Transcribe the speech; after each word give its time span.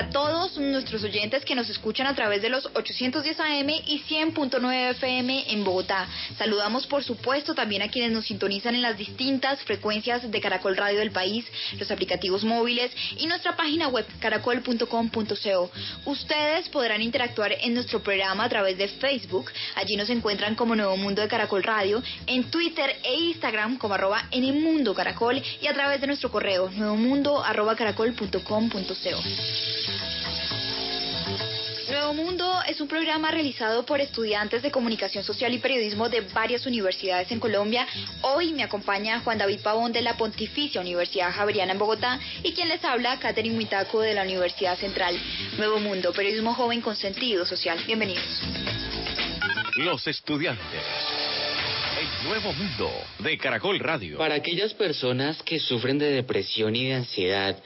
Para 0.00 0.12
todos 0.12 0.56
nuestros 0.56 1.04
oyentes 1.04 1.44
que 1.44 1.54
nos 1.54 1.68
escuchan 1.68 2.06
a 2.06 2.14
través 2.14 2.40
de 2.40 2.48
los 2.48 2.64
810 2.72 3.38
AM 3.38 3.68
y 3.68 4.02
100.9 4.08 4.92
FM 4.92 5.52
en 5.52 5.62
Bogotá. 5.62 6.08
Saludamos 6.38 6.86
por 6.86 7.04
supuesto 7.04 7.54
también 7.54 7.82
a 7.82 7.88
quienes 7.88 8.10
nos 8.10 8.24
sintonizan 8.24 8.74
en 8.74 8.80
las 8.80 8.96
distintas 8.96 9.60
frecuencias 9.64 10.30
de 10.30 10.40
Caracol 10.40 10.78
Radio 10.78 11.00
del 11.00 11.10
país, 11.10 11.44
los 11.78 11.90
aplicativos 11.90 12.44
móviles 12.44 12.90
y 13.18 13.26
nuestra 13.26 13.56
página 13.56 13.88
web 13.88 14.06
caracol.com.co. 14.20 15.70
Ustedes 16.06 16.70
podrán 16.70 17.02
interactuar 17.02 17.52
en 17.60 17.74
nuestro 17.74 18.02
programa 18.02 18.44
a 18.44 18.48
través 18.48 18.78
de 18.78 18.88
Facebook. 18.88 19.50
Allí 19.74 19.96
nos 19.96 20.08
encuentran 20.08 20.54
como 20.54 20.74
Nuevo 20.74 20.96
Mundo 20.96 21.20
de 21.20 21.28
Caracol 21.28 21.62
Radio, 21.62 22.02
en 22.26 22.50
Twitter 22.50 22.96
e 23.04 23.16
Instagram 23.16 23.76
como 23.76 23.92
arroba 23.92 24.26
en 24.30 24.94
caracol 24.94 25.42
y 25.60 25.66
a 25.66 25.74
través 25.74 26.00
de 26.00 26.06
nuestro 26.06 26.30
correo 26.30 26.70
nuevomundo 26.70 27.44
arroba 27.44 27.76
caracol.com.co. 27.76 29.89
Nuevo 31.90 32.14
Mundo 32.14 32.60
es 32.68 32.80
un 32.80 32.86
programa 32.86 33.30
realizado 33.30 33.84
por 33.84 34.00
estudiantes 34.00 34.62
de 34.62 34.70
comunicación 34.70 35.24
social 35.24 35.52
y 35.52 35.58
periodismo 35.58 36.08
de 36.08 36.20
varias 36.20 36.64
universidades 36.66 37.30
en 37.32 37.40
Colombia. 37.40 37.86
Hoy 38.22 38.52
me 38.52 38.62
acompaña 38.62 39.20
Juan 39.20 39.38
David 39.38 39.60
Pavón 39.60 39.92
de 39.92 40.00
la 40.00 40.16
Pontificia 40.16 40.80
Universidad 40.80 41.32
Javeriana 41.32 41.72
en 41.72 41.78
Bogotá 41.78 42.20
y 42.42 42.52
quien 42.52 42.68
les 42.68 42.84
habla, 42.84 43.18
Catherine 43.18 43.56
Huitaco 43.56 44.00
de 44.00 44.14
la 44.14 44.22
Universidad 44.22 44.78
Central. 44.78 45.18
Nuevo 45.58 45.80
Mundo, 45.80 46.12
periodismo 46.12 46.54
joven 46.54 46.80
con 46.80 46.94
sentido 46.94 47.44
social. 47.44 47.78
Bienvenidos. 47.86 48.42
Los 49.76 50.06
estudiantes. 50.06 50.82
El 52.00 52.28
Nuevo 52.28 52.52
Mundo 52.52 52.90
de 53.18 53.36
Caracol 53.36 53.78
Radio. 53.78 54.16
Para 54.18 54.36
aquellas 54.36 54.74
personas 54.74 55.42
que 55.42 55.58
sufren 55.58 55.98
de 55.98 56.10
depresión 56.12 56.74
y 56.76 56.88
de 56.88 56.94
ansiedad, 56.94 57.56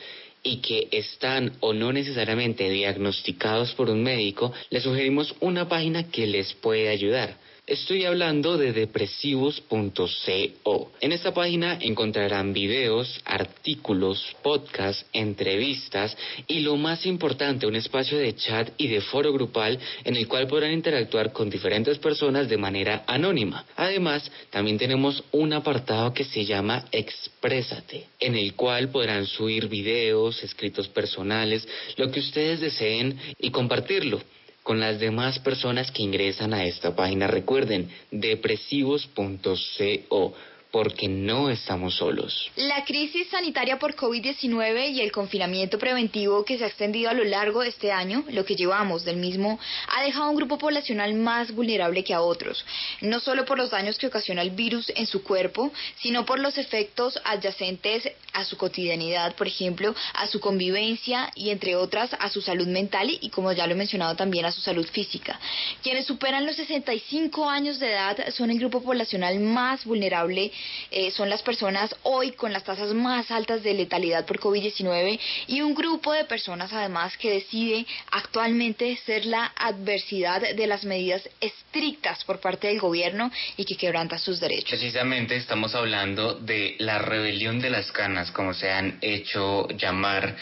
y 0.44 0.58
que 0.58 0.88
están 0.92 1.54
o 1.60 1.72
no 1.72 1.92
necesariamente 1.92 2.68
diagnosticados 2.70 3.72
por 3.72 3.90
un 3.90 4.02
médico, 4.02 4.52
les 4.70 4.84
sugerimos 4.84 5.34
una 5.40 5.68
página 5.68 6.10
que 6.10 6.26
les 6.26 6.52
puede 6.52 6.88
ayudar. 6.90 7.36
Estoy 7.66 8.04
hablando 8.04 8.58
de 8.58 8.74
depresivos.co. 8.74 10.92
En 11.00 11.12
esta 11.12 11.32
página 11.32 11.78
encontrarán 11.80 12.52
videos, 12.52 13.22
artículos, 13.24 14.36
podcasts, 14.42 15.06
entrevistas 15.14 16.14
y 16.46 16.60
lo 16.60 16.76
más 16.76 17.06
importante, 17.06 17.66
un 17.66 17.76
espacio 17.76 18.18
de 18.18 18.36
chat 18.36 18.68
y 18.76 18.88
de 18.88 19.00
foro 19.00 19.32
grupal 19.32 19.78
en 20.04 20.14
el 20.14 20.28
cual 20.28 20.46
podrán 20.46 20.72
interactuar 20.72 21.32
con 21.32 21.48
diferentes 21.48 21.98
personas 21.98 22.50
de 22.50 22.58
manera 22.58 23.02
anónima. 23.06 23.64
Además, 23.76 24.30
también 24.50 24.76
tenemos 24.76 25.24
un 25.32 25.54
apartado 25.54 26.12
que 26.12 26.24
se 26.24 26.44
llama 26.44 26.84
Exprésate, 26.92 28.08
en 28.20 28.34
el 28.34 28.52
cual 28.52 28.90
podrán 28.90 29.24
subir 29.24 29.68
videos, 29.68 30.44
escritos 30.44 30.88
personales, 30.88 31.66
lo 31.96 32.10
que 32.10 32.20
ustedes 32.20 32.60
deseen 32.60 33.18
y 33.38 33.48
compartirlo 33.48 34.20
con 34.64 34.80
las 34.80 34.98
demás 34.98 35.38
personas 35.38 35.92
que 35.92 36.02
ingresan 36.02 36.52
a 36.54 36.64
esta 36.64 36.96
página. 36.96 37.28
Recuerden, 37.28 37.88
depresivos.co 38.10 40.34
porque 40.74 41.06
no 41.06 41.50
estamos 41.50 41.94
solos. 41.94 42.50
La 42.56 42.84
crisis 42.84 43.28
sanitaria 43.30 43.78
por 43.78 43.94
COVID-19 43.94 44.90
y 44.90 45.02
el 45.02 45.12
confinamiento 45.12 45.78
preventivo 45.78 46.44
que 46.44 46.58
se 46.58 46.64
ha 46.64 46.66
extendido 46.66 47.10
a 47.10 47.14
lo 47.14 47.22
largo 47.22 47.60
de 47.62 47.68
este 47.68 47.92
año, 47.92 48.24
lo 48.30 48.44
que 48.44 48.56
llevamos 48.56 49.04
del 49.04 49.18
mismo, 49.18 49.60
ha 49.86 50.02
dejado 50.02 50.24
a 50.24 50.30
un 50.30 50.36
grupo 50.36 50.58
poblacional 50.58 51.14
más 51.14 51.52
vulnerable 51.52 52.02
que 52.02 52.12
a 52.12 52.22
otros, 52.22 52.66
no 53.02 53.20
solo 53.20 53.44
por 53.44 53.56
los 53.56 53.70
daños 53.70 53.98
que 53.98 54.08
ocasiona 54.08 54.42
el 54.42 54.50
virus 54.50 54.90
en 54.96 55.06
su 55.06 55.22
cuerpo, 55.22 55.70
sino 56.00 56.26
por 56.26 56.40
los 56.40 56.58
efectos 56.58 57.20
adyacentes 57.24 58.10
a 58.32 58.44
su 58.44 58.56
cotidianidad, 58.56 59.36
por 59.36 59.46
ejemplo, 59.46 59.94
a 60.14 60.26
su 60.26 60.40
convivencia 60.40 61.30
y 61.36 61.50
entre 61.50 61.76
otras 61.76 62.10
a 62.18 62.28
su 62.30 62.42
salud 62.42 62.66
mental 62.66 63.16
y, 63.20 63.30
como 63.30 63.52
ya 63.52 63.68
lo 63.68 63.74
he 63.74 63.76
mencionado, 63.76 64.16
también 64.16 64.44
a 64.44 64.50
su 64.50 64.60
salud 64.60 64.88
física. 64.88 65.38
Quienes 65.84 66.04
superan 66.06 66.44
los 66.44 66.56
65 66.56 67.48
años 67.48 67.78
de 67.78 67.92
edad 67.92 68.16
son 68.30 68.50
el 68.50 68.58
grupo 68.58 68.82
poblacional 68.82 69.38
más 69.38 69.84
vulnerable 69.84 70.50
eh, 70.90 71.10
son 71.10 71.28
las 71.28 71.42
personas 71.42 71.94
hoy 72.02 72.32
con 72.32 72.52
las 72.52 72.64
tasas 72.64 72.92
más 72.94 73.30
altas 73.30 73.62
de 73.62 73.74
letalidad 73.74 74.24
por 74.26 74.38
COVID-19 74.38 75.18
y 75.48 75.60
un 75.60 75.74
grupo 75.74 76.12
de 76.12 76.24
personas 76.24 76.72
además 76.72 77.16
que 77.16 77.30
decide 77.30 77.86
actualmente 78.10 78.96
ser 79.04 79.26
la 79.26 79.52
adversidad 79.56 80.40
de 80.54 80.66
las 80.66 80.84
medidas 80.84 81.28
estrictas 81.40 82.24
por 82.24 82.40
parte 82.40 82.68
del 82.68 82.80
gobierno 82.80 83.30
y 83.56 83.64
que 83.64 83.76
quebranta 83.76 84.18
sus 84.18 84.40
derechos. 84.40 84.70
Precisamente 84.70 85.36
estamos 85.36 85.74
hablando 85.74 86.34
de 86.34 86.76
la 86.78 86.98
rebelión 86.98 87.60
de 87.60 87.70
las 87.70 87.90
canas, 87.92 88.30
como 88.30 88.54
se 88.54 88.70
han 88.70 88.98
hecho 89.00 89.68
llamar 89.68 90.36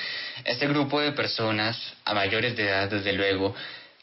este 0.45 0.67
grupo 0.67 1.01
de 1.01 1.13
personas 1.13 1.79
a 2.05 2.15
mayores 2.15 2.57
de 2.57 2.65
edad, 2.65 2.89
desde 2.89 3.13
luego, 3.13 3.55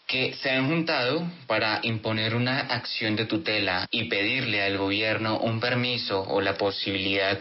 que 0.10 0.34
se 0.42 0.50
han 0.50 0.68
juntado 0.68 1.24
para 1.46 1.80
imponer 1.84 2.36
una 2.36 2.62
acción 2.62 3.16
de 3.16 3.26
tutela 3.26 3.88
y 3.92 4.10
pedirle 4.10 4.64
al 4.64 4.78
gobierno 4.78 5.38
un 5.38 5.60
permiso 5.60 6.22
o 6.28 6.42
la 6.42 6.58
posibilidad 6.58 7.40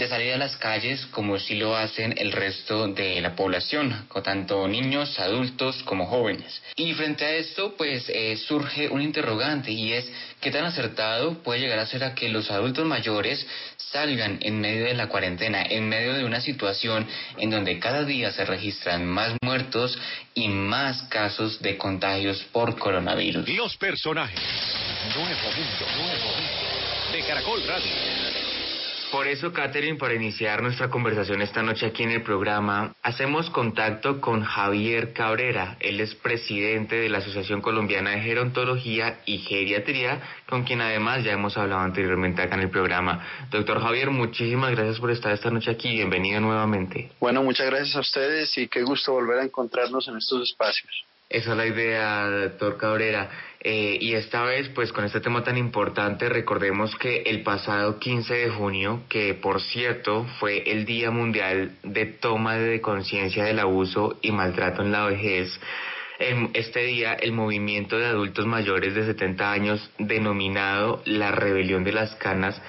de 0.00 0.08
salir 0.08 0.32
a 0.32 0.38
las 0.38 0.56
calles 0.56 1.04
como 1.10 1.38
si 1.38 1.56
lo 1.56 1.76
hacen 1.76 2.14
el 2.16 2.32
resto 2.32 2.88
de 2.88 3.20
la 3.20 3.36
población, 3.36 4.06
con 4.08 4.22
tanto 4.22 4.66
niños, 4.66 5.20
adultos 5.20 5.82
como 5.82 6.06
jóvenes. 6.06 6.62
Y 6.74 6.94
frente 6.94 7.26
a 7.26 7.34
esto, 7.34 7.74
pues 7.76 8.08
eh, 8.08 8.34
surge 8.38 8.88
un 8.88 9.02
interrogante 9.02 9.70
y 9.70 9.92
es 9.92 10.10
qué 10.40 10.50
tan 10.50 10.64
acertado 10.64 11.42
puede 11.42 11.60
llegar 11.60 11.78
a 11.78 11.86
ser 11.86 12.02
a 12.02 12.14
que 12.14 12.30
los 12.30 12.50
adultos 12.50 12.86
mayores 12.86 13.46
salgan 13.76 14.38
en 14.40 14.58
medio 14.58 14.86
de 14.86 14.94
la 14.94 15.08
cuarentena, 15.08 15.62
en 15.68 15.86
medio 15.86 16.14
de 16.14 16.24
una 16.24 16.40
situación 16.40 17.06
en 17.36 17.50
donde 17.50 17.78
cada 17.78 18.04
día 18.04 18.32
se 18.32 18.46
registran 18.46 19.04
más 19.04 19.34
muertos 19.42 19.98
y 20.32 20.48
más 20.48 21.02
casos 21.10 21.60
de 21.60 21.76
contagios 21.76 22.42
por 22.52 22.78
coronavirus. 22.78 23.46
Los 23.50 23.76
personajes. 23.76 24.40
Nuevo 25.14 25.28
mundo, 25.28 25.86
nuevo 25.94 26.24
mundo. 26.24 27.12
De 27.12 27.20
Caracol 27.20 27.62
Radio. 27.66 28.39
Por 29.10 29.26
eso, 29.26 29.52
Catherine, 29.52 29.98
para 29.98 30.14
iniciar 30.14 30.62
nuestra 30.62 30.88
conversación 30.88 31.42
esta 31.42 31.62
noche 31.62 31.86
aquí 31.86 32.04
en 32.04 32.12
el 32.12 32.22
programa, 32.22 32.94
hacemos 33.02 33.50
contacto 33.50 34.20
con 34.20 34.44
Javier 34.44 35.12
Cabrera. 35.12 35.76
Él 35.80 36.00
es 36.00 36.14
presidente 36.14 36.94
de 36.94 37.08
la 37.08 37.18
Asociación 37.18 37.60
Colombiana 37.60 38.10
de 38.10 38.20
Gerontología 38.20 39.18
y 39.26 39.38
Geriatría, 39.38 40.20
con 40.48 40.62
quien 40.62 40.80
además 40.80 41.24
ya 41.24 41.32
hemos 41.32 41.56
hablado 41.56 41.80
anteriormente 41.80 42.40
acá 42.40 42.54
en 42.54 42.62
el 42.62 42.70
programa. 42.70 43.48
Doctor 43.50 43.80
Javier, 43.82 44.10
muchísimas 44.10 44.70
gracias 44.70 45.00
por 45.00 45.10
estar 45.10 45.32
esta 45.32 45.50
noche 45.50 45.72
aquí. 45.72 45.90
Bienvenido 45.90 46.40
nuevamente. 46.40 47.10
Bueno, 47.18 47.42
muchas 47.42 47.66
gracias 47.66 47.96
a 47.96 48.00
ustedes 48.00 48.56
y 48.58 48.68
qué 48.68 48.82
gusto 48.82 49.12
volver 49.12 49.40
a 49.40 49.44
encontrarnos 49.44 50.06
en 50.06 50.18
estos 50.18 50.48
espacios. 50.48 51.04
Esa 51.28 51.52
es 51.52 51.56
la 51.56 51.66
idea, 51.66 52.28
doctor 52.28 52.76
Cabrera. 52.76 53.30
Eh, 53.62 53.98
y 54.00 54.14
esta 54.14 54.42
vez, 54.44 54.70
pues 54.70 54.90
con 54.90 55.04
este 55.04 55.20
tema 55.20 55.44
tan 55.44 55.58
importante, 55.58 56.30
recordemos 56.30 56.96
que 56.96 57.22
el 57.26 57.42
pasado 57.42 57.98
15 57.98 58.34
de 58.34 58.48
junio, 58.48 59.02
que 59.10 59.34
por 59.34 59.60
cierto 59.60 60.26
fue 60.38 60.70
el 60.70 60.86
Día 60.86 61.10
Mundial 61.10 61.72
de 61.82 62.06
Toma 62.06 62.56
de 62.56 62.80
Conciencia 62.80 63.44
del 63.44 63.58
Abuso 63.58 64.18
y 64.22 64.32
Maltrato 64.32 64.80
en 64.80 64.92
la 64.92 65.04
Vejez, 65.04 65.60
en 66.20 66.50
este 66.52 66.84
día 66.84 67.14
el 67.14 67.32
movimiento 67.32 67.98
de 67.98 68.06
adultos 68.06 68.46
mayores 68.46 68.94
de 68.94 69.06
70 69.06 69.50
años, 69.50 69.90
denominado 69.98 71.02
la 71.06 71.32
Rebelión 71.32 71.82
de 71.82 71.92
las 71.92 72.14
Canas, 72.16 72.60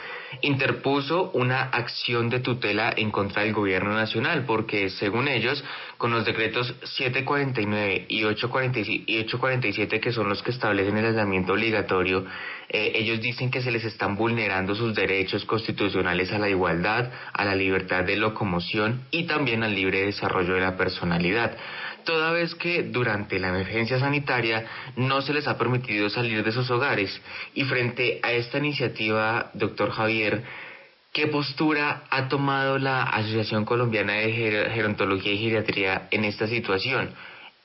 interpuso 0.41 1.29
una 1.33 1.63
acción 1.63 2.29
de 2.29 2.39
tutela 2.39 2.93
en 2.95 3.11
contra 3.11 3.43
del 3.43 3.53
gobierno 3.53 3.93
nacional, 3.93 4.45
porque 4.45 4.89
según 4.89 5.27
ellos, 5.27 5.61
con 5.97 6.11
los 6.11 6.25
decretos 6.25 6.73
749 6.83 8.05
y 8.07 8.23
847, 8.23 9.99
que 9.99 10.13
son 10.13 10.29
los 10.29 10.41
que 10.41 10.51
establecen 10.51 10.97
el 10.97 11.07
aislamiento 11.07 11.51
obligatorio, 11.51 12.25
eh, 12.69 12.93
ellos 12.95 13.19
dicen 13.19 13.51
que 13.51 13.61
se 13.61 13.71
les 13.71 13.83
están 13.83 14.15
vulnerando 14.15 14.73
sus 14.73 14.95
derechos 14.95 15.43
constitucionales 15.43 16.31
a 16.31 16.39
la 16.39 16.49
igualdad, 16.49 17.11
a 17.33 17.43
la 17.43 17.53
libertad 17.53 18.05
de 18.05 18.15
locomoción 18.15 19.01
y 19.11 19.25
también 19.25 19.63
al 19.63 19.75
libre 19.75 20.05
desarrollo 20.05 20.53
de 20.53 20.61
la 20.61 20.77
personalidad 20.77 21.57
toda 22.03 22.31
vez 22.31 22.55
que 22.55 22.83
durante 22.83 23.39
la 23.39 23.49
emergencia 23.49 23.99
sanitaria 23.99 24.65
no 24.95 25.21
se 25.21 25.33
les 25.33 25.47
ha 25.47 25.57
permitido 25.57 26.09
salir 26.09 26.43
de 26.43 26.51
sus 26.51 26.69
hogares. 26.69 27.21
Y 27.53 27.63
frente 27.65 28.19
a 28.23 28.31
esta 28.31 28.57
iniciativa, 28.57 29.51
doctor 29.53 29.91
Javier, 29.91 30.43
¿qué 31.13 31.27
postura 31.27 32.03
ha 32.09 32.27
tomado 32.27 32.77
la 32.77 33.03
Asociación 33.03 33.65
Colombiana 33.65 34.13
de 34.13 34.31
Gerontología 34.73 35.33
y 35.33 35.39
Geriatría 35.39 36.07
en 36.11 36.25
esta 36.25 36.47
situación? 36.47 37.13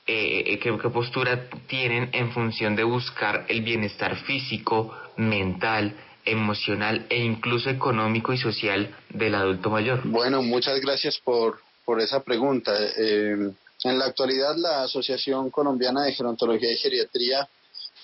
eh, 0.07 0.59
qué, 0.59 0.71
postura 0.89 1.49
tienen 1.67 2.09
en 2.13 2.31
función 2.31 2.75
de 2.75 2.83
buscar 2.83 3.45
el 3.49 3.61
bienestar 3.61 4.15
físico, 4.23 4.95
mental, 5.17 5.93
emocional 6.25 7.05
e 7.09 7.17
incluso 7.17 7.69
económico 7.69 8.33
y 8.33 8.37
social 8.37 8.95
del 9.09 9.35
adulto 9.35 9.69
mayor? 9.69 10.01
Bueno, 10.05 10.41
muchas 10.41 10.79
gracias 10.79 11.19
por, 11.19 11.59
por 11.85 12.01
esa 12.01 12.23
pregunta. 12.23 12.71
Eh, 12.97 13.51
en 13.89 13.99
la 13.99 14.05
actualidad, 14.05 14.55
la 14.57 14.83
Asociación 14.83 15.49
Colombiana 15.49 16.03
de 16.03 16.13
Gerontología 16.13 16.71
y 16.71 16.77
Geriatría 16.77 17.47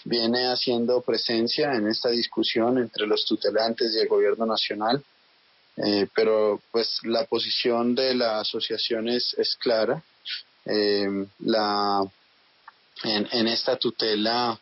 viene 0.06 0.48
haciendo 0.48 1.02
presencia 1.02 1.74
en 1.74 1.88
esta 1.88 2.10
discusión 2.10 2.78
entre 2.78 3.08
los 3.08 3.26
tutelantes 3.26 3.94
y 3.94 4.00
el 4.00 4.08
gobierno 4.08 4.46
nacional, 4.46 5.04
eh, 5.78 6.08
pero 6.14 6.62
pues 6.72 7.00
la 7.04 7.26
posición 7.26 7.96
de 7.96 8.14
la 8.16 8.40
asociación 8.40 9.08
es, 9.08 9.36
clara. 9.60 10.04
Eh, 10.66 11.08
la, 11.40 12.04
en, 13.04 13.28
en, 13.32 13.48
esta 13.48 13.76
tutela 13.78 14.60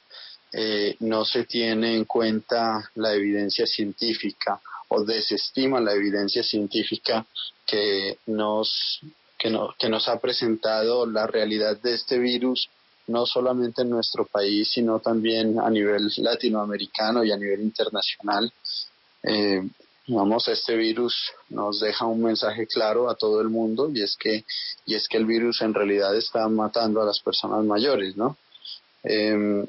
eh, 0.51 0.95
no 0.99 1.23
se 1.25 1.45
tiene 1.45 1.95
en 1.95 2.05
cuenta 2.05 2.89
la 2.95 3.13
evidencia 3.13 3.65
científica 3.65 4.59
o 4.89 5.03
desestima 5.03 5.79
la 5.79 5.93
evidencia 5.93 6.43
científica 6.43 7.25
que 7.65 8.17
nos, 8.25 8.99
que, 9.41 9.49
no, 9.49 9.73
que 9.79 9.89
nos 9.89 10.07
ha 10.07 10.19
presentado 10.19 11.07
la 11.07 11.25
realidad 11.25 11.75
de 11.81 11.95
este 11.95 12.19
virus 12.19 12.69
no 13.07 13.25
solamente 13.25 13.81
en 13.81 13.89
nuestro 13.89 14.25
país, 14.25 14.69
sino 14.71 14.99
también 14.99 15.59
a 15.59 15.67
nivel 15.71 16.09
latinoamericano 16.17 17.23
y 17.23 17.31
a 17.31 17.37
nivel 17.37 17.61
internacional. 17.61 18.53
Eh, 19.23 19.67
este 20.47 20.75
virus 20.75 21.15
nos 21.49 21.79
deja 21.79 22.05
un 22.05 22.21
mensaje 22.21 22.67
claro 22.67 23.09
a 23.09 23.15
todo 23.15 23.41
el 23.41 23.49
mundo 23.49 23.89
y 23.91 24.03
es 24.03 24.15
que, 24.15 24.45
y 24.85 24.93
es 24.93 25.07
que 25.07 25.17
el 25.17 25.25
virus 25.25 25.61
en 25.61 25.73
realidad 25.73 26.15
está 26.15 26.47
matando 26.47 27.01
a 27.01 27.05
las 27.05 27.19
personas 27.19 27.65
mayores, 27.65 28.15
¿no? 28.15 28.37
Eh, 29.03 29.65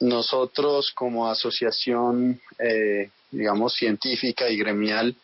nosotros 0.00 0.92
como 0.92 1.28
asociación, 1.28 2.40
eh, 2.58 3.10
digamos, 3.30 3.74
científica 3.74 4.48
y 4.48 4.56
gremial, 4.56 5.14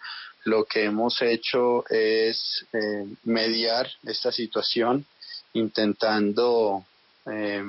lo 0.48 0.64
que 0.64 0.84
hemos 0.84 1.20
hecho 1.20 1.84
es 1.88 2.64
eh, 2.72 3.04
mediar 3.24 3.88
esta 4.04 4.32
situación, 4.32 5.04
intentando 5.52 6.84
eh, 7.26 7.64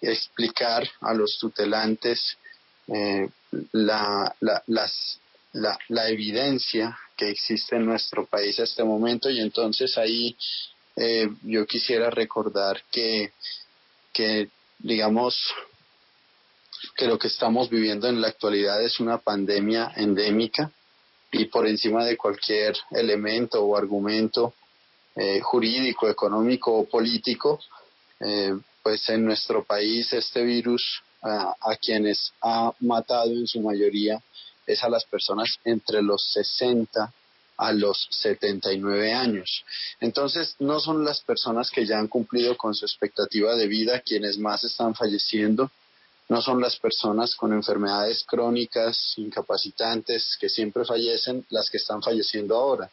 explicar 0.00 0.88
a 1.00 1.12
los 1.14 1.38
tutelantes 1.38 2.36
la, 3.72 4.34
la, 4.40 4.62
las, 4.66 5.20
la, 5.52 5.78
la, 5.88 6.08
evidencia 6.08 6.98
que 7.16 7.30
existe 7.30 7.76
en 7.76 7.86
nuestro 7.86 8.26
país 8.26 8.58
a 8.58 8.64
este 8.64 8.82
momento. 8.82 9.30
Y 9.30 9.40
entonces 9.40 9.96
ahí 9.96 10.36
yo 11.42 11.66
quisiera 11.66 12.10
recordar 12.10 12.82
que, 12.90 13.32
que 14.12 14.48
digamos, 14.78 15.36
que 16.96 17.06
lo 17.06 17.18
que 17.18 17.28
estamos 17.28 17.70
viviendo 17.70 18.08
en 18.08 18.20
la 18.20 18.28
actualidad 18.28 18.82
es 18.82 18.98
una 18.98 19.18
pandemia 19.18 19.92
endémica 19.96 20.72
y 21.32 21.46
por 21.46 21.66
encima 21.66 22.04
de 22.04 22.16
cualquier 22.16 22.76
elemento 22.90 23.62
o 23.62 23.76
argumento 23.76 24.54
eh, 25.16 25.40
jurídico, 25.40 26.08
económico 26.08 26.72
o 26.72 26.88
político, 26.88 27.60
eh, 28.20 28.56
pues 28.82 29.08
en 29.08 29.24
nuestro 29.24 29.64
país 29.64 30.12
este 30.12 30.42
virus 30.42 31.02
a 31.22 31.76
quienes 31.76 32.32
ha 32.40 32.72
matado 32.80 33.30
en 33.30 33.46
su 33.46 33.60
mayoría 33.60 34.22
es 34.66 34.82
a 34.82 34.88
las 34.88 35.04
personas 35.04 35.48
entre 35.64 36.00
los 36.00 36.32
60 36.32 37.12
a 37.60 37.72
los 37.72 38.08
79 38.10 39.12
años. 39.12 39.64
Entonces, 40.00 40.56
no 40.60 40.80
son 40.80 41.04
las 41.04 41.20
personas 41.20 41.70
que 41.70 41.84
ya 41.84 41.98
han 41.98 42.08
cumplido 42.08 42.56
con 42.56 42.74
su 42.74 42.86
expectativa 42.86 43.54
de 43.54 43.66
vida 43.66 44.00
quienes 44.00 44.38
más 44.38 44.64
están 44.64 44.94
falleciendo, 44.94 45.70
no 46.30 46.40
son 46.40 46.60
las 46.60 46.76
personas 46.76 47.34
con 47.34 47.52
enfermedades 47.52 48.22
crónicas, 48.22 49.14
incapacitantes, 49.16 50.36
que 50.40 50.48
siempre 50.48 50.84
fallecen, 50.84 51.44
las 51.50 51.68
que 51.68 51.78
están 51.78 52.00
falleciendo 52.00 52.54
ahora. 52.54 52.88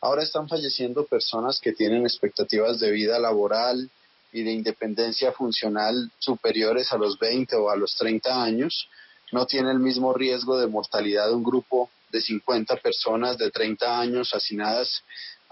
Ahora 0.00 0.22
están 0.22 0.48
falleciendo 0.48 1.04
personas 1.04 1.60
que 1.60 1.72
tienen 1.72 2.04
expectativas 2.04 2.80
de 2.80 2.90
vida 2.90 3.18
laboral 3.18 3.90
y 4.32 4.44
de 4.44 4.52
independencia 4.52 5.30
funcional 5.32 6.10
superiores 6.18 6.90
a 6.90 6.96
los 6.96 7.18
20 7.18 7.54
o 7.56 7.68
a 7.68 7.76
los 7.76 7.94
30 7.96 8.42
años. 8.42 8.88
No 9.30 9.44
tiene 9.44 9.72
el 9.72 9.78
mismo 9.78 10.14
riesgo 10.14 10.58
de 10.58 10.66
mortalidad 10.66 11.26
de 11.26 11.34
un 11.34 11.44
grupo 11.44 11.90
de 12.10 12.22
50 12.22 12.76
personas 12.76 13.36
de 13.36 13.50
30 13.50 14.00
años 14.00 14.30
hacinadas 14.32 15.02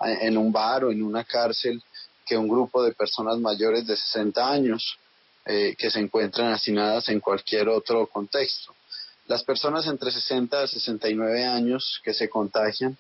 en 0.01 0.39
un 0.39 0.51
bar 0.51 0.85
o 0.85 0.91
en 0.91 1.03
una 1.03 1.25
cárcel 1.25 1.83
que 2.25 2.39
un 2.39 2.49
grupo 2.49 2.83
de 2.83 2.93
personas 2.93 3.39
mayores 3.39 3.87
de 3.87 3.97
60 3.97 4.51
años. 4.51 4.99
Eh, 5.51 5.77
que 5.79 5.91
se 5.91 5.99
encuentran 5.99 6.53
hacinadas 6.53 7.09
en 7.09 7.21
cualquier 7.21 7.71
otro 7.71 8.07
contexto. 8.07 8.75
Las 9.29 9.43
personas 9.43 9.87
entre 9.87 10.11
60 10.11 10.61
a 10.61 10.67
69 10.67 11.43
años 11.47 12.03
que 12.05 12.13
se 12.13 12.29
contagian 12.29 12.99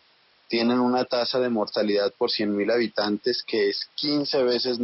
tienen 0.48 0.80
una 0.80 1.04
tasa 1.04 1.38
de 1.40 1.50
mortalidad 1.50 2.10
por 2.16 2.30
100.000 2.30 2.72
habitantes 2.72 3.42
que 3.42 3.68
es 3.68 3.86
15 3.96 4.44
veces 4.44 4.78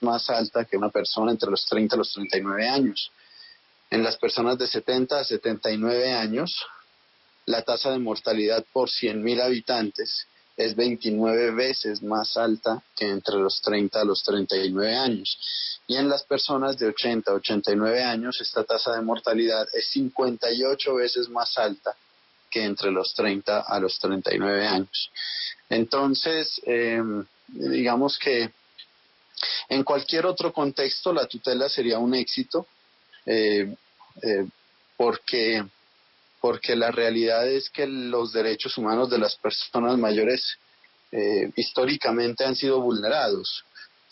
más 0.00 0.30
alta 0.30 0.64
que 0.64 0.78
una 0.78 0.88
persona 0.88 1.32
entre 1.32 1.50
los 1.50 1.66
30 1.66 1.96
a 1.96 1.98
los 1.98 2.14
39 2.14 2.66
años. 2.66 3.12
En 3.90 4.02
las 4.02 4.16
personas 4.16 4.56
de 4.56 4.66
70 4.66 5.18
a 5.18 5.24
79 5.24 6.12
años, 6.14 6.64
la 7.44 7.60
tasa 7.60 7.90
de 7.90 7.98
mortalidad 7.98 8.64
por 8.72 8.88
100.000 8.88 9.42
habitantes 9.42 10.26
es 10.64 10.76
29 10.76 11.50
veces 11.50 12.02
más 12.02 12.36
alta 12.36 12.82
que 12.96 13.08
entre 13.08 13.36
los 13.36 13.60
30 13.60 14.00
a 14.00 14.04
los 14.04 14.22
39 14.22 14.96
años. 14.96 15.38
Y 15.88 15.96
en 15.96 16.08
las 16.08 16.22
personas 16.22 16.78
de 16.78 16.86
80 16.86 17.30
a 17.30 17.34
89 17.34 18.04
años, 18.04 18.40
esta 18.40 18.62
tasa 18.62 18.92
de 18.92 19.02
mortalidad 19.02 19.66
es 19.72 19.88
58 19.88 20.94
veces 20.94 21.28
más 21.28 21.58
alta 21.58 21.96
que 22.48 22.64
entre 22.64 22.92
los 22.92 23.12
30 23.14 23.60
a 23.60 23.80
los 23.80 23.98
39 23.98 24.66
años. 24.66 25.10
Entonces, 25.68 26.60
em, 26.64 27.24
digamos 27.48 28.18
que 28.18 28.52
en 29.68 29.82
cualquier 29.82 30.26
otro 30.26 30.52
contexto 30.52 31.12
la 31.12 31.26
tutela 31.26 31.68
sería 31.68 31.98
un 31.98 32.14
éxito 32.14 32.66
eh, 33.26 33.74
eh, 34.22 34.46
porque 34.96 35.64
porque 36.42 36.74
la 36.74 36.90
realidad 36.90 37.46
es 37.46 37.70
que 37.70 37.86
los 37.86 38.32
derechos 38.32 38.76
humanos 38.76 39.08
de 39.08 39.16
las 39.16 39.36
personas 39.36 39.96
mayores 39.96 40.58
eh, 41.12 41.52
históricamente 41.54 42.44
han 42.44 42.56
sido 42.56 42.80
vulnerados 42.80 43.64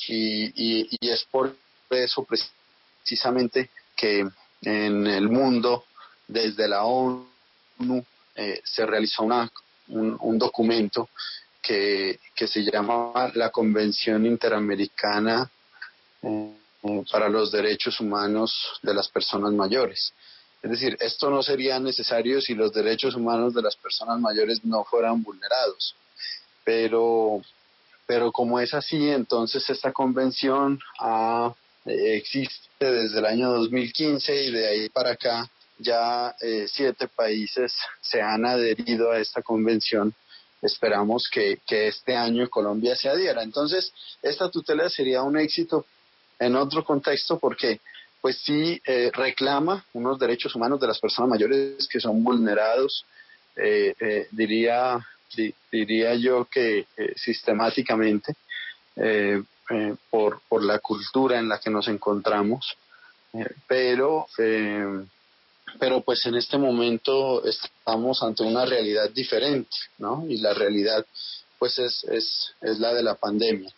y, 0.06 0.88
es 1.00 1.25
por 1.25 1.56
eso 1.91 2.25
precisamente 2.25 3.71
que 3.97 4.25
en 4.62 5.07
el 5.09 5.28
mundo 5.28 5.87
desde 6.28 6.69
la 6.69 6.85
ONU 6.85 7.26
eh, 8.37 8.61
se 8.62 8.87
realizó 8.87 9.25
una, 9.25 9.50
un, 9.88 10.38
documento 10.38 11.09
que, 11.61 12.21
se 12.37 12.62
llama 12.62 13.33
la 13.35 13.50
Convención 13.50 14.25
Interamericana 14.25 15.50
eh, 16.23 16.55
para 17.11 17.28
los 17.28 17.50
Derechos 17.50 17.99
Humanos 17.99 18.78
de 18.83 18.95
las 18.95 19.09
Personas 19.09 19.52
Mayores. 19.52 20.12
Es 20.62 20.71
decir, 20.71 20.97
esto 21.00 21.31
no 21.31 21.43
sería 21.43 21.81
necesario 21.81 22.40
si 22.40 22.55
los 22.55 22.73
derechos 22.73 23.14
humanos 23.14 23.55
de 23.55 23.62
las 23.62 23.76
personas 23.76 24.21
mayores 24.21 24.64
no 24.64 24.85
fueran 24.85 25.23
vulnerados. 25.23 25.95
Pero, 26.64 27.40
pero 28.07 28.31
como 28.31 28.61
es 28.61 28.75
así, 28.75 29.09
entonces 29.09 29.69
esta 29.71 29.93
convención 29.93 30.79
ah, 31.00 31.55
existe 31.87 32.61
desde 32.93 33.19
el 33.19 33.26
año 33.26 33.50
2015 33.52 34.45
y 34.45 34.50
de 34.50 34.69
ahí 34.69 34.88
para 34.90 35.12
acá 35.12 35.50
ya 35.79 36.35
eh, 36.40 36.67
siete 36.69 37.09
países 37.09 37.73
se 38.02 38.21
han 38.21 38.45
adherido 38.45 39.12
a 39.12 39.19
esta 39.19 39.40
convención. 39.40 40.14
Esperamos 40.61 41.29
que, 41.33 41.61
que 41.67 41.88
este 41.88 42.14
año 42.14 42.49
Colombia 42.50 42.95
se 42.95 43.09
adhiera. 43.09 43.43
Entonces, 43.43 43.93
esta 44.21 44.50
tutela 44.50 44.90
sería 44.90 45.23
un 45.23 45.38
éxito 45.38 45.87
en 46.38 46.55
otro 46.55 46.85
contexto 46.85 47.38
porque 47.38 47.81
pues 48.21 48.39
sí 48.43 48.81
eh, 48.85 49.11
reclama 49.12 49.85
unos 49.93 50.19
derechos 50.19 50.55
humanos 50.55 50.81
de 50.81 50.87
las 50.87 50.99
personas 50.99 51.31
mayores 51.31 51.89
que 51.89 52.00
son 52.00 52.23
vulnerados, 52.23 53.05
eh, 53.57 53.95
eh, 53.99 54.29
diría, 54.31 54.99
diría 55.71 56.15
yo 56.15 56.47
que 56.47 56.87
sistemáticamente 57.17 58.35
por, 60.11 60.43
por 60.49 60.65
la 60.65 60.79
cultura 60.81 61.39
en 61.39 61.49
la 61.49 61.59
que 61.59 61.71
nos 61.71 61.89
encontramos, 61.89 62.77
pero, 63.69 64.27
pero 65.79 66.00
pues 66.03 66.27
en 66.27 66.35
este 66.35 66.59
momento 66.59 67.45
estamos 67.47 68.23
ante 68.23 68.43
una 68.43 68.67
realidad 68.67 69.09
diferente, 69.11 69.77
¿no? 69.99 70.27
Y 70.29 70.39
la 70.39 70.53
realidad 70.53 71.07
pues 71.59 71.79
es, 71.79 72.05
es, 72.05 72.55
es 72.61 72.79
la 72.79 72.93
de 72.93 73.03
la 73.03 73.15
pandemia. 73.15 73.73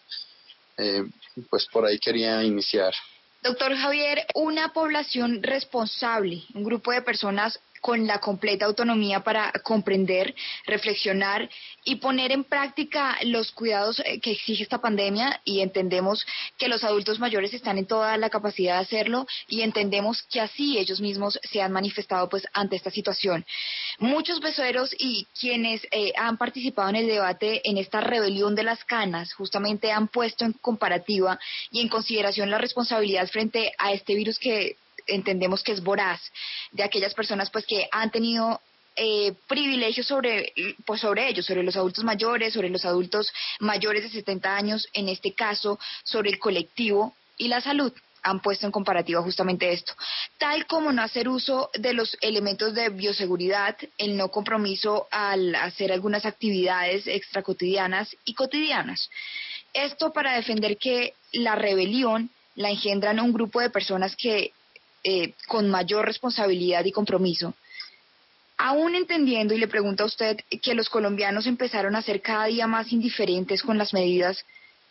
pues 1.51 1.67
por 1.71 1.85
ahí 1.85 1.99
quería 1.99 2.43
iniciar. 2.43 2.95
Doctor 3.43 3.75
Javier, 3.75 4.25
una 4.37 4.73
población 4.73 5.43
responsable, 5.43 6.45
un 6.55 6.63
grupo 6.63 6.93
de 6.93 7.03
personas 7.03 7.59
con 7.81 8.07
la 8.07 8.21
completa 8.21 8.67
autonomía 8.67 9.25
para 9.25 9.51
comprender, 9.65 10.33
reflexionar 10.65 11.51
y 11.85 11.97
poner 11.97 12.31
en 12.31 12.45
práctica 12.45 13.19
los 13.25 13.51
cuidados 13.51 14.01
eh, 14.05 14.21
que 14.21 14.31
exige 14.31 14.63
esta 14.63 14.81
pandemia 14.81 15.41
y 15.45 15.61
entendemos 15.61 16.25
que 16.57 16.69
los 16.69 16.85
adultos 16.85 17.19
mayores 17.19 17.53
están 17.53 17.79
en 17.79 17.87
toda 17.87 18.17
la 18.17 18.31
capacidad 18.31 18.77
de 18.77 18.83
hacerlo 18.83 19.27
y 19.49 19.63
entendemos 19.63 20.23
que 20.23 20.41
así 20.41 20.79
ellos 20.79 21.01
mismos 21.01 21.41
se 21.43 21.61
han 21.61 21.73
manifestado 21.73 22.29
pues 22.29 22.47
ante 22.53 22.77
esta 22.77 22.93
situación. 22.93 23.45
Muchos 23.99 24.41
besoeros 24.41 24.95
y 24.99 25.27
quienes 25.39 25.87
eh, 25.91 26.13
han 26.17 26.37
participado 26.37 26.89
en 26.91 26.97
el 26.97 27.07
debate 27.07 27.61
en 27.69 27.79
esta 27.79 28.01
rebelión 28.01 28.55
de 28.55 28.63
las 28.63 28.85
canas 28.85 29.33
justamente 29.35 29.93
han 29.93 30.09
puesto 30.09 30.45
en 30.45 30.53
comparativa 30.53 31.39
y 31.71 31.81
en 31.81 31.89
consideración 31.89 32.51
la 32.51 32.59
responsabilidad 32.59 33.29
frente 33.29 33.73
a 33.79 33.93
este 33.93 34.15
virus 34.15 34.39
que 34.39 34.77
entendemos 35.07 35.63
que 35.63 35.73
es 35.73 35.83
voraz 35.83 36.21
de 36.71 36.83
aquellas 36.83 37.15
personas 37.15 37.51
pues 37.51 37.67
que 37.67 37.89
han 37.91 38.11
tenido 38.11 38.61
eh, 38.95 39.35
privilegios 39.49 40.07
sobre, 40.07 40.53
pues 40.85 41.01
sobre 41.01 41.29
ellos, 41.29 41.47
sobre 41.47 41.63
los 41.63 41.77
adultos 41.77 42.05
mayores, 42.05 42.53
sobre 42.53 42.69
los 42.69 42.85
adultos 42.85 43.33
mayores 43.59 44.03
de 44.03 44.11
70 44.11 44.55
años, 44.55 44.87
en 44.93 45.09
este 45.09 45.33
caso, 45.33 45.79
sobre 46.05 46.31
el 46.31 46.39
colectivo 46.39 47.15
y 47.39 47.49
la 47.49 47.61
salud 47.61 47.93
han 48.23 48.41
puesto 48.41 48.67
en 48.67 48.73
comparativa 48.73 49.23
justamente 49.23 49.73
esto, 49.73 49.95
tal 50.38 50.67
como 50.67 50.93
no 50.93 51.02
hacer 51.02 51.29
uso 51.29 51.71
de 51.75 51.93
los 51.93 52.17
elementos 52.21 52.75
de 52.75 52.88
bioseguridad, 52.88 53.76
el 53.99 54.17
no 54.17 54.29
compromiso 54.29 55.09
al 55.11 55.55
hacer 55.55 55.93
algunas 55.93 56.25
actividades 56.25 57.07
extracotidianas 57.07 58.17
y 58.25 58.35
cotidianas. 58.35 59.11
Esto 59.73 60.12
para 60.12 60.35
defender 60.35 60.76
que 60.76 61.14
la 61.33 61.55
rebelión 61.55 62.31
la 62.55 62.71
engendran 62.71 63.21
un 63.21 63.33
grupo 63.33 63.61
de 63.61 63.71
personas 63.71 64.14
que 64.17 64.52
eh, 65.05 65.33
con 65.49 65.69
mayor 65.69 66.05
responsabilidad 66.05 66.85
y 66.85 66.93
compromiso. 66.93 67.55
Aún 68.57 68.95
entendiendo, 68.95 69.52
y 69.55 69.59
le 69.59 69.67
pregunto 69.67 70.05
a 70.05 70.07
usted, 70.07 70.38
que 70.62 70.75
los 70.75 70.88
colombianos 70.88 71.49
empezaron 71.49 71.97
a 71.97 72.02
ser 72.02 72.21
cada 72.21 72.45
día 72.45 72.69
más 72.69 72.93
indiferentes 72.93 73.62
con 73.62 73.79
las 73.79 73.93
medidas, 73.93 74.45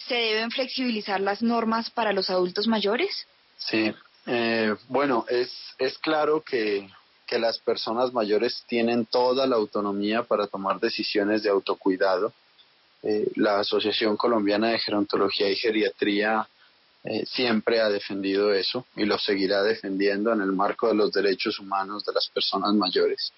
¿se 0.08 0.16
deben 0.16 0.52
flexibilizar 0.52 1.20
las 1.20 1.42
normas 1.42 1.90
para 1.90 2.14
los 2.14 2.30
adultos 2.30 2.68
mayores? 2.68 3.28
Sí, 3.58 3.94
eh, 4.26 4.76
bueno, 4.88 5.26
es, 5.30 5.52
es 5.78 5.98
claro 5.98 6.42
que, 6.42 6.90
que 7.28 7.40
las 7.40 7.60
personas 7.60 8.14
mayores 8.14 8.64
tienen 8.68 9.06
toda 9.06 9.48
la 9.48 9.56
autonomía 9.56 10.24
para 10.24 10.48
tomar 10.48 10.80
decisiones 10.80 11.44
de 11.44 11.50
autocuidado. 11.50 12.34
Eh, 13.04 13.32
la 13.36 13.60
Asociación 13.60 14.18
Colombiana 14.18 14.70
de 14.70 14.80
Gerontología 14.80 15.50
y 15.50 15.56
Geriatría 15.56 16.48
eh, 17.04 17.26
siempre 17.26 17.82
ha 17.82 17.90
defendido 17.90 18.54
eso 18.54 18.86
y 18.96 19.06
lo 19.06 19.18
seguirá 19.18 19.64
defendiendo 19.64 20.32
en 20.32 20.42
el 20.42 20.52
marco 20.52 20.88
de 20.88 20.94
los 20.94 21.12
derechos 21.12 21.58
humanos 21.60 22.06
de 22.06 22.14
las 22.14 22.30
personas 22.30 22.74
mayores. 22.76 23.34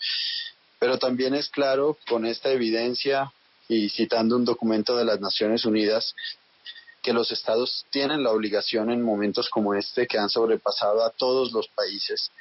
Pero 0.79 0.97
también 0.97 1.33
es 1.33 1.47
claro, 1.47 1.97
con 2.09 2.25
esta 2.25 2.49
evidencia 2.49 3.31
y 3.69 3.87
citando 3.89 4.35
un 4.35 4.43
documento 4.43 4.97
de 4.97 5.05
las 5.05 5.21
Naciones 5.21 5.63
Unidas, 5.63 6.13
que 7.03 7.13
los 7.13 7.31
estados 7.31 7.85
tienen 7.91 8.23
la 8.23 8.31
obligación 8.31 8.89
en 8.89 9.03
momentos 9.03 9.49
como 9.49 9.75
este, 9.75 10.07
que 10.07 10.17
han 10.17 10.29
sobrepasado 10.29 11.03
a 11.03 11.09
todos 11.11 11.51
los 11.51 11.67
países, 11.67 12.31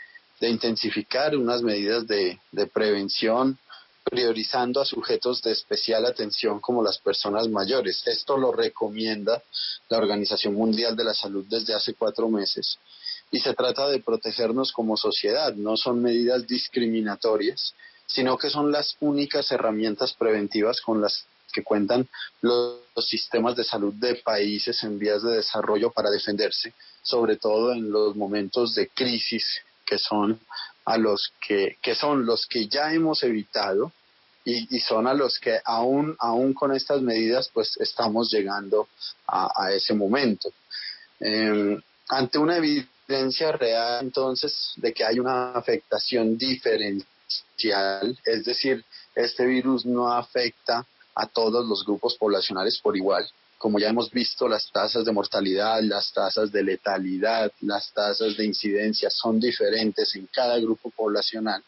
de 0.41 0.49
intensificar 0.49 1.37
unas 1.37 1.63
medidas 1.63 2.07
de, 2.07 2.39
prevención, 2.73 3.59
priorizando 4.05 4.81
a 4.81 4.85
sujetos 4.85 5.43
de 5.43 5.53
especial 5.53 6.07
atención 6.07 6.61
como 6.61 6.83
las 6.83 6.99
personas 6.99 7.49
mayores. 7.49 8.03
Esto 8.07 8.37
lo 8.37 8.53
recomienda 8.53 9.43
la 9.89 9.99
Organización 9.99 10.55
Mundial 10.55 10.97
de 10.97 11.05
la 11.05 11.15
Salud 11.15 11.45
desde 11.49 11.75
hace 11.75 11.95
cuatro 11.95 12.29
meses. 12.29 12.79
Y 13.31 13.41
se 13.41 13.55
trata 13.55 13.89
de 13.89 14.01
protegernos 14.01 14.73
como 14.73 14.97
sociedad, 14.97 15.55
no 15.55 15.77
son 15.77 16.03
medidas 16.03 16.47
discriminatorias, 16.47 17.75
sino 18.07 18.37
que 18.37 18.51
son 18.51 18.71
las 18.71 18.97
únicas 19.01 19.51
herramientas 19.51 20.13
preventivas 20.13 20.81
con 20.81 21.01
las 21.01 21.25
que 21.53 21.63
cuentan 21.63 22.09
los, 22.41 22.81
sistemas 23.07 23.57
de 23.57 23.65
salud 23.65 23.95
de 23.95 24.17
países 24.17 24.83
en 24.85 24.99
vías 24.99 25.23
de 25.23 25.37
desarrollo 25.37 25.91
para 25.91 26.11
defenderse, 26.11 26.75
sobre 27.03 27.37
todo 27.37 27.73
en 27.73 27.91
los 27.91 28.17
momentos 28.17 28.75
de 28.75 28.89
crisis 28.89 29.63
que 29.87 29.99
son 29.99 30.39
a 30.85 30.99
los 30.99 31.33
que, 31.47 31.79
que 31.81 31.95
son 31.95 32.27
los 32.27 32.47
que 32.47 32.67
ya 32.69 32.93
hemos 32.93 33.23
evitado 33.23 33.93
y, 34.45 34.81
son 34.81 35.07
a 35.07 35.15
los 35.15 35.39
que 35.39 35.61
aún, 35.65 36.17
aún 36.19 36.53
con 36.53 36.75
estas 36.75 37.01
medidas 37.01 37.49
pues 37.53 37.77
estamos 37.79 38.31
llegando 38.33 38.89
a, 39.27 39.73
ese 39.73 39.95
momento. 39.95 40.53
Em, 41.21 41.81
ante 42.09 42.39
una 42.39 42.57
evidencia 42.57 43.53
real 43.53 44.05
entonces 44.05 44.73
de 44.77 44.93
que 44.93 45.05
hay 45.05 45.21
una 45.21 45.53
afectación 45.53 46.37
diferencial, 46.37 47.07
es 48.25 48.45
decir, 48.45 48.85
este 49.15 49.47
virus 49.47 49.87
no 49.87 50.13
afecta 50.13 50.87
a 51.15 51.27
todos 51.27 51.67
los 51.67 51.85
grupos 51.85 52.17
poblacionales 52.17 52.79
por 52.81 52.97
igual. 52.97 53.29
Como 53.59 53.79
ya 53.79 53.91
hemos 53.91 54.11
visto, 54.11 54.49
las 54.49 54.71
tasas 54.73 55.05
de 55.05 55.13
mortalidad, 55.13 55.81
las 55.83 56.13
tasas 56.13 56.51
de 56.51 56.65
letalidad, 56.65 57.53
las 57.61 57.93
tasas 57.93 58.37
de 58.37 58.45
incidencia 58.45 59.09
son 59.11 59.39
diferentes 59.39 60.15
en 60.17 60.27
cada 60.27 60.59
grupo 60.59 60.91
poblacional 60.91 61.63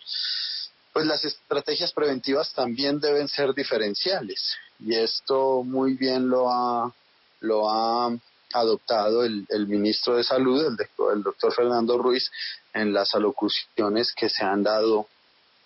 pues 0.94 1.06
las 1.06 1.24
estrategias 1.24 1.92
preventivas 1.92 2.52
también 2.54 3.00
deben 3.00 3.28
ser 3.28 3.52
diferenciales 3.52 4.56
y 4.78 4.94
esto 4.94 5.64
muy 5.64 5.94
bien 5.94 6.28
lo 6.28 6.48
ha, 6.48 6.94
lo 7.40 7.68
ha 7.68 8.16
adoptado 8.52 9.24
el, 9.24 9.66
ministro 9.66 10.16
de 10.16 10.22
Salud, 10.22 10.64
el, 10.64 10.76
el, 11.12 11.22
doctor 11.24 11.52
Fernando 11.52 11.98
Ruiz, 11.98 12.30
en 12.72 12.92
las 12.92 13.12
alocuciones 13.14 14.12
que 14.14 14.28
se 14.28 14.44
han 14.44 14.62
dado 14.62 15.08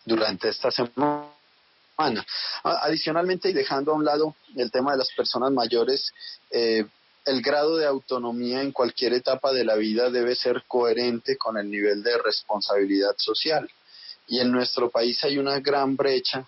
durante 0.06 0.48
esta 0.48 0.70
semana. 0.70 1.26
Adicionalmente, 2.62 3.50
y 3.50 3.52
dejando 3.52 3.92
a 3.92 3.96
un 3.96 4.04
lado 4.04 4.36
el 4.56 4.70
tema 4.70 4.92
de 4.92 4.98
las 4.98 5.10
personas 5.16 5.50
mayores, 5.50 6.12
eh, 6.50 6.84
el 7.24 7.42
grado 7.42 7.76
de 7.76 7.86
autonomía 7.86 8.62
en 8.62 8.72
cualquier 8.72 9.12
etapa 9.12 9.52
de 9.52 9.64
la 9.64 9.74
vida 9.74 10.08
debe 10.08 10.34
ser 10.34 10.62
coherente 10.68 11.36
con 11.36 11.58
el 11.58 11.70
nivel 11.70 12.02
de 12.02 12.16
responsabilidad 12.18 13.14
social. 13.18 13.68
Y 14.28 14.40
en 14.40 14.52
nuestro 14.52 14.90
país 14.90 15.22
hay 15.24 15.38
una 15.38 15.58
gran 15.58 15.96
brecha 15.96 16.46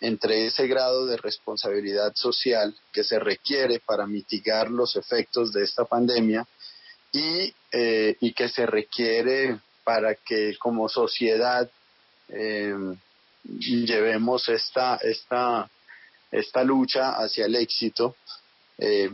entre 0.00 0.46
ese 0.46 0.66
grado 0.66 1.06
de 1.06 1.16
responsabilidad 1.16 2.12
social 2.14 2.74
que 2.92 3.04
se 3.04 3.18
requiere 3.18 3.80
para 3.80 4.06
mitigar 4.06 4.70
los 4.70 4.96
efectos 4.96 5.52
de 5.52 5.64
esta 5.64 5.84
pandemia 5.84 6.46
y, 7.12 7.54
eh, 7.72 8.16
que 8.34 8.48
se 8.48 8.66
requiere 8.66 9.58
para 9.84 10.14
que 10.14 10.56
como 10.58 10.88
sociedad 10.88 11.70
eh, 12.28 12.74
llevemos 13.44 14.48
esta, 14.48 14.96
esta, 14.96 15.70
esta 16.30 16.64
lucha 16.64 17.12
hacia 17.12 17.46
el 17.46 17.56
éxito. 17.56 18.16
Eh, 18.82 19.10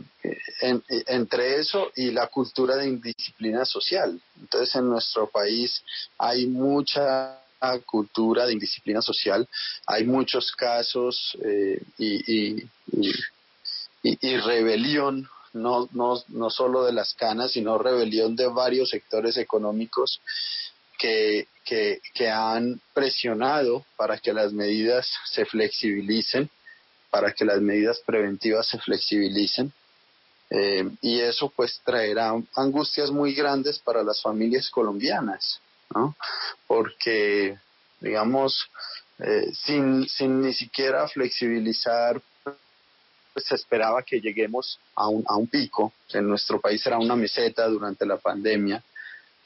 entre 1.07 1.59
eso 1.59 1.91
y 1.97 2.11
la 2.11 2.27
cultura 2.27 2.77
de 2.77 2.87
indisciplina 2.87 3.65
social. 3.65 4.17
Entonces 4.39 4.73
en 4.75 4.89
nuestro 4.89 5.27
país 5.29 5.83
hay 6.17 6.47
mucha 6.47 7.41
cultura 7.85 8.45
de 8.45 8.53
indisciplina 8.53 9.01
social. 9.01 9.47
Hay 9.85 10.05
muchos 10.05 10.51
casos 10.53 11.37
eh, 11.43 11.81
y, 11.97 12.63
y, 14.03 14.37
rebelión, 14.37 15.27
no, 15.53 15.89
no, 15.91 16.23
no 16.29 16.49
solo 16.49 16.85
de 16.85 16.93
las 16.93 17.13
canas, 17.15 17.51
sino 17.51 17.77
rebelión 17.77 18.35
de 18.35 18.47
varios 18.47 18.89
sectores 18.89 19.37
económicos 19.37 20.21
que, 20.97 21.47
que, 21.67 22.29
han 22.29 22.79
presionado 22.93 23.85
para 23.97 24.17
que 24.17 24.33
las 24.33 24.53
medidas 24.53 25.07
se 25.25 25.45
flexibilicen, 25.45 26.49
para 27.09 27.33
que 27.33 27.45
las 27.45 27.61
medidas 27.61 27.99
preventivas 28.05 28.67
se 28.67 28.79
flexibilicen. 28.79 29.71
Eh, 30.49 30.89
y 31.01 31.19
eso 31.19 31.51
pues 31.53 31.81
traerá 31.83 32.31
angustias 32.55 33.11
muy 33.11 33.33
grandes 33.33 33.79
para 33.79 34.01
las 34.01 34.21
familias 34.21 34.69
colombianas. 34.69 35.59
¿no? 35.93 36.15
Porque, 36.67 37.57
digamos, 37.99 38.69
eh, 39.19 39.51
sin, 39.53 40.07
sin 40.07 40.41
ni 40.41 40.53
siquiera 40.53 41.07
flexibilizar, 41.09 42.21
pues 42.43 43.45
se 43.45 43.55
esperaba 43.55 44.03
que 44.03 44.21
lleguemos 44.21 44.79
a 44.95 45.09
un, 45.09 45.23
a 45.27 45.35
un 45.35 45.47
pico. 45.47 45.91
En 46.13 46.29
nuestro 46.29 46.61
país 46.61 46.85
era 46.87 46.97
una 46.97 47.15
meseta 47.15 47.67
durante 47.67 48.05
la 48.05 48.17
pandemia. 48.17 48.81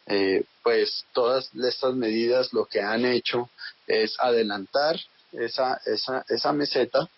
Eh, 0.08 0.43
pues 0.63 1.05
todas 1.13 1.50
estas 1.55 1.96
medidas 1.96 2.53
lo 2.53 2.65
que 2.65 2.81
han 2.81 3.05
hecho 3.05 3.50
es 3.88 4.15
adelantar 4.20 5.00
esa, 5.31 5.79
esa, 5.86 6.25
esa 6.27 6.53
meseta, 6.53 7.10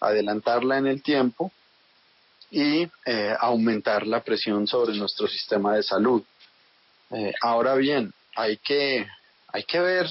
adelantarla 0.00 0.78
en 0.78 0.86
el 0.86 1.02
tiempo 1.02 1.50
y 2.50 2.88
eh, 3.04 3.36
aumentar 3.40 4.06
la 4.06 4.22
presión 4.22 4.66
sobre 4.66 4.96
nuestro 4.96 5.26
sistema 5.26 5.74
de 5.76 5.82
salud. 5.82 6.22
ahora 7.42 7.74
bien, 7.74 8.12
hay 8.36 8.58
que, 8.58 9.06
hay 9.48 9.64
que 9.64 9.80
ver, 9.80 10.06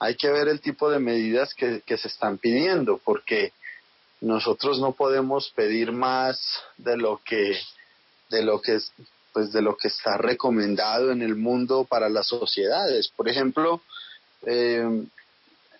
hay 0.00 0.16
que 0.16 0.28
ver 0.28 0.48
el 0.48 0.60
tipo 0.60 0.90
de 0.90 0.98
medidas 0.98 1.54
que, 1.54 1.82
se 1.86 2.08
están 2.08 2.38
pidiendo, 2.38 2.98
porque 2.98 3.52
nosotros 4.20 4.80
no 4.80 4.92
podemos 4.92 5.50
pedir 5.50 5.92
más 5.92 6.40
de 6.76 6.96
lo 6.96 7.20
que, 7.24 7.56
de 8.28 8.42
lo 8.42 8.60
que 8.60 8.78
pues 9.32 9.52
de 9.52 9.62
lo 9.62 9.76
que 9.76 9.88
está 9.88 10.16
recomendado 10.16 11.12
en 11.12 11.22
el 11.22 11.36
mundo 11.36 11.84
para 11.84 12.08
las 12.08 12.26
sociedades. 12.28 13.08
Por 13.08 13.28
ejemplo, 13.28 13.82
eh, 14.46 15.06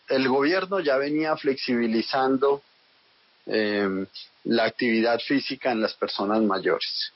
el 0.08 0.28
gobierno 0.28 0.80
ya 0.80 0.96
venía 0.96 1.36
flexibilizando 1.36 2.62
eh, 3.46 4.06
la 4.44 4.64
actividad 4.64 5.18
física 5.20 5.72
en 5.72 5.80
las 5.80 5.94
personas 5.94 6.42
mayores. 6.42 7.12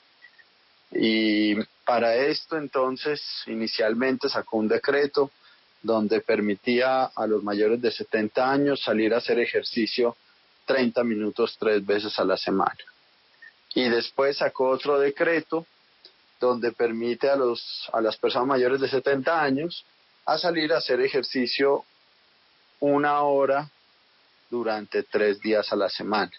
Y 0.91 1.55
para 1.85 2.15
esto 2.17 2.57
entonces 2.57 3.23
inicialmente 3.47 4.29
sacó 4.29 4.59
un 4.59 4.69
decreto 4.69 5.31
donde 5.83 6.21
permitía 6.21 7.05
a 7.05 7.27
los 7.27 7.43
mayores 7.43 7.81
de 7.81 7.91
70 7.91 8.51
años 8.51 8.83
salir 8.83 9.13
a 9.15 9.19
hacer 9.19 9.39
ejercicio 9.39 10.17
30 10.67 11.03
minutos 11.05 11.57
tres 11.59 11.85
veces 11.85 12.19
a 12.19 12.25
la 12.25 12.37
semana. 12.37 12.79
Y 13.75 13.89
después 13.89 14.37
sacó 14.37 14.69
otro 14.69 14.99
decreto 14.99 15.67
donde 16.47 16.73
permite 16.73 17.29
a, 17.31 17.37
los, 17.37 17.89
a 17.93 18.01
las 18.01 18.17
personas 18.17 18.49
mayores 18.49 18.81
de 18.81 18.89
70 18.89 19.43
años 19.43 19.85
a 20.27 20.39
salir 20.39 20.73
a 20.73 20.79
hacer 20.79 21.01
ejercicio 21.01 21.85
una 22.81 23.21
hora 23.23 23.69
durante 24.51 25.03
tres 25.05 25.41
días 25.41 25.73
a 25.73 25.77
la 25.77 25.89
semana. 25.89 26.31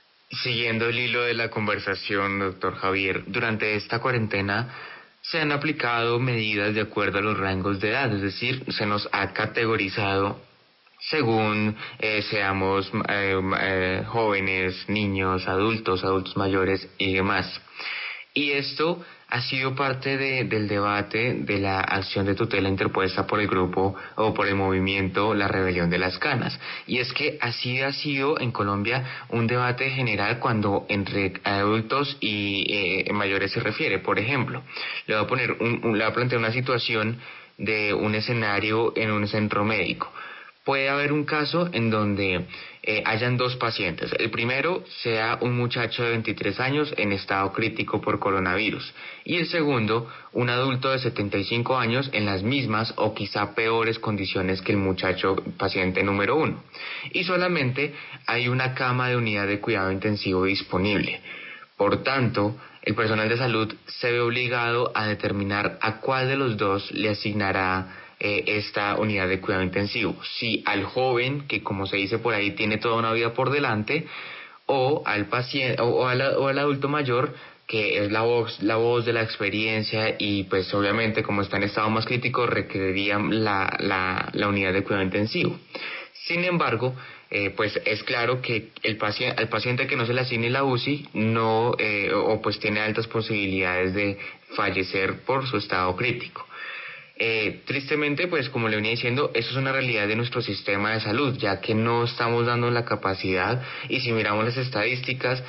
Siguiendo 0.43 0.87
el 0.87 0.97
hilo 0.97 1.21
de 1.23 1.33
la 1.33 1.49
conversación, 1.49 2.39
doctor 2.39 2.75
Javier, 2.75 3.23
durante 3.27 3.75
esta 3.75 3.99
cuarentena 3.99 4.73
se 5.21 5.39
han 5.39 5.51
aplicado 5.51 6.19
medidas 6.19 6.73
de 6.75 6.81
acuerdo 6.81 7.19
a 7.19 7.21
los 7.21 7.37
rangos 7.37 7.79
de 7.79 7.89
edad, 7.89 8.13
es 8.13 8.21
decir, 8.21 8.65
se 8.73 8.85
nos 8.85 9.07
ha 9.11 9.31
categorizado 9.33 10.41
según 11.09 11.75
eh, 11.99 12.21
seamos 12.21 12.89
eh, 13.09 13.39
eh, 13.59 14.03
jóvenes, 14.07 14.87
niños, 14.87 15.47
adultos, 15.47 16.03
adultos 16.03 16.37
mayores 16.37 16.87
y 16.97 17.13
demás. 17.13 17.61
Y 18.33 18.51
esto 18.51 19.03
ha 19.33 19.41
sido 19.41 19.73
parte 19.73 20.15
del 20.15 20.67
debate 20.67 21.33
de 21.33 21.57
la 21.57 21.79
acción 21.79 22.23
de 22.27 22.35
tutela 22.35 22.69
interpuesta 22.69 23.25
por 23.25 23.39
el 23.39 23.47
grupo 23.47 23.95
o 24.15 24.31
por 24.31 24.45
el 24.47 24.53
movimiento 24.53 25.33
La 25.33 25.47
Rebelión 25.47 25.89
de 25.89 25.97
las 25.97 26.19
Canas. 26.19 26.59
Y 26.85 26.99
es 26.99 27.11
que 27.13 27.39
así 27.41 27.81
ha 27.81 27.91
sido 27.93 28.39
en 28.39 28.51
Colombia 28.51 29.25
un 29.29 29.47
debate 29.47 29.89
general 29.89 30.37
cuando 30.37 30.85
entre 30.87 31.33
adultos 31.45 32.15
y 32.19 33.07
eh, 33.07 33.11
mayores 33.11 33.51
se 33.51 33.59
refiere. 33.59 33.97
Por 33.97 34.19
ejemplo, 34.19 34.61
le 35.07 35.15
voy 35.15 35.23
a 35.23 35.27
poner 35.27 35.51
un, 35.53 35.97
le 35.97 36.03
voy 36.03 36.11
a 36.11 36.13
plantear 36.13 36.37
una 36.37 36.51
situación 36.51 37.17
de 37.57 37.91
un 37.95 38.13
escenario 38.13 38.93
en 38.95 39.09
un 39.09 39.27
centro 39.27 39.65
médico 39.65 40.13
puede 40.63 40.89
haber 40.89 41.11
un 41.11 41.25
caso 41.25 41.69
en 41.73 41.89
donde 41.89 42.45
eh, 42.83 43.03
hayan 43.05 43.37
dos 43.37 43.55
pacientes. 43.57 44.11
El 44.17 44.29
primero 44.31 44.83
sea 45.01 45.37
un 45.41 45.55
muchacho 45.55 46.03
de 46.03 46.11
23 46.11 46.59
años 46.59 46.93
en 46.97 47.11
estado 47.11 47.51
crítico 47.51 48.01
por 48.01 48.19
coronavirus 48.19 48.93
y 49.25 49.37
el 49.37 49.47
segundo 49.47 50.09
un 50.31 50.49
adulto 50.49 50.91
de 50.91 50.99
75 50.99 51.77
años 51.77 52.09
en 52.13 52.25
las 52.25 52.43
mismas 52.43 52.93
o 52.97 53.13
quizá 53.13 53.55
peores 53.55 53.99
condiciones 53.99 54.61
que 54.61 54.71
el 54.71 54.77
muchacho 54.77 55.35
paciente 55.57 56.03
número 56.03 56.37
uno. 56.37 56.63
Y 57.11 57.23
solamente 57.23 57.93
hay 58.25 58.47
una 58.47 58.73
cama 58.73 59.09
de 59.09 59.17
unidad 59.17 59.47
de 59.47 59.59
cuidado 59.59 59.91
intensivo 59.91 60.45
disponible. 60.45 61.21
Por 61.77 62.03
tanto, 62.03 62.55
el 62.83 62.95
personal 62.95 63.29
de 63.29 63.37
salud 63.37 63.73
se 63.87 64.11
ve 64.11 64.19
obligado 64.19 64.91
a 64.93 65.07
determinar 65.07 65.77
a 65.81 65.99
cuál 65.99 66.27
de 66.27 66.35
los 66.35 66.57
dos 66.57 66.91
le 66.91 67.09
asignará 67.09 68.02
eh, 68.25 68.57
esta 68.57 68.95
unidad 68.95 69.27
de 69.27 69.41
cuidado 69.41 69.65
intensivo. 69.65 70.15
Si 70.37 70.63
al 70.65 70.85
joven, 70.85 71.45
que 71.45 71.61
como 71.61 71.85
se 71.85 71.97
dice 71.97 72.19
por 72.19 72.33
ahí, 72.33 72.51
tiene 72.51 72.77
toda 72.77 72.95
una 72.95 73.11
vida 73.11 73.33
por 73.33 73.49
delante, 73.49 74.07
o 74.65 75.03
al 75.05 75.25
paciente, 75.25 75.81
o, 75.81 76.07
al, 76.07 76.21
adulto 76.57 76.87
mayor, 76.87 77.33
que 77.67 78.01
es 78.01 78.13
la 78.13 78.21
voz, 78.21 78.63
la 78.63 78.77
voz 78.77 79.03
de 79.05 79.11
la 79.11 79.23
experiencia 79.23 80.15
y 80.17 80.45
pues 80.45 80.73
obviamente 80.73 81.21
como 81.21 81.41
está 81.41 81.57
en 81.57 81.63
estado 81.63 81.89
más 81.89 82.05
crítico 82.05 82.45
requeriría 82.45 83.19
la, 83.19 83.75
la, 84.31 84.47
unidad 84.47 84.71
de 84.71 84.83
cuidado 84.83 85.03
intensivo. 85.03 85.59
Sin 86.25 86.45
embargo, 86.45 86.95
eh, 87.29 87.49
pues 87.49 87.77
es 87.83 88.03
claro 88.03 88.41
que 88.41 88.69
el 88.83 88.95
paciente, 88.95 89.37
al 89.37 89.49
paciente 89.49 89.85
que 89.85 89.97
no 89.97 90.05
se 90.05 90.13
le 90.13 90.21
asigne 90.21 90.49
la 90.49 90.63
UCI 90.63 91.09
no, 91.15 91.73
eh, 91.77 92.13
o 92.13 92.41
pues 92.41 92.57
tiene 92.57 92.79
altas 92.79 93.07
posibilidades 93.07 93.93
de 93.93 94.17
fallecer 94.55 95.25
por 95.25 95.45
su 95.45 95.57
estado 95.57 95.93
crítico. 95.97 96.47
Eh, 97.25 97.61
tristemente, 97.63 98.27
pues 98.27 98.49
como 98.49 98.67
le 98.67 98.75
venía 98.75 98.91
diciendo, 98.91 99.31
eso 99.33 99.51
es 99.51 99.55
una 99.55 99.71
realidad 99.71 100.09
de 100.09 100.17
nuestro 100.17 100.41
sistema 100.41 100.91
de 100.91 100.99
salud, 100.99 101.37
ya 101.37 101.61
que 101.61 101.73
no 101.73 102.03
estamos 102.03 102.45
dando 102.45 102.69
la 102.69 102.83
capacidad 102.83 103.63
y 103.87 104.01
si 104.01 104.11
miramos 104.11 104.43
las 104.43 104.57
estadísticas, 104.57 105.41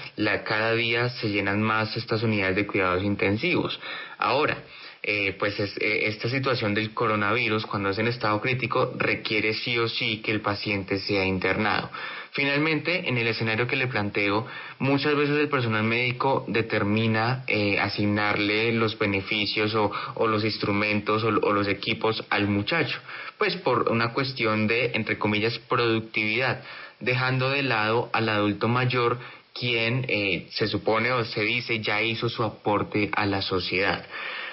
cada 0.44 0.72
día 0.74 1.08
se 1.08 1.30
llenan 1.30 1.60
más 1.60 1.96
estas 1.96 2.22
unidades 2.22 2.54
de 2.54 2.68
cuidados 2.68 3.02
intensivos. 3.02 3.80
Ahora, 4.18 4.58
eh, 5.02 5.34
pues 5.36 5.58
eh, 5.58 6.06
esta 6.06 6.28
situación 6.28 6.74
del 6.74 6.94
coronavirus, 6.94 7.66
cuando 7.66 7.90
es 7.90 7.98
en 7.98 8.06
estado 8.06 8.40
crítico, 8.40 8.94
requiere 8.96 9.52
sí 9.52 9.76
o 9.76 9.88
sí 9.88 10.22
que 10.22 10.30
el 10.30 10.42
paciente 10.42 11.00
sea 11.00 11.24
internado. 11.24 11.90
Finalmente, 12.34 13.08
en 13.08 13.16
el 13.16 13.28
escenario 13.28 13.68
que 13.68 13.76
le 13.76 13.86
planteo, 13.86 14.44
muchas 14.80 15.14
veces 15.14 15.38
el 15.38 15.48
personal 15.48 15.84
médico 15.84 16.44
determina 16.48 17.44
eh, 17.46 17.78
asignarle 17.78 18.72
los 18.72 18.98
beneficios 18.98 19.72
o, 19.76 20.26
los 20.26 20.44
instrumentos 20.44 21.22
o, 21.22 21.30
los 21.30 21.68
equipos 21.68 22.24
al 22.30 22.48
muchacho, 22.48 22.98
pues 23.38 23.54
por 23.58 23.88
una 23.88 24.12
cuestión 24.12 24.66
de, 24.66 24.90
entre 24.94 25.16
comillas, 25.16 25.56
productividad, 25.68 26.60
dejando 26.98 27.50
de 27.50 27.62
lado 27.62 28.10
al 28.12 28.28
adulto 28.28 28.66
mayor 28.66 29.20
quien 29.56 30.04
eh, 30.08 30.48
se 30.50 30.66
supone 30.66 31.12
o 31.12 31.24
se 31.24 31.42
dice 31.42 31.78
ya 31.78 32.02
hizo 32.02 32.28
su 32.28 32.42
aporte 32.42 33.10
a 33.14 33.26
la 33.26 33.42
sociedad. 33.42 34.04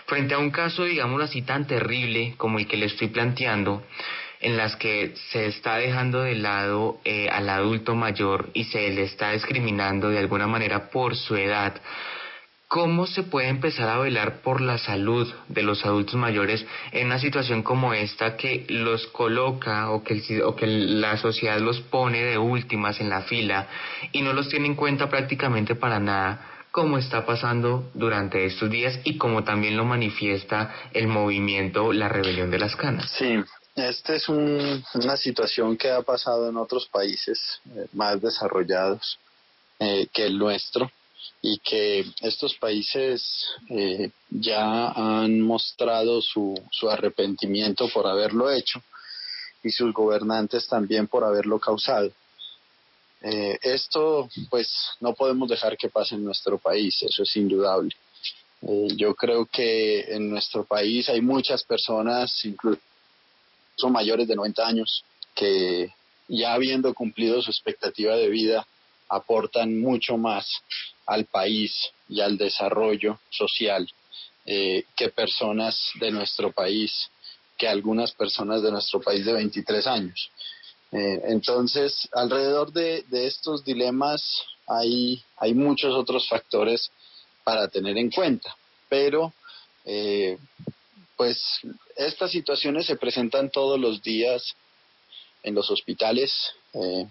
Frente 0.06 0.36
a 0.36 0.40
un 0.40 0.52
caso, 0.52 0.84
digámoslo 0.84 1.24
así, 1.24 1.42
tan 1.42 1.66
terrible 1.66 2.36
como 2.38 2.60
el 2.60 2.68
que 2.68 2.78
le 2.78 2.86
estoy 2.88 3.08
planteando, 3.08 3.82
en 4.42 4.58
las 4.58 4.76
que 4.76 5.14
se 5.32 5.46
está 5.46 5.78
dejando 5.78 6.22
de 6.22 6.36
lado 6.36 7.00
eh, 7.06 7.30
al 7.32 7.48
adulto 7.50 7.96
mayor 7.96 8.50
y 8.54 8.66
se 8.66 8.90
le 8.90 9.04
está 9.04 9.32
discriminando 9.32 10.10
de 10.10 10.20
alguna 10.20 10.48
manera 10.48 10.90
por 10.90 11.16
su 11.16 11.36
edad. 11.36 11.80
¿Cómo 12.68 13.06
se 13.06 13.24
puede 13.24 13.50
empezar 13.50 13.90
a 13.90 14.00
velar 14.00 14.42
por 14.42 14.62
la 14.62 14.78
salud 14.78 15.32
de 15.50 15.62
los 15.62 15.86
adultos 15.86 16.16
mayores 16.16 16.66
en 16.94 17.08
una 17.08 17.20
situación 17.20 17.64
como 17.64 17.94
esta 17.94 18.38
que 18.38 18.66
los 18.70 19.08
coloca 19.08 19.92
o 19.92 20.04
que, 20.04 20.42
o 20.42 20.56
que 20.56 20.68
la 20.68 21.18
sociedad 21.18 21.60
los 21.60 21.82
pone 21.82 22.24
de 22.24 22.38
últimas 22.38 23.02
en 23.02 23.10
la 23.10 23.24
fila 23.24 23.68
y 24.14 24.22
no 24.22 24.32
los 24.32 24.48
tiene 24.48 24.68
en 24.68 24.76
cuenta 24.76 25.10
prácticamente 25.10 25.76
para 25.76 26.00
nada? 26.00 26.48
como 26.72 26.98
está 26.98 27.26
pasando 27.26 27.92
durante 27.94 28.46
estos 28.46 28.70
días 28.70 28.98
y 29.04 29.18
como 29.18 29.44
también 29.44 29.76
lo 29.76 29.84
manifiesta 29.84 30.74
el 30.94 31.10
movimiento 31.10 31.92
La 31.92 32.08
Rebelión 32.08 32.50
de 32.50 32.60
las 32.60 32.78
Canas. 32.78 33.12
Sí, 33.18 33.44
esta 33.76 34.16
es 34.16 34.28
una 34.28 35.18
situación 35.18 35.78
que 35.78 35.90
ha 35.90 36.02
pasado 36.02 36.50
en 36.50 36.58
otros 36.58 36.88
países 36.88 37.40
eh, 37.74 37.88
más 37.94 38.22
desarrollados 38.22 39.18
eh, 39.80 40.08
que 40.14 40.26
el 40.26 40.38
nuestro 40.38 40.92
y 41.42 41.58
que 41.60 42.06
estos 42.22 42.56
países 42.56 43.48
eh, 43.70 44.12
ya 44.30 44.90
han 44.90 45.42
mostrado 45.42 46.22
su, 46.22 46.54
su 46.72 46.90
arrepentimiento 46.90 47.88
por 47.90 48.08
haberlo 48.08 48.52
hecho 48.52 48.82
y 49.64 49.70
sus 49.70 49.94
gobernantes 49.94 50.68
también 50.68 51.08
por 51.08 51.24
haberlo 51.24 51.60
causado. 51.60 52.12
esto 53.22 54.28
pues 54.50 54.68
no 55.00 55.14
podemos 55.14 55.48
dejar 55.48 55.78
que 55.78 55.90
pase 55.90 56.16
en 56.16 56.26
nuestro 56.26 56.58
país, 56.58 57.04
eso 57.04 57.22
es 57.22 57.36
indudable. 57.36 57.96
yo 58.96 59.14
creo 59.14 59.46
que 59.46 60.16
en 60.16 60.32
nuestro 60.32 60.64
país 60.64 61.08
hay 61.10 61.22
muchas 61.22 61.64
personas, 61.64 62.44
incluso 62.44 62.82
son 63.82 63.92
mayores 63.92 64.28
de 64.28 64.36
90 64.36 64.66
años 64.66 65.04
que 65.36 65.90
ya 66.28 66.54
habiendo 66.54 66.94
cumplido 66.94 67.42
su 67.42 67.52
expectativa 67.52 68.16
de 68.16 68.30
vida 68.30 68.66
aportan 69.10 69.80
mucho 69.80 70.18
más 70.18 70.48
al 71.06 71.26
país 71.26 71.74
y 72.08 72.22
al 72.22 72.38
desarrollo 72.38 73.20
social 73.30 73.88
eh, 74.46 74.86
que 74.96 75.10
personas 75.10 75.92
de 76.00 76.12
nuestro 76.12 76.52
país, 76.52 77.10
que 77.58 77.68
algunas 77.68 78.12
personas 78.14 78.64
de 78.64 78.72
nuestro 78.72 79.02
país 79.02 79.26
de 79.26 79.34
23 79.34 79.86
años. 79.88 80.32
Eh, 80.92 81.22
entonces, 81.26 82.08
alrededor 82.14 82.72
de, 82.72 83.04
estos 83.12 83.64
dilemas 83.64 84.44
hay, 84.68 85.22
hay 85.38 85.54
muchos 85.54 85.94
otros 85.94 86.28
factores 86.28 86.92
para 87.44 87.68
tener 87.68 87.98
en 87.98 88.10
cuenta, 88.10 88.56
pero 88.90 89.34
eh, 89.86 90.38
pues 91.22 91.40
estas 91.98 92.32
situaciones 92.32 92.88
se 92.88 92.96
presentan 92.96 93.52
todos 93.52 93.80
los 93.80 94.02
días 94.02 94.56
en 95.44 95.54
los 95.54 95.70
hospitales 95.70 96.34
eh, 96.74 97.06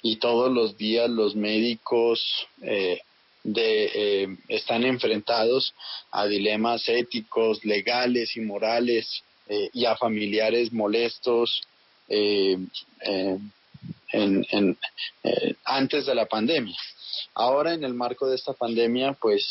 y 0.00 0.18
todos 0.18 0.52
los 0.52 0.76
días 0.76 1.10
los 1.10 1.34
médicos 1.34 2.46
eh, 2.62 3.00
de, 3.42 3.90
eh, 3.94 4.36
están 4.46 4.84
enfrentados 4.84 5.74
a 6.12 6.28
dilemas 6.28 6.88
éticos, 6.88 7.64
legales 7.64 8.36
y 8.36 8.42
morales 8.42 9.24
y 9.72 9.86
a 9.86 9.96
familiares 9.96 10.72
molestos 10.72 11.62
antes 15.64 16.06
de 16.06 16.14
la 16.14 16.26
pandemia. 16.26 16.76
Ahora 17.34 17.74
en 17.74 17.82
el 17.82 17.94
marco 17.94 18.28
de 18.28 18.36
esta 18.36 18.52
pandemia 18.52 19.14
pues 19.14 19.44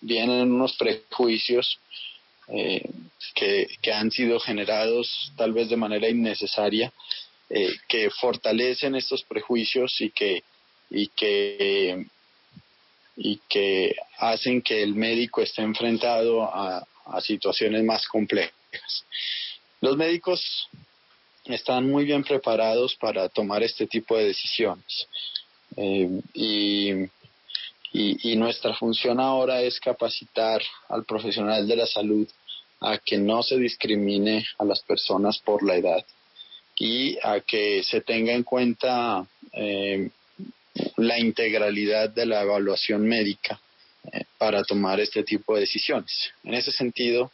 vienen 0.00 0.50
unos 0.50 0.72
prejuicios 0.78 1.78
eh, 2.54 2.82
que, 3.34 3.92
han 3.92 4.10
sido 4.10 4.38
generados 4.38 5.32
tal 5.36 5.52
vez 5.52 5.70
de 5.70 5.76
manera 5.76 6.08
innecesaria 6.08 6.92
eh, 7.48 7.72
que 7.88 8.10
fortalecen 8.10 8.94
estos 8.94 9.22
prejuicios 9.22 9.98
y 10.00 10.10
que, 10.10 10.42
y 10.90 11.08
que, 11.08 12.04
y 13.16 13.40
que 13.48 13.96
hacen 14.18 14.60
que 14.60 14.82
el 14.82 14.94
médico 14.94 15.40
esté 15.40 15.62
enfrentado 15.62 16.42
a, 16.42 16.86
situaciones 17.20 17.82
más 17.84 18.06
complejas. 18.06 19.04
Los 19.80 19.96
médicos 19.96 20.68
están 21.44 21.90
muy 21.90 22.04
bien 22.04 22.22
preparados 22.22 22.94
para 22.94 23.28
tomar 23.28 23.62
este 23.62 23.86
tipo 23.86 24.16
de 24.16 24.26
decisiones. 24.26 25.08
Eh, 25.76 26.08
y, 26.32 26.90
y, 27.92 28.36
nuestra 28.36 28.74
función 28.74 29.20
ahora 29.20 29.60
es 29.62 29.78
capacitar 29.80 30.62
al 30.88 31.04
profesional 31.04 31.66
de 31.66 31.76
la 31.76 31.86
salud 31.86 32.26
a 32.82 32.98
que 32.98 33.18
no 33.18 33.42
se 33.42 33.56
discrimine 33.56 34.46
a 34.58 34.64
las 34.64 34.82
personas 34.82 35.38
por 35.38 35.62
la 35.62 35.76
edad 35.76 36.04
y 36.76 37.16
a 37.22 37.40
que 37.40 37.82
se 37.84 38.00
tenga 38.00 38.32
en 38.32 38.42
cuenta 38.42 39.26
eh, 39.52 40.10
la 40.96 41.18
integralidad 41.18 42.10
de 42.10 42.26
la 42.26 42.42
evaluación 42.42 43.06
médica 43.06 43.60
eh, 44.12 44.24
para 44.38 44.62
tomar 44.64 45.00
este 45.00 45.22
tipo 45.22 45.54
de 45.54 45.60
decisiones. 45.60 46.30
En 46.42 46.54
ese 46.54 46.72
sentido, 46.72 47.30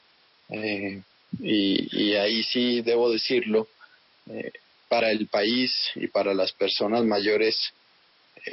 eh, 0.51 1.03
y, 1.41 2.15
ahí 2.15 2.43
sí 2.43 2.81
debo 2.83 3.11
decirlo, 3.11 3.69
para 4.89 5.11
el 5.11 5.27
país 5.29 5.73
y 5.95 6.09
para 6.09 6.35
las 6.35 6.53
personas 6.53 7.05
mayores, 7.05 7.73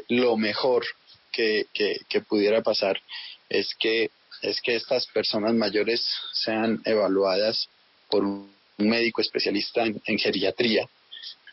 lo 0.10 0.38
mejor 0.38 0.86
que, 1.32 1.66
que, 1.74 2.22
pudiera 2.22 2.62
pasar 2.62 3.02
es 3.50 3.76
que, 3.76 4.10
es 4.42 4.62
que 4.62 4.76
estas 4.76 5.06
personas 5.08 5.54
mayores 5.54 6.06
sean 6.34 6.82
evaluadas 6.86 7.70
por 8.10 8.24
un 8.24 8.50
médico 8.78 9.22
especialista 9.22 9.84
en, 9.86 10.18
geriatría, 10.20 10.88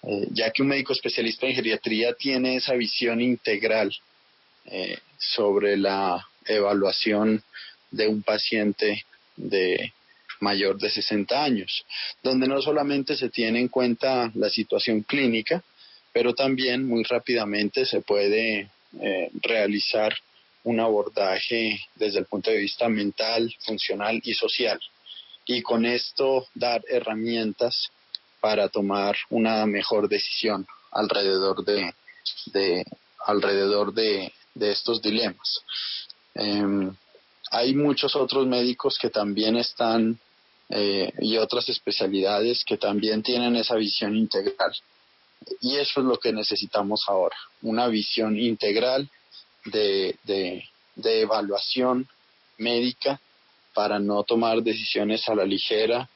eh, 0.02 0.28
ya 0.30 0.50
que 0.50 0.62
un 0.62 0.68
médico 0.68 0.92
especialista 0.92 1.46
en 1.46 1.54
geriatría 1.54 2.14
tiene 2.14 2.56
esa 2.56 2.74
visión 2.74 3.20
integral 3.20 3.92
eh, 4.66 4.98
sobre 5.18 5.76
la 5.76 6.26
evaluación 6.46 7.42
de 7.90 8.08
un 8.08 8.22
paciente 8.22 9.04
de 9.36 9.92
mayor 10.40 10.76
de 10.78 10.90
60 10.90 11.42
años, 11.42 11.84
donde 12.22 12.48
no 12.48 12.60
solamente 12.60 13.16
se 13.16 13.30
tiene 13.30 13.60
en 13.60 13.68
cuenta 13.68 14.30
la 14.34 14.50
situación 14.50 15.02
clínica, 15.02 15.62
pero 16.12 16.34
también 16.34 16.86
muy 16.86 17.04
rápidamente 17.04 17.86
se 17.86 18.00
puede 18.02 18.68
eh, 19.00 19.30
realizar 19.40 20.14
un 20.64 20.80
abordaje 20.80 21.80
desde 21.94 22.20
el 22.20 22.26
punto 22.26 22.50
de 22.50 22.58
vista 22.58 22.88
mental, 22.88 23.52
funcional 23.64 24.20
y 24.24 24.34
social 24.34 24.80
y 25.46 25.62
con 25.62 25.84
esto 25.84 26.46
dar 26.54 26.82
herramientas 26.88 27.88
para 28.40 28.68
tomar 28.68 29.16
una 29.30 29.66
mejor 29.66 30.08
decisión 30.08 30.66
alrededor 30.90 31.64
de, 31.64 31.94
de 32.46 32.84
alrededor 33.26 33.92
de, 33.92 34.32
estos 34.60 35.00
dilemas. 35.00 35.60
Em, 36.34 36.94
hay 37.50 37.74
muchos 37.74 38.14
otros 38.16 38.46
médicos 38.46 38.98
que 39.00 39.10
también 39.10 39.56
están 39.56 40.18
eh, 40.68 41.12
y 41.20 41.36
otras 41.36 41.68
especialidades 41.68 42.64
que 42.64 42.76
también 42.76 43.22
tienen 43.22 43.56
esa 43.56 43.76
visión 43.76 44.16
integral. 44.16 44.72
Y 45.60 45.76
eso 45.76 46.00
es 46.00 46.06
lo 46.06 46.18
que 46.18 46.32
necesitamos 46.32 47.04
ahora, 47.08 47.36
una 47.62 47.88
visión 47.88 48.38
integral 48.38 49.10
de, 49.64 50.16
de 50.96 51.20
evaluación 51.20 52.08
médica 52.58 53.20
para 53.74 53.98
no 53.98 54.22
tomar 54.24 54.62
decisiones 54.62 55.28
a 55.28 55.34
la 55.34 55.44
ligera, 55.44 56.08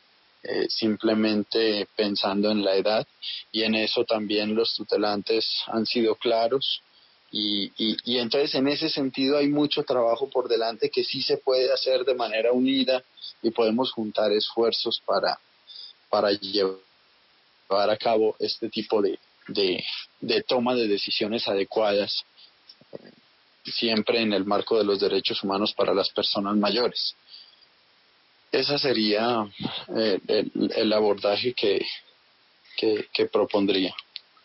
eh, 0.43 0.67
simplemente 0.69 1.89
pensando 1.97 2.51
en 2.51 2.65
la 2.65 2.77
edad. 2.77 3.07
Y 3.51 3.63
en 3.63 3.75
eso 3.75 4.05
también 4.05 4.55
los 4.55 4.75
tutelantes 4.75 5.47
han 5.67 5.87
sido 5.87 6.15
claros. 6.15 6.83
Y, 7.33 7.73
y, 7.77 8.19
entonces 8.19 8.55
en 8.55 8.69
ese 8.69 8.89
sentido 8.89 9.37
hay 9.37 9.49
mucho 9.49 9.83
trabajo 9.83 10.31
por 10.31 10.49
delante 10.49 10.91
que 10.91 11.05
sí 11.05 11.23
se 11.23 11.39
puede 11.39 11.73
hacer 11.73 12.05
de 12.05 12.15
manera 12.15 12.53
unida 12.53 13.03
y 13.43 13.51
podemos 13.51 13.91
juntar 13.93 14.33
esfuerzos 14.33 15.03
para, 15.05 15.39
para 16.09 16.31
llevar 16.31 16.79
a 17.69 17.97
cabo 17.97 18.37
este 18.39 18.71
tipo 18.71 19.03
de, 19.03 19.19
de, 19.49 19.85
de 20.21 20.43
toma 20.45 20.77
de 20.77 20.87
decisiones 20.87 21.49
adecuadas, 21.49 22.25
siempre 23.73 24.21
en 24.21 24.33
el 24.33 24.45
marco 24.45 24.79
de 24.79 24.85
los 24.85 25.01
derechos 25.01 25.43
humanos 25.43 25.73
para 25.75 25.95
las 25.95 26.11
personas 26.11 26.57
mayores. 26.57 27.15
Ese 28.53 28.79
sería 28.79 29.47
eh, 29.97 30.21
el, 30.77 30.93
abordaje 30.93 31.53
que, 31.53 31.85
que, 32.77 33.27
propondría. 33.27 33.95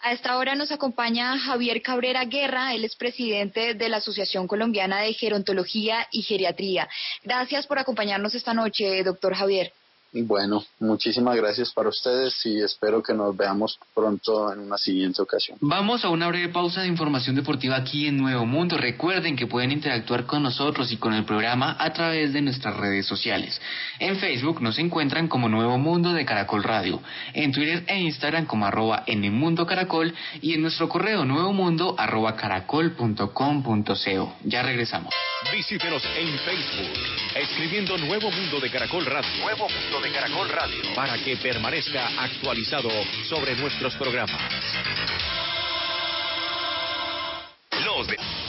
A 0.01 0.11
esta 0.13 0.37
hora 0.37 0.55
nos 0.55 0.71
acompaña 0.71 1.37
Javier 1.37 1.81
Cabrera 1.81 2.25
Guerra, 2.25 2.73
él 2.73 2.83
es 2.83 2.95
presidente 2.95 3.75
de 3.75 3.89
la 3.89 3.97
Asociación 3.97 4.47
Colombiana 4.47 5.01
de 5.01 5.13
Gerontología 5.13 6.07
y 6.11 6.23
Geriatría. 6.23 6.89
Gracias 7.23 7.67
por 7.67 7.77
acompañarnos 7.77 8.33
esta 8.33 8.53
noche, 8.53 9.03
doctor 9.03 9.35
Javier. 9.35 9.71
Bueno, 10.13 10.61
muchísimas 10.79 11.37
gracias 11.37 11.71
para 11.71 11.87
ustedes 11.87 12.45
y 12.45 12.59
espero 12.59 13.01
que 13.01 13.13
nos 13.13 13.35
veamos 13.35 13.79
pronto 13.95 14.51
en 14.51 14.59
una 14.59 14.77
siguiente 14.77 15.21
ocasión. 15.21 15.57
Vamos 15.61 16.03
a 16.03 16.09
una 16.09 16.27
breve 16.27 16.49
pausa 16.49 16.81
de 16.81 16.87
información 16.87 17.37
deportiva 17.37 17.77
aquí 17.77 18.07
en 18.07 18.17
Nuevo 18.17 18.45
Mundo. 18.45 18.77
Recuerden 18.77 19.37
que 19.37 19.47
pueden 19.47 19.71
interactuar 19.71 20.25
con 20.25 20.43
nosotros 20.43 20.91
y 20.91 20.97
con 20.97 21.13
el 21.13 21.23
programa 21.23 21.77
a 21.79 21.93
través 21.93 22.33
de 22.33 22.41
nuestras 22.41 22.75
redes 22.75 23.05
sociales. 23.05 23.61
En 23.99 24.17
Facebook 24.17 24.61
nos 24.61 24.77
encuentran 24.79 25.29
como 25.29 25.47
Nuevo 25.47 25.77
Mundo 25.77 26.11
de 26.11 26.25
Caracol 26.25 26.63
Radio, 26.63 27.01
en 27.33 27.53
Twitter 27.53 27.85
e 27.87 28.01
Instagram 28.01 28.47
como 28.47 28.65
arroba 28.65 29.05
en 29.07 29.23
el 29.23 29.31
mundo 29.31 29.65
caracol 29.65 30.13
y 30.41 30.55
en 30.55 30.61
nuestro 30.61 30.89
correo 30.89 31.23
nuevo 31.23 31.53
mundo 31.53 31.95
arroba 31.97 32.35
caracol.com.co. 32.35 34.35
Ya 34.43 34.61
regresamos. 34.61 35.13
Visítenos 35.51 36.03
en 36.17 36.27
Facebook, 36.39 36.89
escribiendo 37.35 37.97
Nuevo 37.97 38.29
Mundo 38.29 38.59
de 38.59 38.69
Caracol 38.69 39.05
Radio. 39.05 39.29
Nuevo 39.41 39.67
Mundo 39.67 40.00
de 40.01 40.11
Caracol 40.11 40.49
Radio 40.49 40.81
para 40.95 41.17
que 41.19 41.37
permanezca 41.37 42.07
actualizado 42.17 42.89
sobre 43.23 43.55
nuestros 43.55 43.95
programas. 43.95 44.80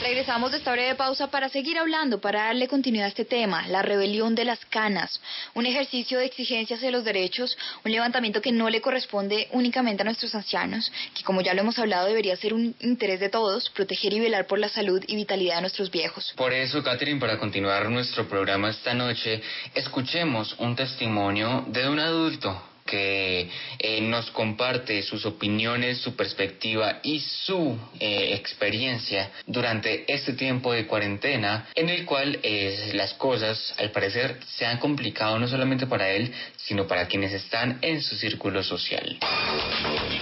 Regresamos 0.01 0.51
de 0.51 0.57
esta 0.57 0.71
breve 0.71 0.95
pausa 0.95 1.29
para 1.29 1.49
seguir 1.49 1.77
hablando, 1.77 2.19
para 2.19 2.45
darle 2.45 2.67
continuidad 2.67 3.05
a 3.05 3.09
este 3.09 3.25
tema, 3.25 3.67
la 3.67 3.81
rebelión 3.81 4.35
de 4.35 4.45
las 4.45 4.63
canas, 4.65 5.21
un 5.53 5.65
ejercicio 5.65 6.19
de 6.19 6.25
exigencias 6.25 6.81
de 6.81 6.91
los 6.91 7.03
derechos, 7.03 7.57
un 7.85 7.91
levantamiento 7.91 8.41
que 8.41 8.51
no 8.51 8.69
le 8.69 8.81
corresponde 8.81 9.47
únicamente 9.51 10.01
a 10.01 10.05
nuestros 10.05 10.33
ancianos, 10.35 10.91
que 11.15 11.23
como 11.23 11.41
ya 11.41 11.53
lo 11.53 11.61
hemos 11.61 11.79
hablado 11.79 12.07
debería 12.07 12.35
ser 12.35 12.53
un 12.53 12.75
interés 12.79 13.19
de 13.19 13.29
todos, 13.29 13.69
proteger 13.69 14.13
y 14.13 14.19
velar 14.19 14.47
por 14.47 14.59
la 14.59 14.69
salud 14.69 15.03
y 15.07 15.15
vitalidad 15.15 15.55
de 15.55 15.61
nuestros 15.61 15.91
viejos. 15.91 16.33
Por 16.35 16.53
eso, 16.53 16.83
Catherine, 16.83 17.19
para 17.19 17.37
continuar 17.37 17.89
nuestro 17.89 18.27
programa 18.27 18.69
esta 18.69 18.93
noche, 18.93 19.41
escuchemos 19.73 20.55
un 20.59 20.75
testimonio 20.75 21.65
de 21.67 21.87
un 21.87 21.99
adulto 21.99 22.72
que 22.93 23.49
eh, 23.79 24.01
nos 24.01 24.29
comparte 24.29 25.01
sus 25.01 25.25
opiniones, 25.25 25.97
su 25.97 26.15
perspectiva 26.15 26.99
y 27.01 27.21
su 27.21 27.75
eh, 27.99 28.35
experiencia 28.35 29.31
durante 29.47 30.05
este 30.13 30.33
tiempo 30.33 30.71
de 30.71 30.85
cuarentena 30.85 31.65
en 31.73 31.89
el 31.89 32.05
cual 32.05 32.39
eh, 32.43 32.91
las 32.93 33.15
cosas 33.15 33.73
al 33.79 33.89
parecer 33.89 34.37
se 34.45 34.67
han 34.67 34.77
complicado 34.77 35.39
no 35.39 35.47
solamente 35.47 35.87
para 35.87 36.07
él, 36.11 36.31
sino 36.55 36.85
para 36.85 37.07
quienes 37.07 37.33
están 37.33 37.79
en 37.81 37.99
su 37.99 38.15
círculo 38.15 38.61
social. 38.61 39.17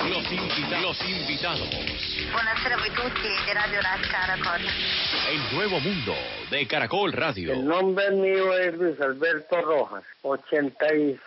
Los, 0.08 0.32
invitados. 0.32 0.98
El 5.30 5.56
nuevo 5.58 5.80
mundo 5.82 6.16
de 6.50 6.68
Caracol 6.68 7.12
Radio. 7.12 7.52
El 7.52 7.66
nombre 7.66 8.12
mío 8.12 8.58
es 8.58 8.74
Luis 8.76 9.02
Alberto 9.02 9.62
Rojas, 9.62 10.06
86 10.22 11.20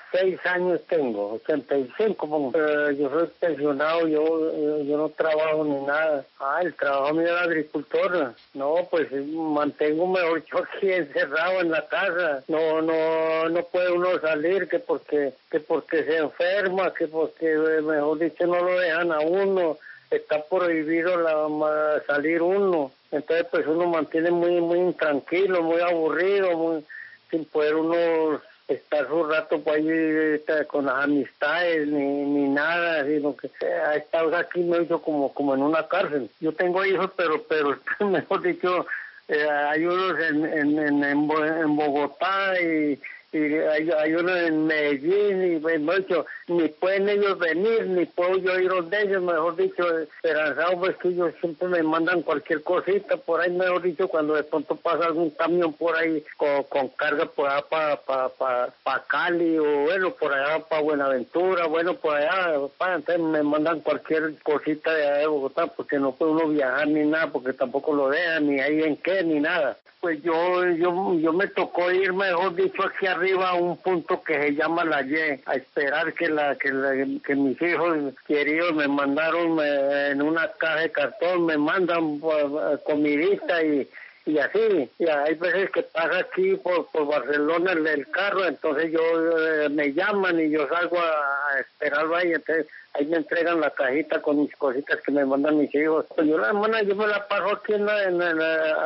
años 0.44 0.80
tengo, 0.88 1.40
85. 1.44 2.52
Eh, 2.54 2.96
yo 2.98 3.10
soy 3.10 3.28
pensionado, 3.40 4.06
yo, 4.06 4.50
eh, 4.52 4.86
yo 4.86 4.96
no 4.96 5.08
trabajo 5.08 5.64
ni 5.64 5.80
nada. 5.86 6.24
Ah, 6.38 6.60
el 6.62 6.74
trabajo 6.74 7.14
mío 7.14 7.34
es 7.34 7.42
agricultor. 7.42 8.34
No, 8.54 8.74
pues 8.90 9.10
mantengo 9.12 10.06
mejor 10.06 10.44
yo 10.50 10.58
aquí 10.58 10.92
encerrado 10.92 11.60
en 11.60 11.70
la 11.70 11.86
casa. 11.88 12.44
No, 12.48 12.80
no, 12.82 13.48
no 13.48 13.62
puede 13.64 13.92
uno 13.92 14.18
salir 14.20 14.68
que 14.68 14.78
porque, 14.78 15.32
que 15.50 15.60
porque 15.60 16.04
se 16.04 16.18
enferma, 16.18 16.92
que 16.94 17.08
porque, 17.08 17.52
eh, 17.52 17.82
mejor 17.82 18.18
dicho, 18.18 18.46
no 18.46 18.62
lo 18.62 18.78
dejan 18.78 19.12
a 19.12 19.20
uno 19.20 19.76
está 20.10 20.44
prohibido 20.44 21.16
la, 21.16 22.00
salir 22.06 22.40
uno. 22.40 22.92
Entonces, 23.10 23.46
pues 23.50 23.66
uno 23.66 23.86
mantiene 23.86 24.30
muy, 24.30 24.60
muy 24.60 24.78
intranquilo, 24.78 25.62
muy 25.62 25.80
aburrido, 25.80 26.56
muy, 26.56 26.84
sin 27.30 27.44
poder 27.46 27.74
uno 27.74 28.40
estar 28.68 29.06
su 29.08 29.24
rato 29.24 29.60
por 29.60 29.74
ahí 29.74 29.88
este, 29.88 30.66
con 30.66 30.86
las 30.86 31.04
amistades 31.04 31.86
ni, 31.86 32.24
ni 32.24 32.48
nada, 32.48 33.04
sino 33.04 33.36
que 33.36 33.50
ha 33.64 33.96
estado 33.96 34.34
aquí 34.36 34.60
medio 34.60 35.00
como, 35.02 35.32
como 35.34 35.54
en 35.54 35.62
una 35.62 35.86
cárcel. 35.86 36.30
Yo 36.40 36.52
tengo 36.52 36.84
hijos, 36.84 37.10
pero, 37.16 37.42
pero 37.42 37.78
mejor 38.10 38.42
dicho, 38.42 38.86
eh, 39.28 39.48
hay 39.48 39.84
unos 39.84 40.18
en, 40.20 40.44
en, 40.46 40.78
en, 40.78 41.04
en 41.04 41.76
Bogotá 41.76 42.60
y, 42.60 42.98
y 43.34 43.54
hay, 43.54 43.90
hay 43.90 44.14
uno 44.14 44.36
en 44.36 44.66
Medellín 44.66 45.56
y 45.56 45.58
pues, 45.58 45.80
mucho, 45.80 46.26
ni 46.48 46.68
pueden 46.68 47.08
ellos 47.08 47.38
venir, 47.38 47.86
ni 47.86 48.06
puedo 48.06 48.38
yo 48.38 48.58
ir 48.58 48.68
donde 48.68 49.02
ellos, 49.02 49.22
mejor 49.22 49.56
dicho, 49.56 49.98
esperanzado 49.98 50.78
pues 50.78 50.96
que 50.96 51.08
ellos 51.08 51.32
siempre 51.40 51.68
me 51.68 51.82
mandan 51.82 52.22
cualquier 52.22 52.62
cosita 52.62 53.16
por 53.16 53.40
ahí, 53.40 53.50
mejor 53.50 53.82
dicho, 53.82 54.08
cuando 54.08 54.34
de 54.34 54.44
pronto 54.44 54.76
pasa 54.76 55.06
algún 55.06 55.30
camión 55.30 55.72
por 55.72 55.96
ahí 55.96 56.22
con, 56.36 56.88
carga 56.90 57.26
por 57.26 57.48
allá 57.48 57.62
para 57.68 57.96
pa, 57.96 58.28
pa, 58.28 58.68
pa 58.82 59.04
Cali 59.06 59.58
o 59.58 59.84
bueno, 59.84 60.10
por 60.12 60.32
allá 60.32 60.60
para 60.64 60.82
Buenaventura, 60.82 61.66
bueno, 61.66 61.94
por 61.94 62.14
allá, 62.14 62.54
entonces 62.94 63.18
me 63.18 63.42
mandan 63.42 63.80
cualquier 63.80 64.34
cosita 64.42 64.92
de 64.92 65.06
allá 65.06 65.18
de 65.18 65.26
Bogotá 65.26 65.66
porque 65.66 65.98
no 65.98 66.12
puede 66.12 66.32
uno 66.32 66.48
viajar 66.48 66.88
ni 66.88 67.04
nada, 67.06 67.30
porque 67.30 67.52
tampoco 67.52 67.94
lo 67.94 68.08
dejan, 68.08 68.46
ni 68.46 68.60
ahí 68.60 68.82
en 68.82 68.96
qué, 68.96 69.22
ni 69.22 69.40
nada. 69.40 69.76
Pues 70.00 70.22
yo, 70.22 70.66
yo, 70.72 71.14
yo 71.18 71.32
me 71.32 71.46
tocó 71.46 71.90
ir, 71.90 72.12
mejor 72.12 72.54
dicho, 72.54 72.82
aquí 72.84 73.06
arriba 73.06 73.23
a 73.32 73.54
un 73.54 73.76
punto 73.78 74.22
que 74.22 74.40
se 74.40 74.54
llama 74.54 74.84
La 74.84 75.02
Y, 75.02 75.40
a 75.46 75.54
esperar 75.54 76.12
que 76.14 76.28
la, 76.28 76.56
que, 76.56 76.70
la, 76.70 76.92
que 77.24 77.34
mis 77.34 77.60
hijos 77.60 78.14
queridos 78.26 78.74
me 78.74 78.88
mandaron 78.88 79.58
eh, 79.62 80.10
en 80.10 80.22
una 80.22 80.48
caja 80.52 80.80
de 80.80 80.92
cartón, 80.92 81.46
me 81.46 81.58
mandan 81.58 82.18
uh, 82.20 82.78
comidita 82.84 83.62
y 83.62 83.88
y 84.26 84.38
así, 84.38 84.90
y 84.98 85.06
hay 85.06 85.34
veces 85.34 85.70
que 85.70 85.82
pasa 85.82 86.18
aquí 86.18 86.54
por, 86.56 86.86
por 86.86 87.06
Barcelona 87.06 87.72
el, 87.72 88.08
carro, 88.10 88.46
entonces 88.46 88.90
yo 88.90 89.00
eh, 89.38 89.68
me 89.68 89.92
llaman 89.92 90.40
y 90.40 90.50
yo 90.50 90.66
salgo 90.66 90.98
a, 90.98 91.60
esperarlo 91.60 92.16
ahí, 92.16 92.32
entonces 92.32 92.66
ahí 92.94 93.04
me 93.04 93.18
entregan 93.18 93.60
la 93.60 93.70
cajita 93.70 94.22
con 94.22 94.40
mis 94.40 94.56
cositas 94.56 94.98
que 95.02 95.12
me 95.12 95.26
mandan 95.26 95.58
mis 95.58 95.74
hijos. 95.74 96.06
Pues 96.14 96.26
yo 96.26 96.38
la 96.38 96.48
hermana, 96.48 96.82
yo 96.82 96.96
me 96.96 97.06
la 97.06 97.28
paso 97.28 97.56
aquí 97.56 97.74
en, 97.74 97.86
en, 97.86 98.22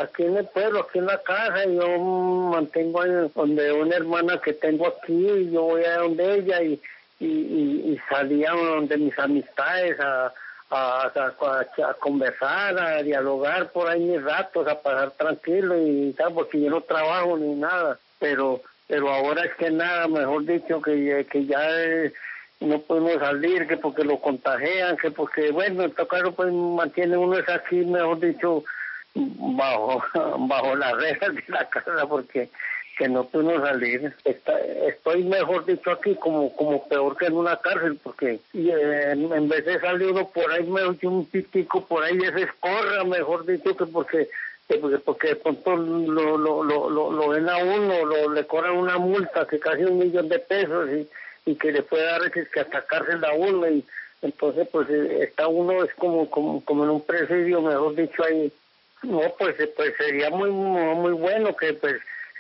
aquí 0.00 0.24
en 0.24 0.38
el 0.38 0.46
pueblo, 0.46 0.80
aquí 0.80 0.98
en 0.98 1.06
la 1.06 1.22
casa, 1.22 1.64
y 1.66 1.76
yo 1.76 1.98
mantengo 1.98 3.04
donde 3.34 3.72
una 3.72 3.94
hermana 3.94 4.40
que 4.40 4.54
tengo 4.54 4.88
aquí, 4.88 5.28
y 5.28 5.52
yo 5.52 5.62
voy 5.62 5.84
a 5.84 5.98
donde 5.98 6.34
ella 6.34 6.62
y, 6.62 6.80
y, 7.20 7.26
y, 7.26 7.92
y 7.92 8.00
salía 8.10 8.50
donde 8.50 8.96
mis 8.96 9.16
amistades 9.16 10.00
a 10.00 10.32
a, 10.70 11.12
conversar, 12.00 12.78
a 12.78 13.02
dialogar 13.02 13.70
por 13.72 13.88
ahí 13.88 14.00
mis 14.00 14.22
ratos, 14.22 14.66
a 14.68 14.80
pasar 14.80 15.12
tranquilo 15.12 15.76
y 15.76 16.12
tal, 16.12 16.34
porque 16.34 16.60
yo 16.60 16.70
no 16.70 16.80
trabajo 16.82 17.36
ni 17.36 17.54
nada, 17.54 17.98
pero 18.18 18.60
pero 18.88 19.12
ahora 19.12 19.44
es 19.44 19.54
que 19.56 19.70
nada, 19.70 20.08
mejor 20.08 20.46
dicho, 20.46 20.80
que, 20.80 21.26
que 21.30 21.44
ya 21.44 21.60
eh, 21.70 22.12
no 22.60 22.80
podemos 22.80 23.20
salir, 23.20 23.66
que 23.66 23.76
porque 23.76 24.02
lo 24.02 24.18
contagian, 24.18 24.96
que 24.96 25.10
porque, 25.10 25.50
bueno, 25.50 25.84
en 25.84 25.92
todo 25.92 26.08
caso, 26.08 26.32
pues 26.32 26.50
mantiene 26.50 27.18
uno 27.18 27.36
es 27.38 27.48
aquí, 27.50 27.76
mejor 27.84 28.18
dicho, 28.18 28.64
bajo, 29.14 30.02
bajo 30.48 30.74
las 30.74 30.94
reglas 30.94 31.34
de 31.34 31.44
la 31.48 31.68
casa, 31.68 32.06
porque 32.08 32.48
que 32.98 33.08
no 33.08 33.24
puedo 33.24 33.64
salir. 33.64 34.12
estoy, 34.24 35.22
mejor 35.22 35.64
dicho, 35.64 35.90
aquí 35.92 36.16
como 36.16 36.54
como 36.54 36.86
peor 36.88 37.16
que 37.16 37.26
en 37.26 37.34
una 37.34 37.56
cárcel, 37.56 37.98
porque 38.02 38.40
y, 38.52 38.70
en, 38.70 39.48
vez 39.48 39.64
de 39.64 39.80
salir 39.80 40.08
uno 40.08 40.28
por 40.28 40.50
ahí, 40.50 40.64
me 40.64 40.82
oye 40.82 41.06
un 41.06 41.24
pitico 41.24 41.86
por 41.86 42.02
ahí, 42.02 42.18
se 42.18 42.42
escorra, 42.42 43.04
mejor 43.04 43.46
dicho, 43.46 43.76
que 43.76 43.86
porque 43.86 44.28
porque, 44.66 44.98
porque 44.98 45.28
de 45.28 45.36
pronto 45.36 45.76
lo, 45.76 46.36
lo, 46.36 46.62
lo, 46.62 46.90
lo, 46.90 47.28
ven 47.28 47.48
a 47.48 47.56
uno, 47.56 48.04
lo, 48.04 48.34
le 48.34 48.46
cobran 48.46 48.76
una 48.76 48.98
multa 48.98 49.46
que 49.46 49.58
casi 49.58 49.84
un 49.84 49.98
millón 49.98 50.28
de 50.28 50.40
pesos 50.40 50.90
y, 50.90 51.08
y 51.50 51.54
que 51.54 51.72
le 51.72 51.82
puede 51.82 52.04
dar 52.04 52.30
que, 52.30 52.46
que 52.46 52.60
hasta 52.60 52.84
cárcel 52.84 53.24
a 53.24 53.32
uno 53.32 53.70
y 53.70 53.82
entonces 54.20 54.68
pues 54.70 54.90
eh, 54.90 55.20
está 55.22 55.46
uno 55.46 55.84
es 55.84 55.94
como 55.94 56.28
como, 56.28 56.62
como 56.64 56.84
en 56.84 56.90
un 56.90 57.00
presidio 57.00 57.62
mejor 57.62 57.94
dicho 57.94 58.24
ahí 58.24 58.52
no 59.04 59.22
pues 59.38 59.54
pues 59.76 59.94
sería 59.96 60.28
muy 60.28 60.50
muy 60.50 61.12
bueno 61.12 61.56
que 61.56 61.72
pues 61.74 61.94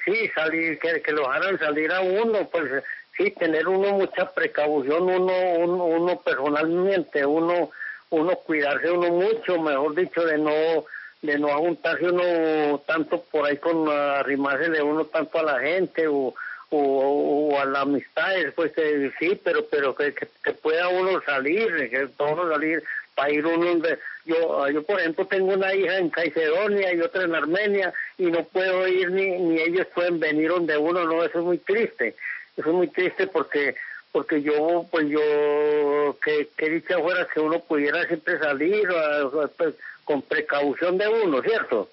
sí, 0.08 0.28
salir, 0.34 0.78
que, 0.78 1.00
que 1.02 1.12
lo 1.12 1.30
hagan 1.30 1.58
salir 1.58 1.92
a 1.92 2.00
uno, 2.00 2.48
pues 2.50 2.82
sí, 3.16 3.30
tener 3.32 3.68
uno 3.68 3.92
mucha 3.92 4.32
precaución, 4.32 5.02
uno, 5.04 5.32
uno, 5.58 5.84
uno 5.84 6.20
personalmente, 6.20 7.26
uno, 7.26 7.70
uno 8.10 8.36
cuidarse 8.36 8.90
uno 8.90 9.10
mucho, 9.10 9.60
mejor 9.60 9.94
dicho, 9.94 10.24
de 10.24 10.38
no 10.38 10.84
de 11.20 11.36
no 11.36 11.48
juntarse 11.48 12.04
uno 12.04 12.78
tanto 12.86 13.24
por 13.24 13.44
ahí 13.44 13.56
con 13.56 13.88
arrimarse 13.88 14.70
de 14.70 14.80
uno 14.82 15.04
tanto 15.06 15.40
a 15.40 15.42
la 15.42 15.58
gente 15.58 16.06
o, 16.06 16.32
o, 16.70 17.58
a 17.58 17.64
la 17.64 17.80
amistad, 17.80 18.30
pues 18.54 18.72
sí, 19.18 19.40
pero 19.42 19.66
pero 19.66 19.96
que, 19.96 20.14
que, 20.14 20.52
pueda 20.52 20.88
uno 20.88 21.20
salir, 21.22 21.90
que 21.90 22.08
uno 22.22 22.48
salir 22.48 22.84
para 23.18 23.32
ir 23.32 23.44
uno 23.44 23.82
yo 24.24 24.68
yo 24.68 24.82
por 24.84 25.00
ejemplo 25.00 25.26
tengo 25.26 25.52
una 25.52 25.74
hija 25.74 25.98
en 25.98 26.08
Caicedonia 26.08 26.94
y 26.94 27.00
otra 27.00 27.24
en 27.24 27.34
Armenia 27.34 27.92
y 28.16 28.26
no 28.26 28.44
puedo 28.44 28.86
ir 28.86 29.10
ni 29.10 29.26
ni 29.40 29.60
ellos 29.60 29.88
pueden 29.92 30.20
venir 30.20 30.50
donde 30.50 30.78
uno 30.78 31.04
no 31.04 31.24
eso 31.24 31.40
es 31.40 31.44
muy 31.44 31.58
triste 31.58 32.14
eso 32.56 32.68
es 32.68 32.74
muy 32.74 32.86
triste 32.86 33.26
porque 33.26 33.74
porque 34.12 34.40
yo 34.40 34.86
pues 34.88 35.08
yo 35.08 36.16
que, 36.24 36.48
que 36.56 36.70
dicha 36.70 36.96
fuera 37.00 37.26
que 37.26 37.40
uno 37.40 37.58
pudiera 37.58 38.06
siempre 38.06 38.38
salir 38.38 38.88
pues, 39.56 39.74
con 40.04 40.22
precaución 40.22 40.96
de 40.96 41.08
uno 41.08 41.42
cierto 41.42 41.90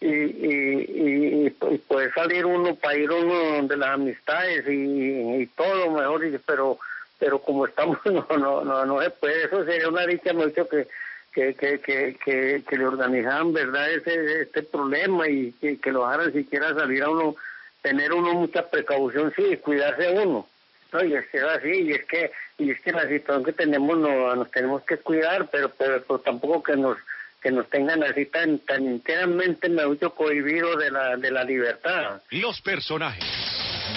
y, 0.00 0.06
y, 0.06 1.46
y, 1.46 1.78
poder 1.88 2.14
salir 2.14 2.46
uno 2.46 2.76
para 2.76 2.96
ir 2.96 3.10
uno 3.10 3.56
donde 3.56 3.76
las 3.76 3.90
amistades 3.90 4.64
y, 4.68 5.42
y 5.42 5.46
todo 5.56 5.90
mejor 5.90 6.22
pero 6.46 6.78
pero 7.22 7.38
como 7.38 7.66
estamos 7.66 7.98
no 8.04 8.26
no 8.36 8.64
no 8.64 8.84
no 8.84 9.00
se 9.00 9.10
puede. 9.10 9.44
Eso 9.44 9.64
sería 9.64 9.88
una 9.88 10.04
dicha 10.06 10.32
mucho 10.32 10.68
que 10.68 10.88
que 11.32 11.54
que 11.54 11.78
que 11.78 12.16
que, 12.22 12.64
que 12.68 12.76
le 12.76 12.84
organizaran 12.84 13.52
verdad 13.52 13.88
ese 13.92 14.42
este 14.42 14.64
problema 14.64 15.28
y 15.28 15.52
que, 15.52 15.78
que 15.78 15.92
lo 15.92 16.04
hagan 16.04 16.32
siquiera 16.32 16.74
salir 16.74 17.04
a 17.04 17.10
uno 17.10 17.36
tener 17.80 18.12
uno 18.12 18.34
mucha 18.34 18.68
precaución 18.68 19.32
sí 19.36 19.56
cuidarse 19.58 20.10
uno. 20.10 20.48
No 20.92 21.04
y 21.04 21.14
es 21.14 21.24
que 21.28 21.38
así 21.38 21.70
y 21.70 21.92
es 21.92 22.04
que 22.06 22.32
y 22.58 22.72
es 22.72 22.80
que 22.80 22.90
la 22.90 23.06
situación 23.06 23.44
que 23.44 23.52
tenemos 23.52 23.96
no 23.98 24.34
nos 24.34 24.50
tenemos 24.50 24.82
que 24.82 24.96
cuidar 24.96 25.48
pero 25.48 25.70
pero, 25.78 26.18
tampoco 26.18 26.60
que 26.64 26.76
nos 26.76 26.98
que 27.40 27.52
nos 27.52 27.70
tengan 27.70 28.02
así 28.02 28.26
tan 28.26 28.58
tan 28.58 28.84
enteramente 28.84 29.68
me 29.68 29.86
mucho 29.86 30.12
cohibido 30.12 30.76
de 30.76 30.90
la 30.90 31.16
de 31.16 31.30
la 31.30 31.44
libertad. 31.44 32.20
Los 32.30 32.60
personajes. 32.62 33.22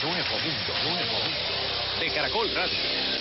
Nuevo 0.04 0.14
mundo 0.14 0.74
nuevo 0.84 1.20
mundo. 1.24 2.00
De 2.00 2.14
Caracol 2.14 2.54
Radio 2.54 3.14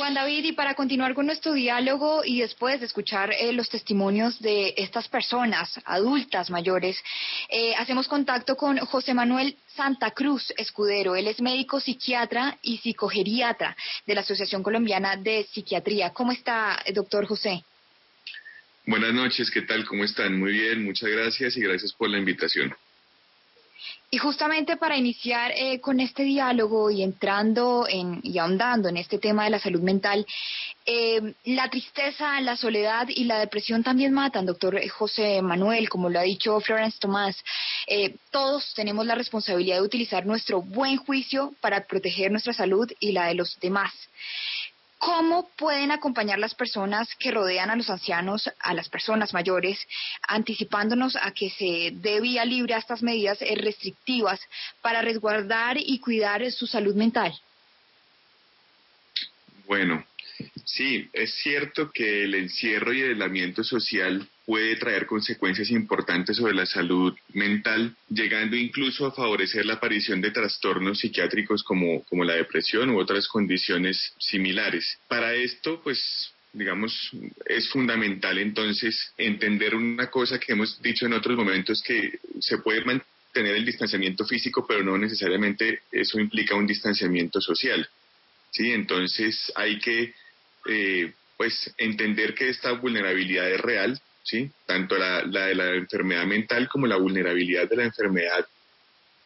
Juan 0.00 0.14
David, 0.14 0.46
y 0.46 0.52
para 0.52 0.74
continuar 0.74 1.12
con 1.12 1.26
nuestro 1.26 1.52
diálogo 1.52 2.22
y 2.24 2.40
después 2.40 2.80
de 2.80 2.86
escuchar 2.86 3.34
eh, 3.38 3.52
los 3.52 3.68
testimonios 3.68 4.40
de 4.40 4.72
estas 4.78 5.08
personas 5.08 5.78
adultas 5.84 6.48
mayores, 6.48 6.96
eh, 7.50 7.74
hacemos 7.74 8.08
contacto 8.08 8.56
con 8.56 8.78
José 8.78 9.12
Manuel 9.12 9.58
Santa 9.66 10.12
Cruz 10.12 10.54
Escudero. 10.56 11.16
Él 11.16 11.26
es 11.28 11.42
médico 11.42 11.80
psiquiatra 11.80 12.56
y 12.62 12.78
psicogeriatra 12.78 13.76
de 14.06 14.14
la 14.14 14.22
Asociación 14.22 14.62
Colombiana 14.62 15.16
de 15.16 15.44
Psiquiatría. 15.52 16.14
¿Cómo 16.14 16.32
está, 16.32 16.82
doctor 16.94 17.26
José? 17.26 17.62
Buenas 18.86 19.12
noches, 19.12 19.50
¿qué 19.50 19.60
tal? 19.60 19.84
¿Cómo 19.84 20.04
están? 20.04 20.38
Muy 20.38 20.52
bien, 20.52 20.82
muchas 20.82 21.10
gracias 21.10 21.58
y 21.58 21.60
gracias 21.60 21.92
por 21.92 22.08
la 22.08 22.16
invitación. 22.16 22.74
Y 24.12 24.18
justamente 24.18 24.76
para 24.76 24.96
iniciar 24.96 25.52
eh, 25.54 25.80
con 25.80 26.00
este 26.00 26.24
diálogo 26.24 26.90
y 26.90 27.04
entrando 27.04 27.86
en, 27.88 28.18
y 28.24 28.38
ahondando 28.38 28.88
en 28.88 28.96
este 28.96 29.18
tema 29.18 29.44
de 29.44 29.50
la 29.50 29.60
salud 29.60 29.80
mental, 29.82 30.26
eh, 30.84 31.34
la 31.44 31.70
tristeza, 31.70 32.40
la 32.40 32.56
soledad 32.56 33.06
y 33.08 33.24
la 33.24 33.38
depresión 33.38 33.84
también 33.84 34.12
matan, 34.12 34.46
doctor 34.46 34.80
José 34.88 35.40
Manuel, 35.42 35.88
como 35.88 36.08
lo 36.08 36.18
ha 36.18 36.22
dicho 36.22 36.58
Florence 36.60 36.98
Tomás. 36.98 37.36
Eh, 37.86 38.16
todos 38.32 38.74
tenemos 38.74 39.06
la 39.06 39.14
responsabilidad 39.14 39.76
de 39.76 39.82
utilizar 39.82 40.26
nuestro 40.26 40.60
buen 40.60 40.96
juicio 40.96 41.54
para 41.60 41.86
proteger 41.86 42.32
nuestra 42.32 42.52
salud 42.52 42.90
y 42.98 43.12
la 43.12 43.26
de 43.26 43.34
los 43.34 43.60
demás. 43.60 43.92
¿Cómo 45.00 45.48
pueden 45.56 45.92
acompañar 45.92 46.38
las 46.38 46.54
personas 46.54 47.08
que 47.18 47.30
rodean 47.30 47.70
a 47.70 47.76
los 47.76 47.88
ancianos, 47.88 48.50
a 48.58 48.74
las 48.74 48.90
personas 48.90 49.32
mayores, 49.32 49.78
anticipándonos 50.28 51.16
a 51.16 51.32
que 51.32 51.48
se 51.48 51.92
dé 51.94 52.20
vía 52.20 52.44
libre 52.44 52.74
a 52.74 52.78
estas 52.78 53.02
medidas 53.02 53.38
restrictivas 53.40 54.38
para 54.82 55.00
resguardar 55.00 55.78
y 55.78 56.00
cuidar 56.00 56.52
su 56.52 56.66
salud 56.66 56.94
mental? 56.94 57.32
Bueno, 59.66 60.04
Sí, 60.64 61.08
es 61.12 61.34
cierto 61.42 61.90
que 61.90 62.24
el 62.24 62.34
encierro 62.34 62.92
y 62.92 63.00
el 63.00 63.10
aislamiento 63.10 63.64
social 63.64 64.26
puede 64.50 64.74
traer 64.74 65.06
consecuencias 65.06 65.70
importantes 65.70 66.36
sobre 66.36 66.54
la 66.54 66.66
salud 66.66 67.16
mental, 67.34 67.94
llegando 68.08 68.56
incluso 68.56 69.06
a 69.06 69.12
favorecer 69.12 69.64
la 69.64 69.74
aparición 69.74 70.20
de 70.20 70.32
trastornos 70.32 70.98
psiquiátricos 70.98 71.62
como, 71.62 72.02
como 72.06 72.24
la 72.24 72.34
depresión 72.34 72.90
u 72.90 72.98
otras 72.98 73.28
condiciones 73.28 74.12
similares. 74.18 74.98
Para 75.06 75.34
esto, 75.34 75.80
pues 75.80 76.32
digamos, 76.52 77.12
es 77.46 77.68
fundamental 77.68 78.38
entonces 78.38 79.12
entender 79.16 79.76
una 79.76 80.10
cosa 80.10 80.40
que 80.40 80.54
hemos 80.54 80.82
dicho 80.82 81.06
en 81.06 81.12
otros 81.12 81.36
momentos, 81.36 81.80
que 81.80 82.18
se 82.40 82.58
puede 82.58 82.84
mantener 82.84 83.54
el 83.54 83.64
distanciamiento 83.64 84.24
físico, 84.24 84.66
pero 84.66 84.82
no 84.82 84.98
necesariamente 84.98 85.82
eso 85.92 86.18
implica 86.18 86.56
un 86.56 86.66
distanciamiento 86.66 87.40
social. 87.40 87.88
¿sí? 88.50 88.72
Entonces 88.72 89.52
hay 89.54 89.78
que 89.78 90.12
eh, 90.66 91.12
pues 91.36 91.72
entender 91.78 92.34
que 92.34 92.48
esta 92.48 92.72
vulnerabilidad 92.72 93.48
es 93.48 93.60
real, 93.60 94.00
¿sí? 94.22 94.50
Tanto 94.66 94.96
la, 94.96 95.22
la, 95.24 95.46
de 95.46 95.54
la 95.54 95.74
enfermedad 95.74 96.24
mental 96.24 96.68
como 96.68 96.86
la 96.86 96.96
vulnerabilidad 96.96 97.68
de 97.68 97.76
la 97.76 97.84
enfermedad 97.84 98.46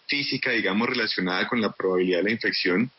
física, 0.06 0.50
digamos, 0.50 0.88
relacionada 0.88 1.48
con 1.48 1.60
la 1.60 1.72
probabilidad 1.72 2.18
de 2.18 2.24
la 2.24 2.30
infección. 2.32 2.90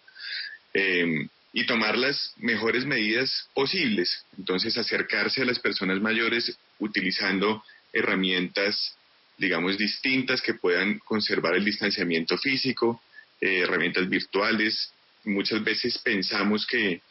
Eh, 0.73 1.27
y 1.57 1.65
tomar 1.65 1.97
las 1.97 2.33
mejores 2.35 2.85
medidas 2.85 3.47
posibles. 3.53 4.25
Entonces, 4.37 4.77
acercarse 4.77 5.41
a 5.41 5.45
las 5.45 5.57
personas 5.57 6.01
mayores 6.01 6.53
utilizando 6.79 7.63
herramientas, 7.93 8.97
digamos, 9.37 9.77
distintas 9.77 10.41
que 10.41 10.55
puedan 10.55 10.99
conservar 10.99 11.55
el 11.55 11.63
distanciamiento 11.63 12.37
físico, 12.37 13.01
eh, 13.39 13.59
herramientas 13.59 14.09
virtuales. 14.09 14.91
Muchas 15.23 15.63
veces 15.63 15.97
pensamos 15.99 16.67
que, 16.67 17.01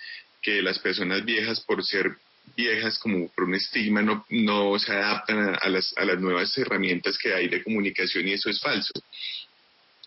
que 0.42 0.60
las 0.60 0.78
personas 0.78 1.24
viejas, 1.24 1.62
por 1.62 1.82
ser 1.82 2.14
viejas 2.56 2.98
como 2.98 3.28
por 3.28 3.44
un 3.44 3.54
estigma, 3.54 4.02
no, 4.02 4.24
no 4.28 4.78
se 4.78 4.92
adaptan 4.92 5.56
a, 5.60 5.68
las, 5.68 5.92
a 5.96 6.04
las 6.04 6.20
nuevas 6.20 6.56
herramientas 6.56 7.18
que 7.18 7.34
hay 7.34 7.48
de 7.48 7.62
comunicación 7.62 8.28
y 8.28 8.32
eso 8.32 8.48
es 8.50 8.60
falso. 8.60 8.92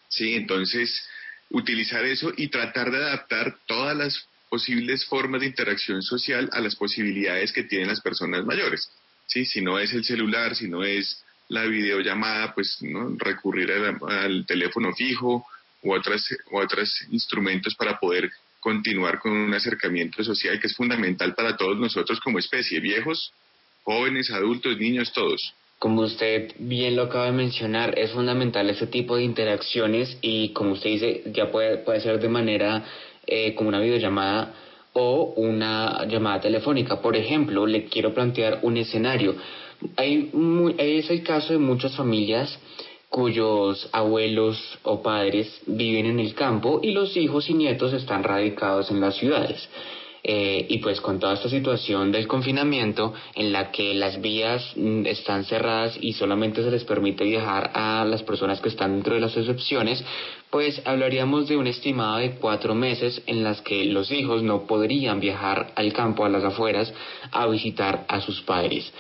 Sí, 0.10 0.36
entonces 0.36 1.08
utilizar 1.50 2.06
eso 2.06 2.32
y 2.36 2.47
tratar 2.47 2.91
de 2.91 2.97
adaptar 2.97 3.58
todas 3.65 3.95
las 3.95 4.28
posibles 4.50 5.06
formas 5.06 5.41
de 5.41 5.47
interacción 5.47 6.02
social 6.02 6.50
a 6.54 6.62
las 6.62 6.76
posibilidades 6.76 7.52
que 7.52 7.63
tienen 7.63 7.89
las 7.89 8.02
personas 8.02 8.45
mayores. 8.45 8.89
¿sí? 9.26 9.45
Si 9.45 9.62
no 9.62 9.80
es 9.80 9.93
el 9.93 10.06
celular, 10.06 10.56
si 10.56 10.67
no 10.67 10.84
es 10.84 11.23
la 11.50 11.65
videollamada, 11.65 12.54
pues 12.54 12.78
¿no? 12.82 13.15
recurrir 13.17 13.71
al, 13.71 14.45
teléfono 14.45 14.93
fijo 14.93 15.45
u 15.84 15.93
otros 15.93 16.30
u 16.52 16.58
otros 16.58 17.02
instrumentos 17.12 17.76
para 17.76 18.00
poder 18.00 18.30
continuar 18.60 19.20
con 19.20 19.32
un 19.32 19.54
acercamiento 19.54 20.24
social 20.24 20.60
que 20.60 20.67
es 20.67 20.76
fundamental 20.76 21.36
para 21.36 21.56
todos 21.56 21.78
nosotros 21.78 22.20
como 22.20 22.39
especie, 22.39 22.80
viejos, 22.80 23.32
jóvenes, 23.84 24.32
adultos, 24.32 24.78
niños, 24.78 25.12
todos. 25.13 25.54
Como 25.80 26.02
usted 26.02 26.54
bien 26.58 26.96
lo 26.96 27.04
acaba 27.04 27.26
de 27.26 27.34
mencionar, 27.34 27.98
es 28.00 28.12
fundamental 28.12 28.70
ese 28.70 28.88
tipo 28.88 29.15
de 29.15 29.24
interacciones 29.24 30.17
y 30.22 30.50
como 30.54 30.72
usted 30.72 30.89
dice, 30.89 31.24
ya 31.28 31.52
puede, 31.52 31.78
puede 31.78 32.02
ser 32.02 32.20
de 32.20 32.30
manera 32.30 32.84
eh, 33.28 33.54
como 33.54 33.70
una 33.70 33.80
videollamada 33.80 34.56
o 34.93 35.34
una 35.38 36.06
llamada 36.06 36.41
telefónica. 36.41 37.02
Por 37.02 37.15
ejemplo, 37.15 37.67
le 37.67 37.86
quiero 37.86 38.13
plantear 38.13 38.60
un 38.63 38.78
escenario. 38.78 39.36
Hay 39.96 40.32
es 40.80 41.10
el 41.12 41.22
caso 41.22 41.54
de 41.54 41.60
muchas 41.60 41.96
familias 41.96 42.58
cuyos 43.10 43.89
abuelos 43.91 44.80
o 44.84 45.02
padres 45.02 45.62
viven 45.65 46.06
en 46.06 46.20
el 46.20 46.34
campo 46.34 46.80
y 46.84 46.91
los 46.91 47.15
hijos 47.17 47.50
y 47.50 47.54
nietos 47.54 47.93
están 47.93 48.24
radicados 48.24 48.91
en 48.91 49.00
las 49.00 49.15
ciudades. 49.15 49.70
Eh, 50.30 50.65
y 50.67 50.80
pues 50.80 51.00
con 51.00 51.20
toda 51.20 51.36
esta 51.36 51.48
situación 51.48 52.12
del 52.12 52.28
confinamiento 52.28 53.13
en 53.34 53.54
la 53.54 53.72
que 53.72 53.93
las 53.93 54.20
vías 54.20 54.74
mm, 54.76 55.06
están 55.06 55.46
cerradas 55.46 55.98
y 56.02 56.13
solamente 56.13 56.62
se 56.63 56.70
les 56.70 56.84
permite 56.84 57.24
viajar 57.24 57.72
a 57.74 58.04
las 58.04 58.24
personas 58.24 58.60
que 58.60 58.67
están 58.67 58.96
dentro 58.96 59.13
de 59.13 59.22
las 59.22 59.38
excepciones, 59.38 60.04
pues 60.50 60.82
hablaríamos 60.86 61.48
de 61.48 61.56
un 61.56 61.67
estimado 61.67 62.17
de 62.17 62.32
cuatro 62.32 62.76
meses 62.76 63.22
en 63.26 63.43
las 63.43 63.62
que 63.62 63.86
los 63.86 64.12
hijos 64.12 64.43
no 64.43 64.67
podrían 64.67 65.22
viajar 65.22 65.72
al 65.76 65.93
campo, 65.93 66.26
a 66.26 66.30
las 66.30 66.43
afueras, 66.43 66.93
a 67.32 67.48
visitar 67.48 68.04
a 68.10 68.20
sus 68.20 68.41
padres. 68.41 68.91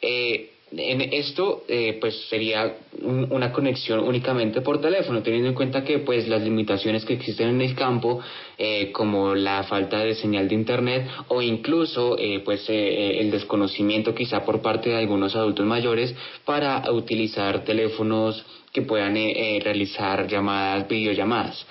Eh, 0.00 0.51
en 0.76 1.00
esto 1.12 1.64
eh, 1.68 1.98
pues 2.00 2.28
sería 2.28 2.76
una 3.02 3.52
conexión 3.52 4.00
únicamente 4.00 4.60
por 4.62 4.80
teléfono 4.80 5.22
teniendo 5.22 5.48
en 5.48 5.54
cuenta 5.54 5.84
que 5.84 5.98
pues 5.98 6.28
las 6.28 6.42
limitaciones 6.42 7.04
que 7.04 7.14
existen 7.14 7.48
en 7.48 7.60
el 7.60 7.74
campo 7.74 8.20
eh, 8.56 8.90
como 8.92 9.34
la 9.34 9.64
falta 9.64 9.98
de 9.98 10.14
señal 10.14 10.48
de 10.48 10.54
internet 10.54 11.06
o 11.28 11.42
incluso 11.42 12.16
eh, 12.18 12.40
pues 12.44 12.64
el 12.68 13.30
desconocimiento 13.30 14.14
quizá 14.14 14.44
por 14.44 14.62
parte 14.62 14.90
de 14.90 14.96
algunos 14.96 15.36
adultos 15.36 15.66
mayores 15.66 16.14
para 16.44 16.90
utilizar 16.90 17.64
teléfonos 17.64 18.44
que 18.72 18.82
puedan 18.82 19.14
realizar 19.14 20.26
llamadas 20.26 20.88
videollamadas. 20.88 21.66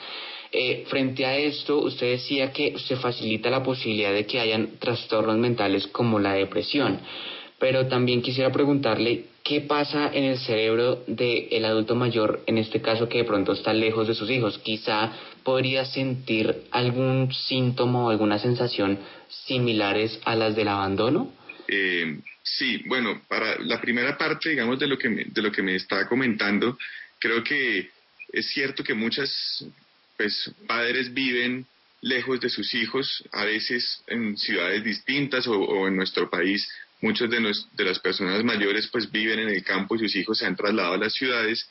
Frente 0.86 1.26
a 1.26 1.38
esto, 1.38 1.80
usted 1.80 2.12
decía 2.12 2.52
que 2.52 2.78
se 2.78 2.96
facilita 2.98 3.50
la 3.50 3.64
posibilidad 3.64 4.14
de 4.14 4.26
que 4.26 4.40
hayan 4.40 4.78
trastornos 4.80 5.38
mentales 5.38 5.88
como 5.88 6.20
la 6.20 6.34
depresión 6.34 7.00
pero 7.62 7.88
también 7.88 8.24
quisiera 8.24 8.52
preguntarle 8.52 9.26
qué 9.44 9.62
pasa 9.62 10.10
en 10.12 10.24
el 10.24 10.40
cerebro 10.40 11.04
del 11.06 11.64
adulto 11.64 11.94
mayor, 11.94 12.42
en 12.48 12.58
este 12.58 12.82
caso 12.82 13.08
que 13.08 13.20
de 13.20 13.24
pronto 13.24 13.54
está 13.54 13.72
lejos 13.72 14.08
de 14.08 14.16
sus 14.16 14.32
hijos. 14.32 14.58
Quizá 14.58 15.12
podría 15.44 15.86
sentir 15.86 16.64
algún 16.72 17.32
síntoma 17.32 18.06
o 18.06 18.10
alguna 18.10 18.40
sensación 18.40 18.98
similares 19.46 20.20
a 20.26 20.36
las 20.36 20.56
del 20.56 20.70
abandono. 20.70 21.32
Eh, 21.68 22.18
sí, 22.42 22.82
bueno, 22.88 23.22
para 23.28 23.60
la 23.60 23.80
primera 23.80 24.18
parte, 24.18 24.50
digamos, 24.50 24.80
de 24.80 24.88
lo 24.88 24.98
que 24.98 25.10
me, 25.10 25.26
de 25.26 25.42
lo 25.44 25.52
que 25.52 25.62
me 25.62 25.76
estaba 25.76 26.08
comentando, 26.08 26.80
creo 27.20 27.44
que 27.44 27.92
es 28.34 28.48
cierto 28.48 28.84
que 28.84 28.96
muchas 28.96 29.64
pues, 30.18 30.52
padres 30.66 31.14
viven 31.14 31.68
lejos 32.02 32.40
de 32.40 32.50
sus 32.50 32.74
hijos, 32.74 33.24
a 33.32 33.46
veces 33.46 34.04
en 34.08 34.36
ciudades 34.36 34.84
distintas 34.84 35.46
o 35.46 35.88
en 35.88 35.96
nuestro 35.96 36.28
país 36.28 36.68
Muchos 37.02 37.30
de, 37.30 37.40
de 37.74 37.86
las 37.86 38.00
personas 38.00 38.44
mayores 38.44 38.88
pues 38.88 39.12
viven 39.12 39.40
en 39.40 39.50
el 39.50 39.64
campo 39.64 39.96
y 39.96 40.00
sus 40.00 40.16
hijos 40.16 40.38
se 40.38 40.46
han 40.46 40.56
trasladado 40.56 40.94
a 40.94 40.98
las 40.98 41.14
ciudades 41.14 41.68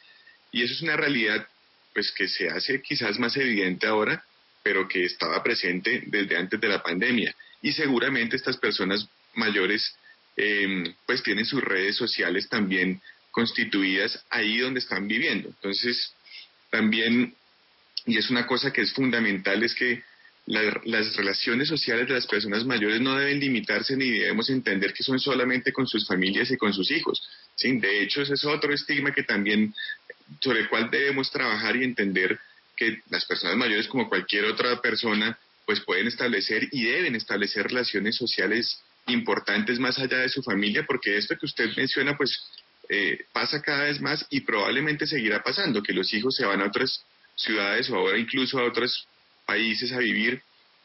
y 0.52 0.62
eso 0.62 0.74
es 0.74 0.82
una 0.82 0.96
realidad 0.96 1.46
pues 1.94 2.12
que 2.12 2.28
se 2.28 2.48
hace 2.48 2.82
quizás 2.82 3.18
más 3.18 3.36
evidente 3.36 3.86
ahora, 3.86 4.24
pero 4.62 4.88
que 4.88 5.04
estaba 5.04 5.42
presente 5.42 6.02
desde 6.06 6.36
antes 6.36 6.60
de 6.60 6.68
la 6.68 6.82
pandemia. 6.82 7.34
Y 7.62 7.72
seguramente 7.72 8.36
estas 8.36 8.56
personas 8.56 9.08
mayores 9.34 9.94
em, 10.36 10.94
pues 11.06 11.22
tienen 11.22 11.44
sus 11.44 11.62
redes 11.62 11.96
sociales 11.96 12.48
también 12.48 13.00
constituidas 13.30 14.24
ahí 14.30 14.58
donde 14.58 14.80
están 14.80 15.06
viviendo. 15.06 15.48
Entonces, 15.48 16.12
también, 16.70 17.34
y 18.06 18.18
es 18.18 18.30
una 18.30 18.46
cosa 18.46 18.72
que 18.72 18.82
es 18.82 18.92
fundamental, 18.92 19.62
es 19.62 19.74
que 19.74 20.02
las 20.50 21.16
relaciones 21.16 21.68
sociales 21.68 22.08
de 22.08 22.14
las 22.14 22.26
personas 22.26 22.64
mayores 22.64 23.00
no 23.00 23.16
deben 23.16 23.38
limitarse 23.38 23.96
ni 23.96 24.10
debemos 24.10 24.50
entender 24.50 24.92
que 24.92 25.04
son 25.04 25.20
solamente 25.20 25.72
con 25.72 25.86
sus 25.86 26.06
familias 26.06 26.50
y 26.50 26.56
con 26.56 26.72
sus 26.72 26.90
hijos. 26.90 27.22
¿sí? 27.54 27.78
De 27.78 28.02
hecho, 28.02 28.22
ese 28.22 28.34
es 28.34 28.44
otro 28.44 28.74
estigma 28.74 29.12
que 29.12 29.22
también 29.22 29.72
sobre 30.40 30.60
el 30.60 30.68
cual 30.68 30.90
debemos 30.90 31.30
trabajar 31.30 31.76
y 31.76 31.84
entender 31.84 32.38
que 32.76 32.98
las 33.10 33.24
personas 33.26 33.56
mayores, 33.56 33.86
como 33.86 34.08
cualquier 34.08 34.46
otra 34.46 34.80
persona, 34.80 35.38
pues 35.66 35.80
pueden 35.80 36.08
establecer 36.08 36.66
y 36.72 36.82
deben 36.82 37.14
establecer 37.14 37.68
relaciones 37.68 38.16
sociales 38.16 38.82
importantes 39.06 39.78
más 39.78 39.98
allá 39.98 40.18
de 40.18 40.28
su 40.28 40.42
familia, 40.42 40.84
porque 40.84 41.16
esto 41.16 41.36
que 41.36 41.46
usted 41.46 41.70
menciona, 41.76 42.16
pues 42.16 42.42
eh, 42.88 43.20
pasa 43.32 43.62
cada 43.62 43.84
vez 43.84 44.00
más 44.00 44.26
y 44.30 44.40
probablemente 44.40 45.06
seguirá 45.06 45.42
pasando, 45.44 45.80
que 45.82 45.92
los 45.92 46.12
hijos 46.12 46.34
se 46.34 46.44
van 46.44 46.60
a 46.60 46.66
otras 46.66 47.04
ciudades 47.36 47.88
o 47.90 47.96
ahora 47.96 48.18
incluso 48.18 48.58
a 48.58 48.64
otras 48.64 49.06
países 49.50 49.90
a 49.92 49.98
vivir 49.98 50.40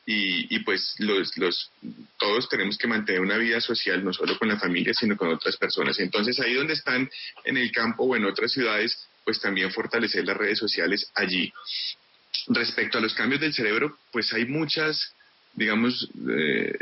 y, 0.08 0.60
pues 0.60 0.95
los, 0.99 1.36
los, 1.38 1.71
todos 2.19 2.47
tenemos 2.49 2.78
que 2.78 2.88
mantener 2.88 3.21
una 3.21 3.38
vida 3.38 3.60
social 3.60 4.04
no 4.04 4.12
solo 4.13 4.38
con 4.38 4.47
la 4.47 4.60
familia 4.60 4.93
sino 4.93 5.15
con 5.17 5.30
otras 5.30 5.56
personas. 5.58 5.99
Entonces 5.99 6.39
ahí 6.39 6.54
donde 6.54 6.73
están 6.73 7.10
en 7.43 7.58
el 7.58 7.71
campo 7.71 8.04
o 8.06 8.15
en 8.15 8.25
otras 8.25 8.51
ciudades 8.51 9.08
pues 9.23 9.39
también 9.39 9.71
fortalecer 9.71 10.25
las 10.25 10.38
redes 10.38 10.60
sociales 10.60 11.12
allí. 11.15 11.51
Respecto 12.47 12.97
a 12.97 13.01
los 13.01 13.13
cambios 13.13 13.41
del 13.41 13.54
cerebro 13.54 13.97
pues 14.12 14.34
hay 14.34 14.45
muchas 14.45 15.13
digamos 15.54 16.10
eh, 16.28 16.73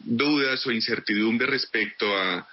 dudas 0.00 0.66
o 0.66 0.70
incertidumbre 0.70 1.46
respecto 1.46 2.06
a, 2.16 2.46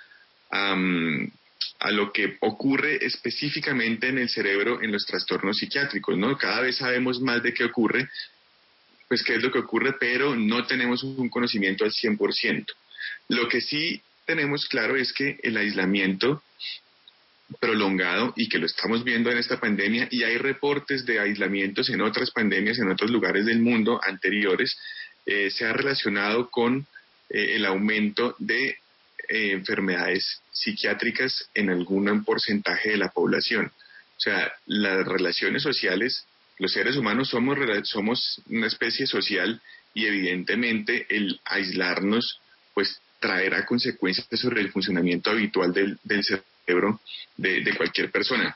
a, 0.51 0.75
mm, 0.75 1.31
a 1.79 1.91
lo 1.91 2.11
que 2.11 2.37
ocurre 2.41 3.05
específicamente 3.05 4.09
en 4.09 4.17
el 4.19 4.29
cerebro 4.29 4.81
en 4.81 4.91
los 4.91 5.05
trastornos 5.05 5.57
psiquiátricos, 5.57 6.17
¿no? 6.17 6.37
Cada 6.37 6.61
vez 6.61 6.77
sabemos 6.77 7.19
más 7.21 7.41
de 7.43 7.53
qué 7.53 7.65
ocurre, 7.65 8.09
pues 9.07 9.23
qué 9.23 9.35
es 9.35 9.43
lo 9.43 9.51
que 9.51 9.59
ocurre, 9.59 9.93
pero 9.99 10.35
no 10.35 10.65
tenemos 10.65 11.03
un 11.03 11.29
conocimiento 11.29 11.85
al 11.85 11.91
100%. 11.91 12.65
Lo 13.29 13.47
que 13.47 13.61
sí 13.61 14.01
tenemos 14.25 14.67
claro 14.67 14.95
es 14.95 15.13
que 15.13 15.39
el 15.43 15.57
aislamiento 15.57 16.43
prolongado 17.59 18.33
y 18.35 18.49
que 18.49 18.59
lo 18.59 18.65
estamos 18.65 19.03
viendo 19.03 19.31
en 19.31 19.37
esta 19.37 19.59
pandemia 19.59 20.07
y 20.11 20.23
hay 20.23 20.37
reportes 20.37 21.05
de 21.05 21.19
aislamientos 21.19 21.89
en 21.89 22.01
otras 22.01 22.31
pandemias 22.31 22.77
en 22.79 22.89
otros 22.89 23.09
lugares 23.09 23.45
del 23.45 23.61
mundo 23.61 24.01
anteriores, 24.03 24.77
eh, 25.25 25.49
se 25.49 25.65
ha 25.65 25.73
relacionado 25.73 26.49
con 26.49 26.85
eh, 27.29 27.55
el 27.55 27.65
aumento 27.65 28.35
de 28.39 28.69
eh, 29.29 29.51
enfermedades 29.51 30.41
psiquiátricas 30.51 31.49
en 31.53 31.69
algún 31.69 32.23
porcentaje 32.23 32.91
de 32.91 32.97
la 32.97 33.09
población. 33.09 33.71
O 34.17 34.19
sea, 34.19 34.51
las 34.65 35.05
relaciones 35.05 35.63
sociales 35.63 36.25
los 36.59 36.71
seres 36.71 36.95
humanos 36.95 37.29
somos, 37.29 38.41
una 38.47 38.67
especie 38.67 39.05
social 39.05 39.61
y 39.93 40.05
evidentemente 40.05 41.05
el 41.09 41.39
aislarnos 41.45 42.39
pues 42.73 42.99
traerá 43.19 43.65
consecuencias 43.65 44.27
sobre 44.31 44.61
el 44.61 44.71
funcionamiento 44.71 45.31
habitual 45.31 45.73
del, 45.73 45.97
cerebro 46.23 47.01
de, 47.35 47.61
de 47.61 47.75
cualquier 47.75 48.11
persona, 48.11 48.55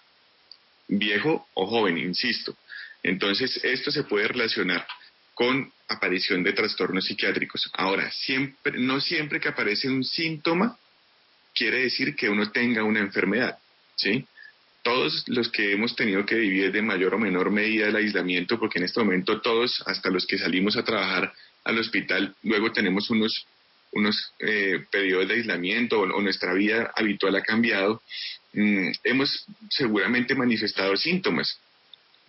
viejo 0.88 1.48
o 1.54 1.66
joven, 1.66 1.98
insisto. 1.98 2.56
Entonces, 3.04 3.60
esto 3.64 3.92
se 3.92 4.04
puede 4.04 4.28
relacionar 4.28 4.86
con 5.34 5.72
aparición 5.88 6.44
de 6.44 6.54
trastornos 6.54 7.06
psiquiátricos. 7.06 7.70
Ahora, 7.74 8.12
siempre, 8.12 8.80
no 8.80 9.02
siempre 9.02 9.40
que 9.40 9.50
aparece 9.50 9.90
un 9.90 10.04
síntoma 10.04 10.78
quiere 11.54 11.84
decir 11.84 12.16
que 12.16 12.30
uno 12.30 12.52
tenga 12.52 12.84
una 12.84 13.00
enfermedad, 13.00 13.58
¿sí? 13.96 14.26
Todos 14.84 15.24
los 15.28 15.50
que 15.50 15.74
hemos 15.74 15.96
tenido 15.96 16.26
que 16.26 16.36
vivir 16.36 16.72
de 16.72 16.82
mayor 16.82 17.14
o 17.16 17.20
menor 17.20 17.52
medida 17.52 17.88
el 17.88 17.96
aislamiento, 17.96 18.60
porque 18.60 18.80
en 18.80 18.86
este 18.86 19.00
momento 19.00 19.42
todos, 19.42 19.84
hasta 19.86 20.10
los 20.10 20.26
que 20.26 20.38
salimos 20.38 20.76
a 20.76 20.84
trabajar 20.84 21.34
al 21.64 21.78
hospital, 21.78 22.36
luego 22.44 22.72
tenemos 22.72 23.10
unos, 23.10 23.46
unos 23.92 24.34
eh, 24.40 24.84
periodos 24.92 25.28
de 25.28 25.36
aislamiento 25.36 26.00
o, 26.00 26.22
nuestra 26.22 26.54
vida 26.54 26.92
habitual 26.96 27.36
ha 27.36 27.42
cambiado, 27.42 28.02
mm, 28.54 28.92
hemos 29.04 29.46
seguramente 29.70 30.34
manifestado 30.34 30.98
síntomas, 30.98 31.60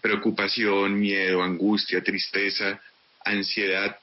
preocupación, 0.01 0.99
miedo, 0.99 1.43
angustia, 1.43 2.03
tristeza, 2.03 2.81
ansiedad, 3.25 3.99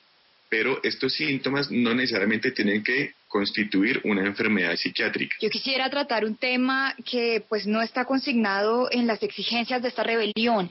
pero 0.50 0.80
estos 0.82 1.14
síntomas 1.14 1.70
no 1.70 1.94
necesariamente 1.94 2.52
tienen 2.52 2.84
que 2.84 3.14
constituir 3.30 4.02
una 4.04 4.26
enfermedad 4.26 4.76
psiquiátrica. 4.76 5.38
Yo 5.40 5.50
quisiera 5.50 5.90
tratar 5.90 6.26
un 6.26 6.36
tema 6.36 6.96
que 7.06 7.44
pues 7.48 7.68
no 7.68 7.82
está 7.82 8.04
consignado 8.04 8.90
en 8.92 9.08
las 9.08 9.22
exigencias 9.24 9.82
de 9.82 9.88
esta 9.88 10.04
rebelión. 10.04 10.70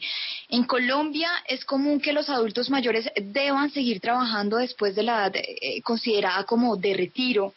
En 0.48 0.64
Colombia 0.64 1.30
es 1.46 1.64
común 1.64 2.00
que 2.00 2.12
los 2.12 2.28
adultos 2.28 2.68
mayores 2.68 3.08
deban 3.16 3.70
seguir 3.70 4.00
trabajando 4.00 4.56
después 4.56 4.94
de 4.96 5.04
la 5.04 5.26
edad 5.26 5.36
eh, 5.36 5.80
considerada 5.82 6.44
como 6.44 6.76
de 6.76 6.94
retiro. 6.94 7.54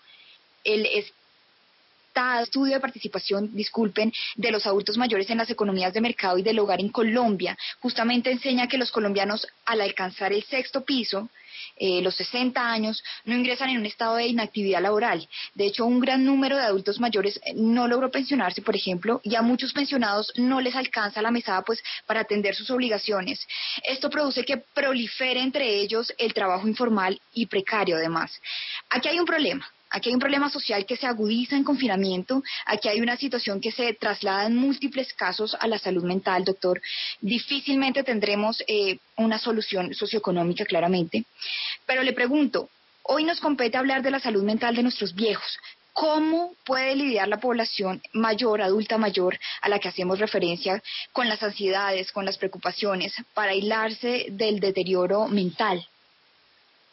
El 0.64 0.86
estudio 2.44 2.76
de 2.76 2.80
participación, 2.80 3.56
disculpen, 3.56 4.14
de 4.36 4.52
los 4.52 4.68
adultos 4.68 4.98
mayores 4.98 5.30
en 5.32 5.40
las 5.40 5.50
economías 5.50 5.94
de 5.94 6.02
mercado 6.02 6.38
y 6.38 6.44
del 6.44 6.60
hogar 6.60 6.80
en 6.80 6.90
Colombia 6.90 7.58
justamente 7.80 8.32
enseña 8.32 8.68
que 8.68 8.78
los 8.78 8.92
colombianos 8.92 9.48
al 9.66 9.82
alcanzar 9.82 10.32
el 10.32 10.44
sexto 10.44 10.86
piso 10.86 11.30
eh, 11.78 12.02
los 12.02 12.16
60 12.16 12.72
años, 12.72 13.04
no 13.26 13.36
ingresan 13.36 13.70
en 13.70 13.78
un 13.78 13.86
estado 13.86 14.16
de 14.16 14.28
inactividad 14.28 14.82
laboral. 14.82 15.28
De 15.54 15.66
hecho, 15.66 15.86
un 15.86 16.00
gran 16.00 16.26
número 16.26 16.58
de 16.58 16.64
adultos 16.64 17.00
mayores 17.00 17.40
eh, 17.46 17.54
no 17.56 17.88
logró 17.88 18.12
pensionarse, 18.12 18.62
por 18.62 18.76
ejemplo, 18.76 19.22
y 19.24 19.36
a 19.36 19.42
muchos 19.42 19.74
pensionados 19.74 20.32
no 20.36 20.62
les 20.62 20.76
alcanza 20.76 21.22
la 21.22 21.32
mesada 21.32 21.62
pues, 21.64 21.84
para 22.06 22.22
atender 22.22 22.56
sus 22.56 22.70
obligaciones. 22.70 23.48
Esto 23.84 24.10
produce 24.10 24.46
que 24.46 24.58
prolifere 24.58 25.42
entre 25.42 25.80
ellos 25.80 26.14
el 26.18 26.34
trabajo 26.34 26.68
informal 26.68 27.20
y 27.34 27.46
precario, 27.46 27.98
además. 27.98 28.40
Aquí 28.90 29.10
hay 29.10 29.20
un 29.20 29.26
problema. 29.26 29.68
Aquí 29.92 30.10
hay 30.10 30.16
un 30.16 30.22
problema 30.22 30.50
social 30.50 30.86
que 30.86 30.96
se 30.96 31.06
agudiza 31.06 31.58
en 31.58 31.66
confinamiento, 31.66 32.42
aquí 32.66 32.88
hay 32.88 33.02
una 33.02 33.18
situación 33.18 33.60
que 33.60 33.72
se 33.72 33.94
traslada 33.94 34.46
en 34.46 34.56
múltiples 34.56 35.14
casos 35.14 35.56
a 35.60 35.68
la 35.68 35.78
salud 35.78 36.04
mental, 36.04 36.46
doctor. 36.46 36.82
Difícilmente 37.20 38.04
tendremos 38.04 38.64
eh, 38.68 39.00
una 39.18 39.38
solución 39.38 39.94
socioeconómica, 39.94 40.66
claramente. 40.66 41.26
Pero 41.86 42.04
le 42.04 42.14
pregunto, 42.14 42.70
hoy 43.04 43.26
nos 43.26 43.42
compete 43.42 43.78
hablar 43.78 44.02
de 44.02 44.12
la 44.12 44.20
salud 44.22 44.44
mental 44.44 44.76
de 44.76 44.84
nuestros 44.84 45.14
viejos. 45.14 45.60
¿Cómo 45.94 46.56
puede 46.66 46.96
lidiar 46.96 47.28
la 47.28 47.42
población 47.42 48.02
mayor, 48.14 48.62
adulta 48.62 48.98
mayor, 48.98 49.38
a 49.62 49.68
la 49.68 49.80
que 49.80 49.90
hacemos 49.90 50.20
referencia, 50.20 50.82
con 51.12 51.28
las 51.28 51.44
ansiedades, 51.44 52.14
con 52.14 52.24
las 52.24 52.38
preocupaciones, 52.38 53.14
para 53.34 53.52
aislarse 53.52 54.28
del 54.30 54.62
deterioro 54.62 55.28
mental? 55.28 55.86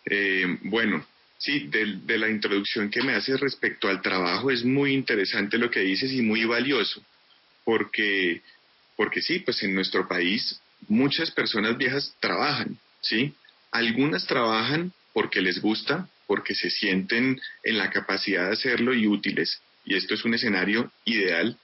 Eh, 0.05 0.59
bueno, 0.63 1.05
Sí, 1.39 1.69
de, 1.69 2.19
la 2.19 2.29
introducción 2.29 2.91
que 2.91 3.03
me 3.03 3.15
haces 3.15 3.39
respecto 3.39 3.89
al 3.89 4.03
trabajo 4.03 4.51
es 4.51 4.65
muy 4.65 4.93
interesante 4.93 5.57
lo 5.57 5.71
que 5.71 5.81
dices 5.81 6.13
y 6.13 6.21
muy 6.21 6.45
valioso, 6.45 7.01
porque, 7.65 8.43
porque 8.97 9.23
sí, 9.23 9.39
pues 9.39 9.63
en 9.63 9.73
nuestro 9.73 10.09
país 10.09 10.61
muchas 10.89 11.31
personas 11.31 11.79
viejas 11.79 12.13
trabajan, 12.19 12.77
¿sí? 13.01 13.35
Algunas 13.71 14.27
trabajan 14.27 14.93
porque 15.13 15.41
les 15.41 15.61
gusta, 15.61 16.09
porque 16.27 16.57
se 16.57 16.71
sienten 16.71 17.41
en 17.63 17.79
la 17.79 17.91
capacidad 17.91 18.47
de 18.47 18.55
hacerlo 18.55 18.93
y 18.93 19.07
útiles, 19.07 19.61
y 19.85 19.95
esto 19.95 20.15
es 20.15 20.25
un 20.25 20.35
escenario 20.35 20.91
ideal, 21.05 21.57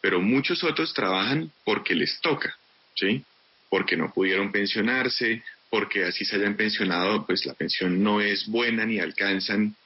pero 0.00 0.20
muchos 0.20 0.64
otros 0.64 0.94
trabajan 0.94 1.52
porque 1.64 1.94
les 1.94 2.18
toca, 2.22 2.56
¿sí? 2.94 3.22
Porque 3.68 3.96
no 3.96 4.10
pudieron 4.10 4.50
pensionarse, 4.52 5.42
porque 5.70 6.04
así 6.04 6.24
se 6.24 6.36
hayan 6.36 6.56
pensionado, 6.56 7.26
pues 7.26 7.44
la 7.46 7.54
pensión 7.54 8.02
no 8.02 8.20
es 8.20 8.46
buena 8.46 8.84
ni 8.86 8.98
alcanzan 8.98 9.76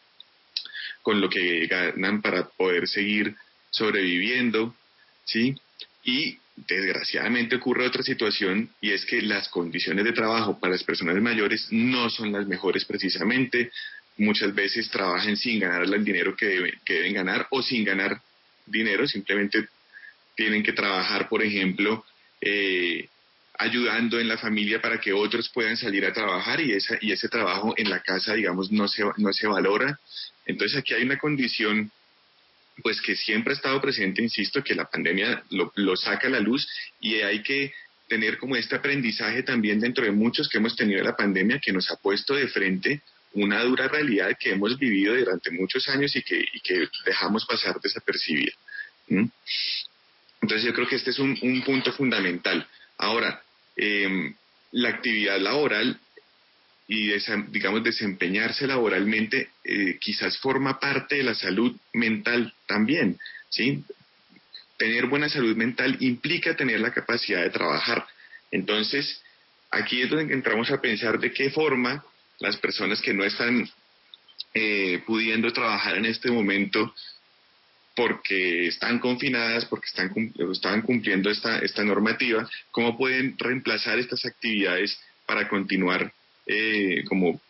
con 1.03 1.20
lo 1.20 1.28
que 1.28 1.66
ganan 1.66 2.22
para 2.22 2.49
poder 2.49 2.87
seguir 2.89 3.35
sobreviviendo, 3.70 4.74
¿sí? 5.24 5.55
Y 6.05 6.39
desgraciadamente 6.55 7.57
ocurre 7.57 7.87
otra 7.87 8.03
situación 8.03 8.68
y 8.80 8.93
es 8.93 9.05
que 9.07 9.22
las 9.22 9.49
condiciones 9.49 10.05
de 10.05 10.12
trabajo 10.12 10.61
para 10.61 10.74
las 10.74 10.85
personas 10.85 11.16
mayores 11.20 11.68
no 11.70 12.11
son 12.11 12.33
las 12.33 12.47
mejores 12.47 12.85
precisamente. 12.85 13.72
Muchas 14.18 14.55
veces 14.55 14.91
trabajan 14.91 15.37
sin 15.37 15.59
ganar 15.59 15.83
el 15.83 16.05
dinero 16.05 16.37
que, 16.37 16.74
que 16.85 16.95
deben 16.95 17.14
ganar 17.14 17.47
o 17.51 17.62
sin 17.62 17.85
ganar 17.85 18.20
dinero, 18.66 19.07
simplemente 19.09 19.66
tienen 20.37 20.62
que 20.62 20.72
trabajar, 20.72 21.28
por 21.28 21.43
ejemplo, 21.43 22.05
eh, 22.41 23.09
ayudando 23.59 24.18
en 24.18 24.28
la 24.28 24.38
familia 24.38 24.80
para 24.80 25.00
que 25.00 25.12
otros 25.12 25.48
puedan 25.48 25.76
salir 25.76 26.05
a 26.05 26.12
trabajar 26.12 26.61
y, 26.61 26.72
esa, 26.72 26.96
y 27.00 27.12
ese 27.12 27.28
trabajo 27.28 27.74
en 27.76 27.90
la 27.90 28.00
casa, 28.00 28.34
digamos, 28.34 28.72
no 28.72 28.88
se, 28.88 29.05
no 29.16 29.32
se 29.32 29.46
valora. 29.46 29.98
Entonces 30.46 30.78
aquí 30.78 30.94
hay 30.94 31.05
una 31.05 31.18
condición 31.18 31.90
pues 32.82 33.00
que 33.00 33.14
siempre 33.14 33.53
ha 33.53 33.57
estado 33.57 33.80
presente, 33.80 34.22
insisto, 34.22 34.64
que 34.64 34.74
la 34.74 34.86
pandemia 34.86 35.42
lo, 35.50 35.72
lo 35.76 35.96
saca 35.96 36.26
a 36.26 36.30
la 36.30 36.40
luz 36.40 36.66
y 37.00 37.16
hay 37.16 37.42
que 37.42 37.72
tener 38.09 38.38
como 38.38 38.57
este 38.57 38.76
aprendizaje 38.76 39.42
también 39.42 39.80
dentro 39.80 40.05
de 40.05 40.11
muchos 40.11 40.48
que 40.48 40.59
hemos 40.59 40.74
tenido 40.74 41.03
la 41.03 41.16
pandemia 41.16 41.61
que 41.61 41.72
nos 41.72 41.90
ha 41.90 41.96
puesto 41.96 42.34
de 42.34 42.48
frente 42.48 43.03
una 43.34 43.62
dura 43.62 43.88
realidad 43.88 44.36
que 44.38 44.50
hemos 44.50 44.78
vivido 44.78 45.16
durante 45.16 45.50
muchos 45.50 45.88
años 45.88 46.14
y 46.16 46.22
que, 46.22 46.44
y 46.53 46.61
que 46.61 46.88
dejamos 47.07 47.46
pasar 47.46 47.80
desapercibida. 47.80 48.53
Entonces 49.09 50.64
yo 50.64 50.74
creo 50.74 50.86
que 50.86 50.96
este 50.96 51.11
es 51.11 51.18
un, 51.18 51.38
un 51.42 51.62
punto 51.62 51.92
fundamental. 51.92 52.66
Ahora, 53.03 53.42
eh, 53.76 54.32
la 54.70 54.90
actividad 54.90 55.40
laboral 55.40 55.98
y, 56.86 57.11
digamos, 57.48 57.82
desempeñarse 57.82 58.64
laboralmente 58.64 59.50
eh, 59.64 59.98
quizás 60.00 60.38
forma 60.38 60.78
parte 60.78 61.16
de 61.16 61.24
la 61.24 61.34
salud 61.34 61.76
mental 61.94 62.55
también, 62.68 63.18
¿sí? 63.48 63.82
Tener 64.78 65.07
buena 65.07 65.28
salud 65.28 65.57
mental 65.57 65.96
implica 65.98 66.55
tener 66.55 66.78
la 66.78 66.92
capacidad 66.92 67.42
de 67.42 67.50
trabajar. 67.50 68.07
Entonces, 68.53 69.20
aquí 69.72 70.03
es 70.03 70.11
donde 70.11 70.32
entramos 70.32 70.70
a 70.70 70.80
pensar 70.80 71.18
de 71.18 71.32
qué 71.32 71.50
forma 71.50 72.05
las 72.38 72.57
personas 72.59 73.03
que 73.03 73.14
no 73.14 73.24
están 73.24 73.68
eh, 74.55 75.03
pudiendo 75.05 75.53
trabajar 75.53 75.96
en 75.96 76.07
este 76.07 76.30
momento 76.30 76.94
porque 77.95 78.68
están 78.68 78.99
confinadas, 78.99 79.64
porque 79.66 79.86
están, 79.86 80.11
estaban 80.51 80.82
cumpliendo 80.82 81.30
esta, 81.30 81.59
esta 81.59 81.84
normativa, 81.84 82.49
¿cómo 82.70 82.97
pueden 82.97 83.36
reemplazar 83.38 83.99
estas 83.99 84.24
actividades 84.24 84.99
para 85.26 85.49
continuar 85.49 86.12
eh, 86.47 87.05
como 87.09 87.40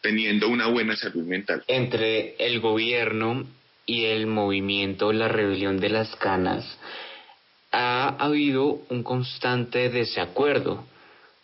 teniendo 0.00 0.48
una 0.48 0.66
buena 0.66 0.96
salud 0.96 1.24
mental? 1.24 1.62
Entre 1.68 2.34
el 2.38 2.60
gobierno 2.60 3.46
y 3.86 4.04
el 4.06 4.26
movimiento 4.26 5.12
La 5.12 5.28
Rebelión 5.28 5.78
de 5.80 5.88
las 5.88 6.14
Canas 6.16 6.78
ha 7.70 8.08
habido 8.18 8.82
un 8.90 9.02
constante 9.02 9.88
desacuerdo. 9.88 10.84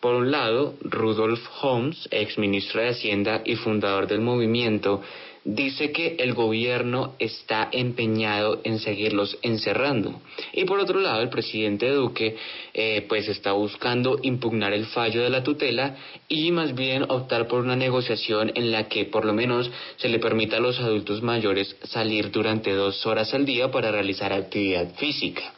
Por 0.01 0.15
un 0.15 0.31
lado, 0.31 0.77
Rudolf 0.83 1.41
Holmes, 1.61 2.09
ex 2.13 2.39
ministro 2.39 2.81
de 2.81 2.91
Hacienda 2.91 3.43
y 3.45 3.57
fundador 3.57 4.07
del 4.07 4.21
movimiento, 4.21 5.03
dice 5.49 5.93
que 5.93 6.17
el 6.19 6.35
gobierno 6.35 7.15
está 7.19 7.71
empeñado 7.73 8.61
en 8.65 8.79
seguirlos 8.79 9.39
encerrando. 9.41 10.21
Y 10.53 10.65
por 10.67 10.79
otro 10.79 11.01
lado, 11.01 11.23
el 11.23 11.31
presidente 11.31 11.89
Duque 11.89 12.37
eh, 12.75 13.07
pues 13.09 13.29
está 13.29 13.53
buscando 13.53 14.19
impugnar 14.23 14.75
el 14.75 14.85
fallo 14.87 15.23
de 15.23 15.31
la 15.31 15.43
tutela 15.43 15.97
y 16.29 16.51
más 16.53 16.75
bien 16.75 17.05
optar 17.09 17.49
por 17.49 17.61
una 17.61 17.77
negociación 17.77 18.53
en 18.55 18.71
la 18.73 18.89
que 18.89 19.07
por 19.07 19.25
lo 19.25 19.33
menos 19.33 19.71
se 19.97 20.11
le 20.11 20.19
permita 20.19 20.59
a 20.59 20.61
los 20.61 20.79
adultos 20.81 21.23
mayores 21.23 21.77
salir 21.85 22.31
durante 22.31 22.73
dos 22.73 23.07
horas 23.07 23.33
al 23.33 23.47
día 23.47 23.71
para 23.71 23.91
realizar 23.91 24.35
actividad 24.35 24.95
física. 24.97 25.55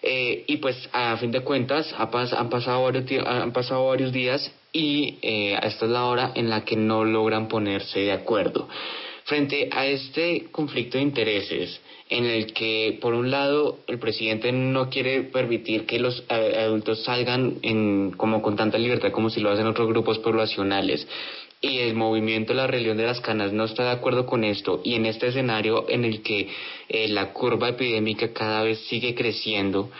Eh, 0.00 0.44
y 0.46 0.58
pues 0.58 0.88
a 0.92 1.16
fin 1.16 1.32
de 1.32 1.40
cuentas 1.40 1.92
han, 1.98 2.08
pasado 2.50 2.84
varios, 2.84 3.26
han 3.26 3.52
pasado 3.52 3.88
varios 3.88 4.12
días 4.12 4.52
y 4.72 5.18
eh, 5.22 5.58
esta 5.60 5.86
es 5.86 5.90
la 5.90 6.04
hora 6.04 6.30
en 6.36 6.48
la 6.48 6.64
que 6.64 6.76
no 6.76 7.04
logran 7.04 7.48
ponerse 7.48 7.98
de 7.98 8.12
acuerdo. 8.12 8.68
Frente 9.28 9.68
a 9.72 9.84
este 9.84 10.46
conflicto 10.50 10.96
de 10.96 11.04
intereses, 11.04 11.78
en 12.08 12.24
el 12.24 12.54
que, 12.54 12.96
por 12.98 13.12
un 13.12 13.30
lado, 13.30 13.78
el 13.86 13.98
presidente 13.98 14.52
no 14.52 14.88
quiere 14.88 15.22
permitir 15.22 15.84
que 15.84 15.98
los 15.98 16.24
adultos 16.30 17.04
salgan 17.04 17.58
en, 17.60 18.12
como 18.12 18.40
con 18.40 18.56
tanta 18.56 18.78
libertad 18.78 19.12
como 19.12 19.28
si 19.28 19.40
lo 19.40 19.50
hacen 19.50 19.66
otros 19.66 19.86
grupos 19.86 20.18
poblacionales, 20.20 21.06
y 21.60 21.80
el 21.80 21.94
movimiento 21.94 22.54
La 22.54 22.66
Rebelión 22.66 22.96
de 22.96 23.04
las 23.04 23.20
Canas 23.20 23.52
no 23.52 23.64
está 23.64 23.84
de 23.84 23.90
acuerdo 23.90 24.24
con 24.24 24.44
esto, 24.44 24.80
y 24.82 24.94
en 24.94 25.04
este 25.04 25.26
escenario 25.26 25.84
en 25.90 26.06
el 26.06 26.22
que 26.22 26.48
eh, 26.88 27.08
la 27.08 27.34
curva 27.34 27.68
epidémica 27.68 28.32
cada 28.32 28.62
vez 28.62 28.78
sigue 28.86 29.14
creciendo, 29.14 29.90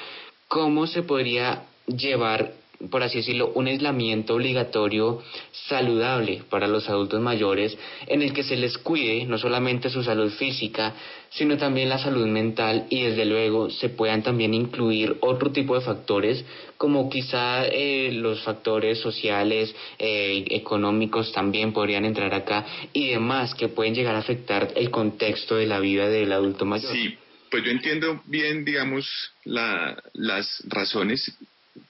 ¿cómo 0.48 0.86
se 0.86 1.02
podría 1.02 1.64
llevar 1.86 2.54
por 2.90 3.02
así 3.02 3.18
decirlo, 3.18 3.50
un 3.54 3.66
aislamiento 3.66 4.34
obligatorio 4.34 5.22
saludable 5.50 6.42
para 6.48 6.68
los 6.68 6.88
adultos 6.88 7.20
mayores 7.20 7.76
en 8.06 8.22
el 8.22 8.32
que 8.32 8.44
se 8.44 8.56
les 8.56 8.78
cuide 8.78 9.24
no 9.26 9.36
solamente 9.36 9.90
su 9.90 10.04
salud 10.04 10.30
física, 10.30 10.94
sino 11.30 11.56
también 11.56 11.88
la 11.88 11.98
salud 11.98 12.26
mental 12.26 12.86
y 12.88 13.02
desde 13.02 13.24
luego 13.24 13.68
se 13.68 13.88
puedan 13.88 14.22
también 14.22 14.54
incluir 14.54 15.16
otro 15.20 15.50
tipo 15.50 15.74
de 15.74 15.80
factores 15.80 16.44
como 16.76 17.10
quizá 17.10 17.66
eh, 17.66 18.10
los 18.12 18.42
factores 18.44 19.00
sociales, 19.00 19.74
eh, 19.98 20.44
económicos 20.50 21.32
también 21.32 21.72
podrían 21.72 22.04
entrar 22.04 22.32
acá 22.32 22.64
y 22.92 23.08
demás 23.08 23.56
que 23.56 23.68
pueden 23.68 23.94
llegar 23.94 24.14
a 24.14 24.18
afectar 24.18 24.72
el 24.76 24.90
contexto 24.90 25.56
de 25.56 25.66
la 25.66 25.80
vida 25.80 26.08
del 26.08 26.30
adulto 26.30 26.64
mayor. 26.64 26.92
Sí, 26.92 27.16
pues 27.50 27.64
yo 27.64 27.72
entiendo 27.72 28.22
bien, 28.26 28.64
digamos, 28.64 29.08
la, 29.44 30.00
las 30.12 30.62
razones 30.68 31.36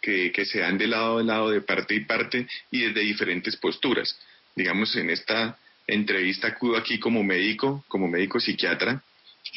que, 0.01 0.33
que 0.33 0.45
se 0.45 0.61
dan 0.61 0.79
de 0.79 0.87
lado 0.87 1.19
a 1.19 1.23
lado, 1.23 1.51
de 1.51 1.61
parte 1.61 1.95
y 1.95 2.01
parte, 2.01 2.47
y 2.71 2.83
desde 2.83 3.01
diferentes 3.01 3.57
posturas. 3.57 4.19
Digamos, 4.55 4.95
en 4.97 5.11
esta 5.11 5.59
entrevista 5.87 6.49
acudo 6.49 6.77
aquí 6.77 6.99
como 6.99 7.23
médico, 7.23 7.85
como 7.89 8.09
médico 8.09 8.41
psiquiatra, 8.41 9.03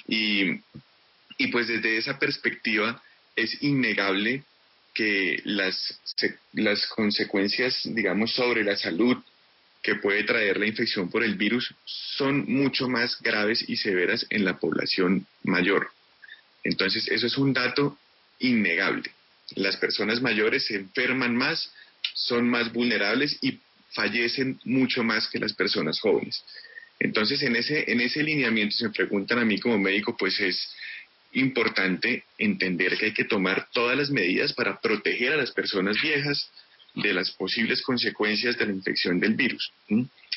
y, 0.07 0.51
y 1.37 1.47
pues 1.51 1.67
desde 1.67 1.97
esa 1.97 2.17
perspectiva 2.19 3.01
es 3.35 3.61
innegable 3.61 4.43
que 4.93 5.41
las, 5.45 5.99
las 6.53 6.85
consecuencias, 6.87 7.81
digamos, 7.85 8.33
sobre 8.33 8.63
la 8.63 8.75
salud 8.75 9.17
que 9.81 9.95
puede 9.95 10.23
traer 10.23 10.57
la 10.57 10.67
infección 10.67 11.09
por 11.09 11.23
el 11.23 11.35
virus 11.35 11.73
son 11.85 12.45
mucho 12.47 12.87
más 12.87 13.19
graves 13.21 13.67
y 13.67 13.77
severas 13.77 14.25
en 14.29 14.45
la 14.45 14.59
población 14.59 15.25
mayor. 15.43 15.89
Entonces, 16.63 17.07
eso 17.07 17.25
es 17.25 17.37
un 17.37 17.53
dato 17.53 17.97
innegable 18.39 19.11
las 19.55 19.77
personas 19.77 20.21
mayores 20.21 20.65
se 20.65 20.75
enferman 20.75 21.35
más, 21.35 21.71
son 22.13 22.49
más 22.49 22.71
vulnerables 22.71 23.37
y 23.41 23.59
fallecen 23.93 24.59
mucho 24.63 25.03
más 25.03 25.27
que 25.27 25.39
las 25.39 25.53
personas 25.53 25.99
jóvenes. 25.99 26.43
Entonces, 26.99 27.41
en 27.41 27.55
ese, 27.55 27.91
en 27.91 27.99
ese 28.01 28.23
lineamiento, 28.23 28.75
se 28.75 28.89
preguntan 28.89 29.39
a 29.39 29.45
mí 29.45 29.59
como 29.59 29.77
médico, 29.77 30.15
pues 30.17 30.39
es 30.39 30.71
importante 31.33 32.25
entender 32.37 32.97
que 32.97 33.07
hay 33.07 33.13
que 33.13 33.25
tomar 33.25 33.67
todas 33.71 33.97
las 33.97 34.09
medidas 34.09 34.53
para 34.53 34.79
proteger 34.79 35.33
a 35.33 35.37
las 35.37 35.51
personas 35.51 35.99
viejas 36.01 36.49
de 36.95 37.13
las 37.13 37.31
posibles 37.31 37.81
consecuencias 37.81 38.57
de 38.57 38.65
la 38.65 38.73
infección 38.73 39.19
del 39.19 39.35
virus. 39.35 39.71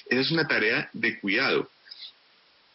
Esa 0.09 0.21
es 0.21 0.31
una 0.31 0.47
tarea 0.47 0.89
de 0.93 1.19
cuidado. 1.19 1.69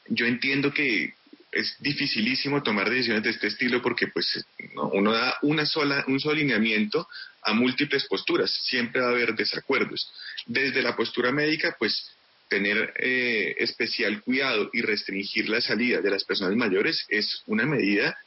Yo 0.07 0.25
entiendo 0.25 0.73
que 0.73 1.13
es 1.51 1.75
dificilísimo 1.79 2.61
tomar 2.61 2.89
decisiones 2.89 3.23
de 3.23 3.31
este 3.31 3.47
estilo 3.47 3.81
porque 3.81 4.07
pues 4.07 4.45
uno 4.73 5.11
da 5.11 5.37
una 5.41 5.65
sola, 5.65 6.03
un 6.07 6.19
solo 6.19 6.35
lineamiento 6.35 7.07
a 7.43 7.53
múltiples 7.53 8.05
posturas, 8.05 8.51
siempre 8.51 9.01
va 9.01 9.07
a 9.07 9.11
haber 9.11 9.33
desacuerdos. 9.35 10.11
Desde 10.45 10.81
la 10.81 10.95
postura 10.95 11.31
médica, 11.31 11.75
pues 11.79 12.11
tener 12.49 12.93
eh, 12.97 13.55
especial 13.59 14.21
cuidado 14.21 14.69
y 14.73 14.81
restringir 14.81 15.49
la 15.49 15.61
salida 15.61 16.01
de 16.01 16.09
las 16.09 16.23
personas 16.23 16.55
mayores 16.55 17.05
es 17.07 17.43
una 17.45 17.65
medida 17.65 18.17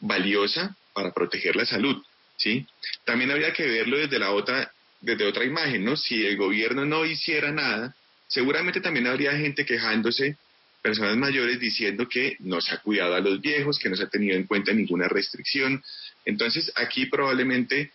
valiosa 0.00 0.76
para 0.94 1.12
proteger 1.12 1.56
la 1.56 1.66
salud, 1.66 2.02
¿sí? 2.36 2.66
También 3.04 3.30
habría 3.30 3.52
que 3.52 3.66
verlo 3.66 3.98
desde 3.98 4.18
la 4.18 4.30
otra, 4.30 4.72
desde 5.00 5.26
otra 5.26 5.44
imagen, 5.44 5.84
¿no? 5.84 5.96
Si 5.96 6.24
el 6.24 6.36
gobierno 6.36 6.84
no 6.84 7.04
hiciera 7.04 7.50
nada, 7.50 7.94
seguramente 8.28 8.80
también 8.80 9.06
habría 9.06 9.32
gente 9.32 9.64
quejándose 9.64 10.36
personas 10.82 11.16
mayores 11.16 11.60
diciendo 11.60 12.08
que 12.08 12.36
no 12.40 12.60
se 12.60 12.74
ha 12.74 12.78
cuidado 12.78 13.14
a 13.14 13.20
los 13.20 13.40
viejos, 13.40 13.78
que 13.78 13.88
no 13.88 13.96
se 13.96 14.02
ha 14.02 14.08
tenido 14.08 14.36
en 14.36 14.44
cuenta 14.44 14.72
ninguna 14.72 15.08
restricción. 15.08 15.82
Entonces, 16.24 16.72
aquí 16.74 17.06
probablemente 17.06 17.92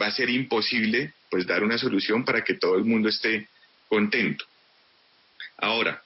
va 0.00 0.06
a 0.06 0.12
ser 0.12 0.30
imposible 0.30 1.12
pues 1.30 1.46
dar 1.46 1.62
una 1.62 1.78
solución 1.78 2.24
para 2.24 2.42
que 2.42 2.54
todo 2.54 2.76
el 2.76 2.84
mundo 2.84 3.08
esté 3.08 3.48
contento. 3.88 4.44
Ahora, 5.58 6.02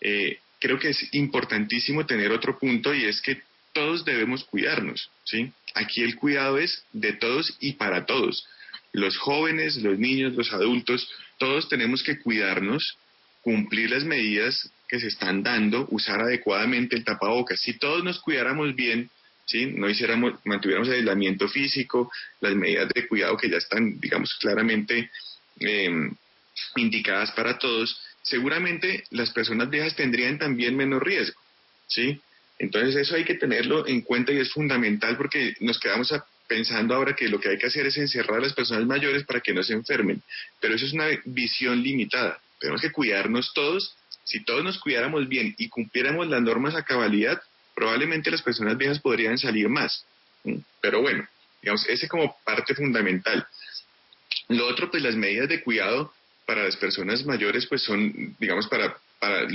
eh, 0.00 0.38
creo 0.58 0.78
que 0.78 0.88
es 0.88 1.08
importantísimo 1.12 2.06
tener 2.06 2.32
otro 2.32 2.58
punto 2.58 2.94
y 2.94 3.04
es 3.04 3.20
que 3.20 3.42
todos 3.72 4.04
debemos 4.04 4.44
cuidarnos, 4.44 5.10
¿sí? 5.24 5.52
Aquí 5.74 6.02
el 6.02 6.16
cuidado 6.16 6.58
es 6.58 6.84
de 6.92 7.12
todos 7.12 7.56
y 7.60 7.72
para 7.74 8.06
todos. 8.06 8.46
Los 8.92 9.18
jóvenes, 9.18 9.76
los 9.76 9.98
niños, 9.98 10.34
los 10.34 10.52
adultos, 10.52 11.10
todos 11.38 11.68
tenemos 11.68 12.02
que 12.02 12.18
cuidarnos, 12.18 12.96
cumplir 13.42 13.90
las 13.90 14.04
medidas 14.04 14.70
que 14.88 15.00
se 15.00 15.08
están 15.08 15.42
dando, 15.42 15.86
usar 15.90 16.20
adecuadamente 16.20 16.96
el 16.96 17.04
tapabocas. 17.04 17.60
Si 17.60 17.78
todos 17.78 18.04
nos 18.04 18.20
cuidáramos 18.20 18.74
bien, 18.74 19.10
¿sí? 19.46 19.66
no 19.66 19.88
hiciéramos, 19.88 20.34
mantuviéramos 20.44 20.88
el 20.88 20.96
aislamiento 20.96 21.48
físico, 21.48 22.10
las 22.40 22.54
medidas 22.54 22.88
de 22.94 23.06
cuidado 23.06 23.36
que 23.36 23.50
ya 23.50 23.58
están, 23.58 23.98
digamos, 24.00 24.34
claramente 24.34 25.10
em, 25.60 26.14
indicadas 26.76 27.32
para 27.32 27.58
todos, 27.58 28.00
seguramente 28.22 29.04
las 29.10 29.30
personas 29.30 29.70
viejas 29.70 29.94
tendrían 29.96 30.38
también 30.38 30.76
menos 30.76 31.02
riesgo. 31.02 31.40
¿sí? 31.86 32.20
Entonces 32.58 32.96
eso 32.96 33.16
hay 33.16 33.24
que 33.24 33.34
tenerlo 33.34 33.86
en 33.86 34.02
cuenta 34.02 34.32
y 34.32 34.38
es 34.38 34.52
fundamental 34.52 35.16
porque 35.16 35.54
nos 35.60 35.78
quedamos 35.78 36.12
pensando 36.46 36.94
ahora 36.94 37.14
que 37.14 37.28
lo 37.28 37.40
que 37.40 37.48
hay 37.50 37.58
que 37.58 37.66
hacer 37.66 37.86
es 37.86 37.96
encerrar 37.96 38.38
a 38.38 38.42
las 38.42 38.52
personas 38.52 38.86
mayores 38.86 39.24
para 39.24 39.40
que 39.40 39.54
no 39.54 39.62
se 39.62 39.72
enfermen, 39.72 40.22
pero 40.60 40.74
eso 40.74 40.86
es 40.86 40.92
una 40.92 41.06
visión 41.24 41.82
limitada. 41.82 42.38
Tenemos 42.60 42.80
que 42.80 42.92
cuidarnos 42.92 43.52
todos 43.54 43.94
si 44.24 44.44
todos 44.44 44.64
nos 44.64 44.78
cuidáramos 44.78 45.28
bien 45.28 45.54
y 45.58 45.68
cumpliéramos 45.68 46.26
las 46.28 46.42
normas 46.42 46.74
a 46.74 46.84
cabalidad, 46.84 47.40
probablemente 47.74 48.30
las 48.30 48.42
personas 48.42 48.76
viejas 48.76 49.00
podrían 49.00 49.38
salir 49.38 49.68
más. 49.68 50.04
Pero 50.80 51.02
bueno, 51.02 51.26
digamos, 51.62 51.86
ese 51.88 52.08
como 52.08 52.36
parte 52.44 52.74
fundamental. 52.74 53.46
Lo 54.48 54.66
otro, 54.66 54.90
pues 54.90 55.02
las 55.02 55.16
medidas 55.16 55.48
de 55.48 55.62
cuidado 55.62 56.12
para 56.46 56.64
las 56.64 56.76
personas 56.76 57.24
mayores, 57.24 57.66
pues 57.66 57.82
son, 57.82 58.36
digamos, 58.38 58.68
para, 58.68 58.96
para, 59.18 59.46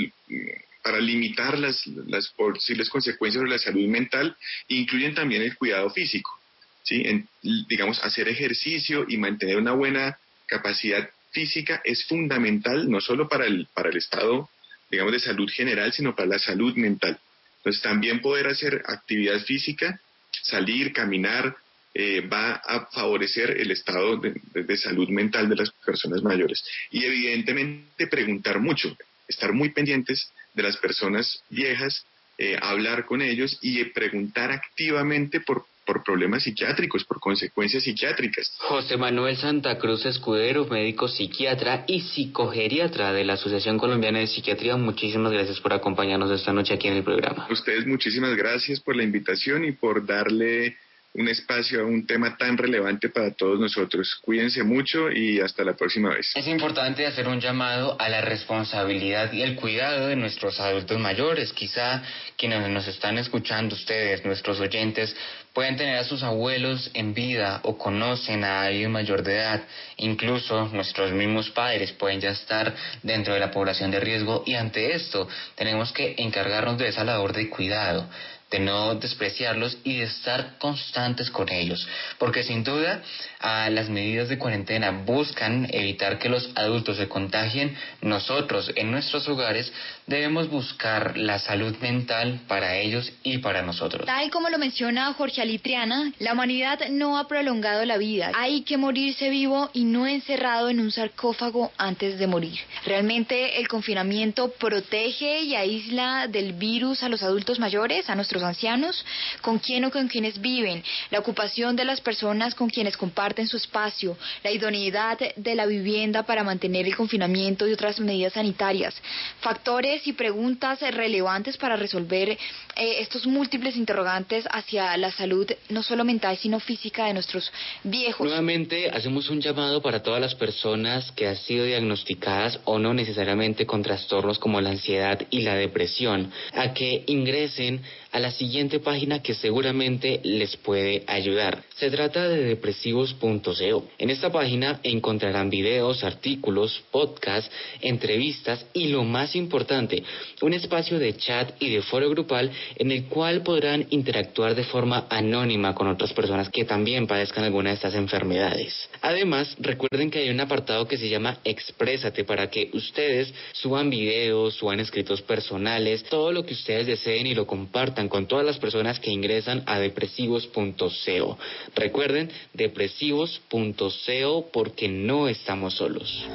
para 0.83 0.99
limitar 0.99 1.57
las, 1.59 1.85
las 1.85 2.29
posibles 2.29 2.89
consecuencias 2.89 3.43
de 3.43 3.49
la 3.49 3.59
salud 3.59 3.87
mental, 3.87 4.35
incluyen 4.67 5.13
también 5.13 5.41
el 5.43 5.55
cuidado 5.55 5.89
físico. 5.89 6.39
¿sí? 6.83 7.25
digamos, 7.41 8.03
hacer 8.03 8.27
ejercicio 8.27 9.05
y 9.07 9.17
mantener 9.17 9.57
una 9.57 9.73
buena 9.73 10.17
capacidad 10.47 11.09
física 11.31 11.81
es 11.83 12.05
fundamental, 12.05 12.89
no 12.89 12.99
solo 13.01 13.29
para 13.29 13.45
el, 13.45 13.67
para 13.73 13.89
el 13.89 13.97
estado 13.97 14.49
digamos, 14.89 15.13
de 15.13 15.19
salud 15.19 15.49
general, 15.49 15.91
sino 15.93 16.15
para 16.15 16.27
la 16.29 16.39
salud 16.39 16.75
mental. 16.75 17.19
Entonces, 17.57 17.81
también 17.81 18.21
poder 18.21 18.47
hacer 18.47 18.81
actividad 18.85 19.39
física, 19.41 19.99
salir, 20.43 20.93
caminar, 20.93 21.55
eh, 21.93 22.21
va 22.21 22.53
a 22.53 22.85
favorecer 22.85 23.59
el 23.59 23.71
estado 23.71 24.17
de, 24.17 24.77
salud 24.77 25.09
mental 25.09 25.49
de 25.49 25.55
las 25.55 25.71
personas 25.71 26.21
mayores. 26.21 26.63
Y 26.91 27.03
evidentemente 27.03 28.07
preguntar 28.07 28.59
mucho, 28.59 28.95
estar 29.27 29.53
muy 29.53 29.71
pendientes 29.71 30.31
de 30.53 30.63
las 30.63 30.77
personas 30.77 31.43
viejas, 31.49 32.05
eh, 32.39 32.57
hablar 32.59 33.05
con 33.05 33.21
ellos 33.21 33.59
y 33.61 33.83
preguntar 33.85 34.51
activamente 34.51 35.41
por 35.41 35.65
por 35.89 36.03
problemas 36.03 36.43
psiquiátricos, 36.43 37.03
por 37.03 37.19
consecuencias 37.19 37.83
psiquiátricas. 37.83 38.53
José 38.59 38.95
Manuel 38.95 39.35
Santa 39.37 39.79
Cruz 39.79 40.05
Escudero, 40.05 40.65
médico 40.65 41.07
psiquiatra 41.07 41.83
y 41.87 42.01
psicogeriatra 42.01 43.11
de 43.11 43.25
la 43.25 43.33
Asociación 43.33 43.79
Colombiana 43.79 44.19
de 44.19 44.27
Psiquiatría, 44.27 44.77
muchísimas 44.77 45.31
gracias 45.31 45.59
por 45.59 45.73
acompañarnos 45.73 46.29
esta 46.29 46.53
noche 46.53 46.75
aquí 46.75 46.89
en 46.89 46.97
el 46.97 47.03
programa. 47.03 47.47
ustedes 47.49 47.87
muchísimas 47.87 48.35
gracias 48.35 48.79
por 48.79 48.95
la 48.95 49.01
invitación 49.01 49.65
y 49.65 49.71
por 49.71 50.05
darle 50.05 50.77
un 51.13 51.27
espacio 51.27 51.85
un 51.85 52.05
tema 52.05 52.37
tan 52.37 52.57
relevante 52.57 53.09
para 53.09 53.31
todos 53.33 53.59
nosotros. 53.59 54.19
Cuídense 54.21 54.63
mucho 54.63 55.11
y 55.11 55.39
hasta 55.39 55.63
la 55.63 55.75
próxima 55.75 56.09
vez. 56.09 56.31
Es 56.35 56.47
importante 56.47 57.05
hacer 57.05 57.27
un 57.27 57.41
llamado 57.41 57.99
a 57.99 58.09
la 58.09 58.21
responsabilidad 58.21 59.33
y 59.33 59.41
el 59.41 59.55
cuidado 59.55 60.07
de 60.07 60.15
nuestros 60.15 60.59
adultos 60.59 60.99
mayores. 60.99 61.51
Quizá 61.53 62.03
quienes 62.37 62.67
nos 62.69 62.87
están 62.87 63.17
escuchando, 63.17 63.75
ustedes, 63.75 64.23
nuestros 64.23 64.59
oyentes, 64.59 65.15
pueden 65.53 65.77
tener 65.77 65.97
a 65.97 66.03
sus 66.03 66.21
abuelos 66.21 66.91
en 66.93 67.13
vida 67.13 67.59
o 67.63 67.77
conocen 67.77 68.43
a 68.43 68.63
alguien 68.63 68.91
mayor 68.91 69.23
de 69.23 69.37
edad. 69.37 69.63
Incluso 69.97 70.69
nuestros 70.71 71.11
mismos 71.11 71.49
padres 71.49 71.91
pueden 71.93 72.21
ya 72.21 72.29
estar 72.29 72.75
dentro 73.01 73.33
de 73.33 73.39
la 73.39 73.51
población 73.51 73.89
de 73.89 73.99
riesgo 73.99 74.43
y 74.45 74.53
ante 74.53 74.93
esto 74.93 75.27
tenemos 75.55 75.91
que 75.91 76.15
encargarnos 76.19 76.77
de 76.77 76.89
esa 76.89 77.03
labor 77.03 77.33
de 77.33 77.49
cuidado 77.49 78.07
de 78.51 78.59
no 78.59 78.95
despreciarlos 78.95 79.77
y 79.83 79.97
de 79.97 80.05
estar 80.05 80.57
constantes 80.57 81.29
con 81.29 81.49
ellos, 81.49 81.87
porque 82.17 82.43
sin 82.43 82.63
duda 82.63 83.01
a 83.39 83.69
las 83.69 83.89
medidas 83.89 84.29
de 84.29 84.37
cuarentena 84.37 84.91
buscan 84.91 85.67
evitar 85.71 86.19
que 86.19 86.29
los 86.29 86.49
adultos 86.55 86.97
se 86.97 87.07
contagien, 87.07 87.77
nosotros 88.01 88.71
en 88.75 88.91
nuestros 88.91 89.27
hogares 89.27 89.71
debemos 90.07 90.49
buscar 90.49 91.17
la 91.17 91.39
salud 91.39 91.75
mental 91.77 92.41
para 92.47 92.77
ellos 92.77 93.11
y 93.23 93.37
para 93.37 93.61
nosotros. 93.61 94.05
Tal 94.05 94.29
como 94.31 94.49
lo 94.49 94.57
menciona 94.57 95.13
Jorge 95.13 95.41
Alitriana, 95.41 96.11
la 96.19 96.33
humanidad 96.33 96.89
no 96.89 97.17
ha 97.17 97.27
prolongado 97.27 97.85
la 97.85 97.97
vida. 97.97 98.31
Hay 98.35 98.61
que 98.61 98.77
morirse 98.77 99.29
vivo 99.29 99.69
y 99.73 99.85
no 99.85 100.07
encerrado 100.07 100.69
en 100.69 100.79
un 100.79 100.91
sarcófago 100.91 101.71
antes 101.77 102.17
de 102.17 102.27
morir. 102.27 102.59
Realmente 102.85 103.59
el 103.59 103.67
confinamiento 103.67 104.51
protege 104.51 105.41
y 105.41 105.55
aísla 105.55 106.27
del 106.27 106.53
virus 106.53 107.03
a 107.03 107.09
los 107.09 107.21
adultos 107.23 107.59
mayores, 107.59 108.09
a 108.09 108.15
nuestros 108.15 108.38
ancianos, 108.43 109.05
con 109.41 109.59
quién 109.59 109.85
o 109.85 109.91
con 109.91 110.07
quienes 110.07 110.39
viven, 110.41 110.83
la 111.11 111.19
ocupación 111.19 111.75
de 111.75 111.85
las 111.85 112.01
personas 112.01 112.55
con 112.55 112.69
quienes 112.69 112.97
comparten 112.97 113.47
su 113.47 113.57
espacio, 113.57 114.17
la 114.43 114.51
idoneidad 114.51 115.17
de 115.35 115.55
la 115.55 115.65
vivienda 115.65 116.23
para 116.23 116.43
mantener 116.43 116.85
el 116.85 116.95
confinamiento 116.95 117.67
y 117.67 117.73
otras 117.73 117.99
medidas 117.99 118.33
sanitarias, 118.33 118.95
factores 119.41 120.05
y 120.07 120.13
preguntas 120.13 120.79
relevantes 120.81 121.57
para 121.57 121.75
resolver 121.75 122.29
eh, 122.29 122.37
estos 122.75 123.25
múltiples 123.27 123.75
interrogantes 123.75 124.45
hacia 124.51 124.95
la 124.97 125.11
salud 125.11 125.47
no 125.69 125.83
solo 125.83 126.03
mental 126.03 126.37
sino 126.37 126.59
física 126.59 127.05
de 127.05 127.13
nuestros 127.13 127.51
viejos. 127.83 128.25
Nuevamente 128.25 128.89
hacemos 128.89 129.29
un 129.29 129.41
llamado 129.41 129.81
para 129.81 130.01
todas 130.03 130.21
las 130.21 130.35
personas 130.35 131.11
que 131.11 131.27
han 131.27 131.35
sido 131.37 131.65
diagnosticadas 131.65 132.59
o 132.65 132.79
no 132.79 132.93
necesariamente 132.93 133.65
con 133.65 133.83
trastornos 133.83 134.39
como 134.39 134.61
la 134.61 134.71
ansiedad 134.71 135.19
y 135.29 135.41
la 135.41 135.55
depresión 135.55 136.31
a 136.53 136.73
que 136.73 137.03
ingresen 137.07 137.81
a 138.11 138.19
la 138.19 138.31
siguiente 138.31 138.79
página 138.79 139.21
que 139.21 139.33
seguramente 139.33 140.19
les 140.23 140.55
puede 140.57 141.03
ayudar. 141.07 141.63
Se 141.75 141.91
trata 141.91 142.27
de 142.27 142.43
depresivos.co. 142.43 143.85
En 143.97 144.09
esta 144.09 144.31
página 144.31 144.79
encontrarán 144.83 145.49
videos, 145.49 146.03
artículos, 146.03 146.81
podcasts, 146.91 147.51
entrevistas 147.81 148.65
y 148.73 148.87
lo 148.87 149.03
más 149.03 149.35
importante, 149.35 150.03
un 150.41 150.53
espacio 150.53 150.99
de 150.99 151.15
chat 151.17 151.51
y 151.59 151.69
de 151.69 151.81
foro 151.81 152.09
grupal 152.09 152.51
en 152.77 152.91
el 152.91 153.05
cual 153.05 153.43
podrán 153.43 153.85
interactuar 153.89 154.55
de 154.55 154.63
forma 154.63 155.05
anónima 155.09 155.75
con 155.75 155.87
otras 155.87 156.13
personas 156.13 156.49
que 156.49 156.65
también 156.65 157.07
padezcan 157.07 157.43
alguna 157.43 157.69
de 157.69 157.75
estas 157.75 157.95
enfermedades. 157.95 158.89
Además, 159.01 159.55
recuerden 159.59 160.09
que 160.09 160.19
hay 160.19 160.29
un 160.29 160.39
apartado 160.39 160.87
que 160.87 160.97
se 160.97 161.09
llama 161.09 161.39
Exprésate 161.43 162.23
para 162.23 162.49
que 162.49 162.69
ustedes 162.73 163.33
suban 163.53 163.89
videos, 163.89 164.55
suban 164.55 164.79
escritos 164.79 165.21
personales, 165.21 166.03
todo 166.03 166.31
lo 166.31 166.45
que 166.45 166.53
ustedes 166.53 166.87
deseen 166.87 167.27
y 167.27 167.35
lo 167.35 167.45
compartan 167.45 167.98
con 168.07 168.27
todas 168.27 168.45
las 168.45 168.57
personas 168.57 168.99
que 168.99 169.11
ingresan 169.11 169.63
a 169.65 169.79
depresivos.co. 169.79 171.37
Recuerden, 171.75 172.31
depresivos.co 172.53 174.49
porque 174.53 174.87
no 174.87 175.27
estamos 175.27 175.75
solos. 175.75 176.25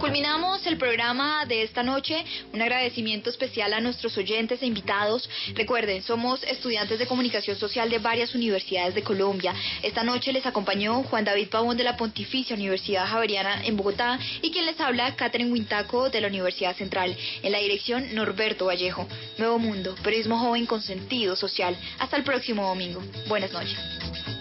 Culminamos 0.00 0.43
el 0.66 0.78
programa 0.78 1.44
de 1.46 1.62
esta 1.62 1.82
noche. 1.82 2.24
Un 2.52 2.62
agradecimiento 2.62 3.30
especial 3.30 3.72
a 3.72 3.80
nuestros 3.80 4.16
oyentes 4.16 4.62
e 4.62 4.66
invitados. 4.66 5.28
Recuerden, 5.54 6.02
somos 6.02 6.42
estudiantes 6.44 6.98
de 6.98 7.06
comunicación 7.06 7.56
social 7.56 7.90
de 7.90 7.98
varias 7.98 8.34
universidades 8.34 8.94
de 8.94 9.02
Colombia. 9.02 9.54
Esta 9.82 10.04
noche 10.04 10.32
les 10.32 10.46
acompañó 10.46 11.02
Juan 11.04 11.24
David 11.24 11.48
Pavón 11.48 11.76
de 11.76 11.84
la 11.84 11.96
Pontificia 11.96 12.56
Universidad 12.56 13.06
Javeriana 13.06 13.64
en 13.64 13.76
Bogotá 13.76 14.18
y 14.42 14.50
quien 14.50 14.66
les 14.66 14.80
habla, 14.80 15.16
Catherine 15.16 15.52
Wintaco 15.52 16.10
de 16.10 16.20
la 16.20 16.28
Universidad 16.28 16.76
Central. 16.76 17.16
En 17.42 17.52
la 17.52 17.58
dirección, 17.58 18.14
Norberto 18.14 18.66
Vallejo. 18.66 19.06
Nuevo 19.38 19.58
Mundo, 19.58 19.94
periodismo 20.02 20.38
joven 20.38 20.66
con 20.66 20.82
sentido 20.82 21.36
social. 21.36 21.76
Hasta 21.98 22.16
el 22.16 22.24
próximo 22.24 22.66
domingo. 22.66 23.02
Buenas 23.28 23.52
noches. 23.52 24.33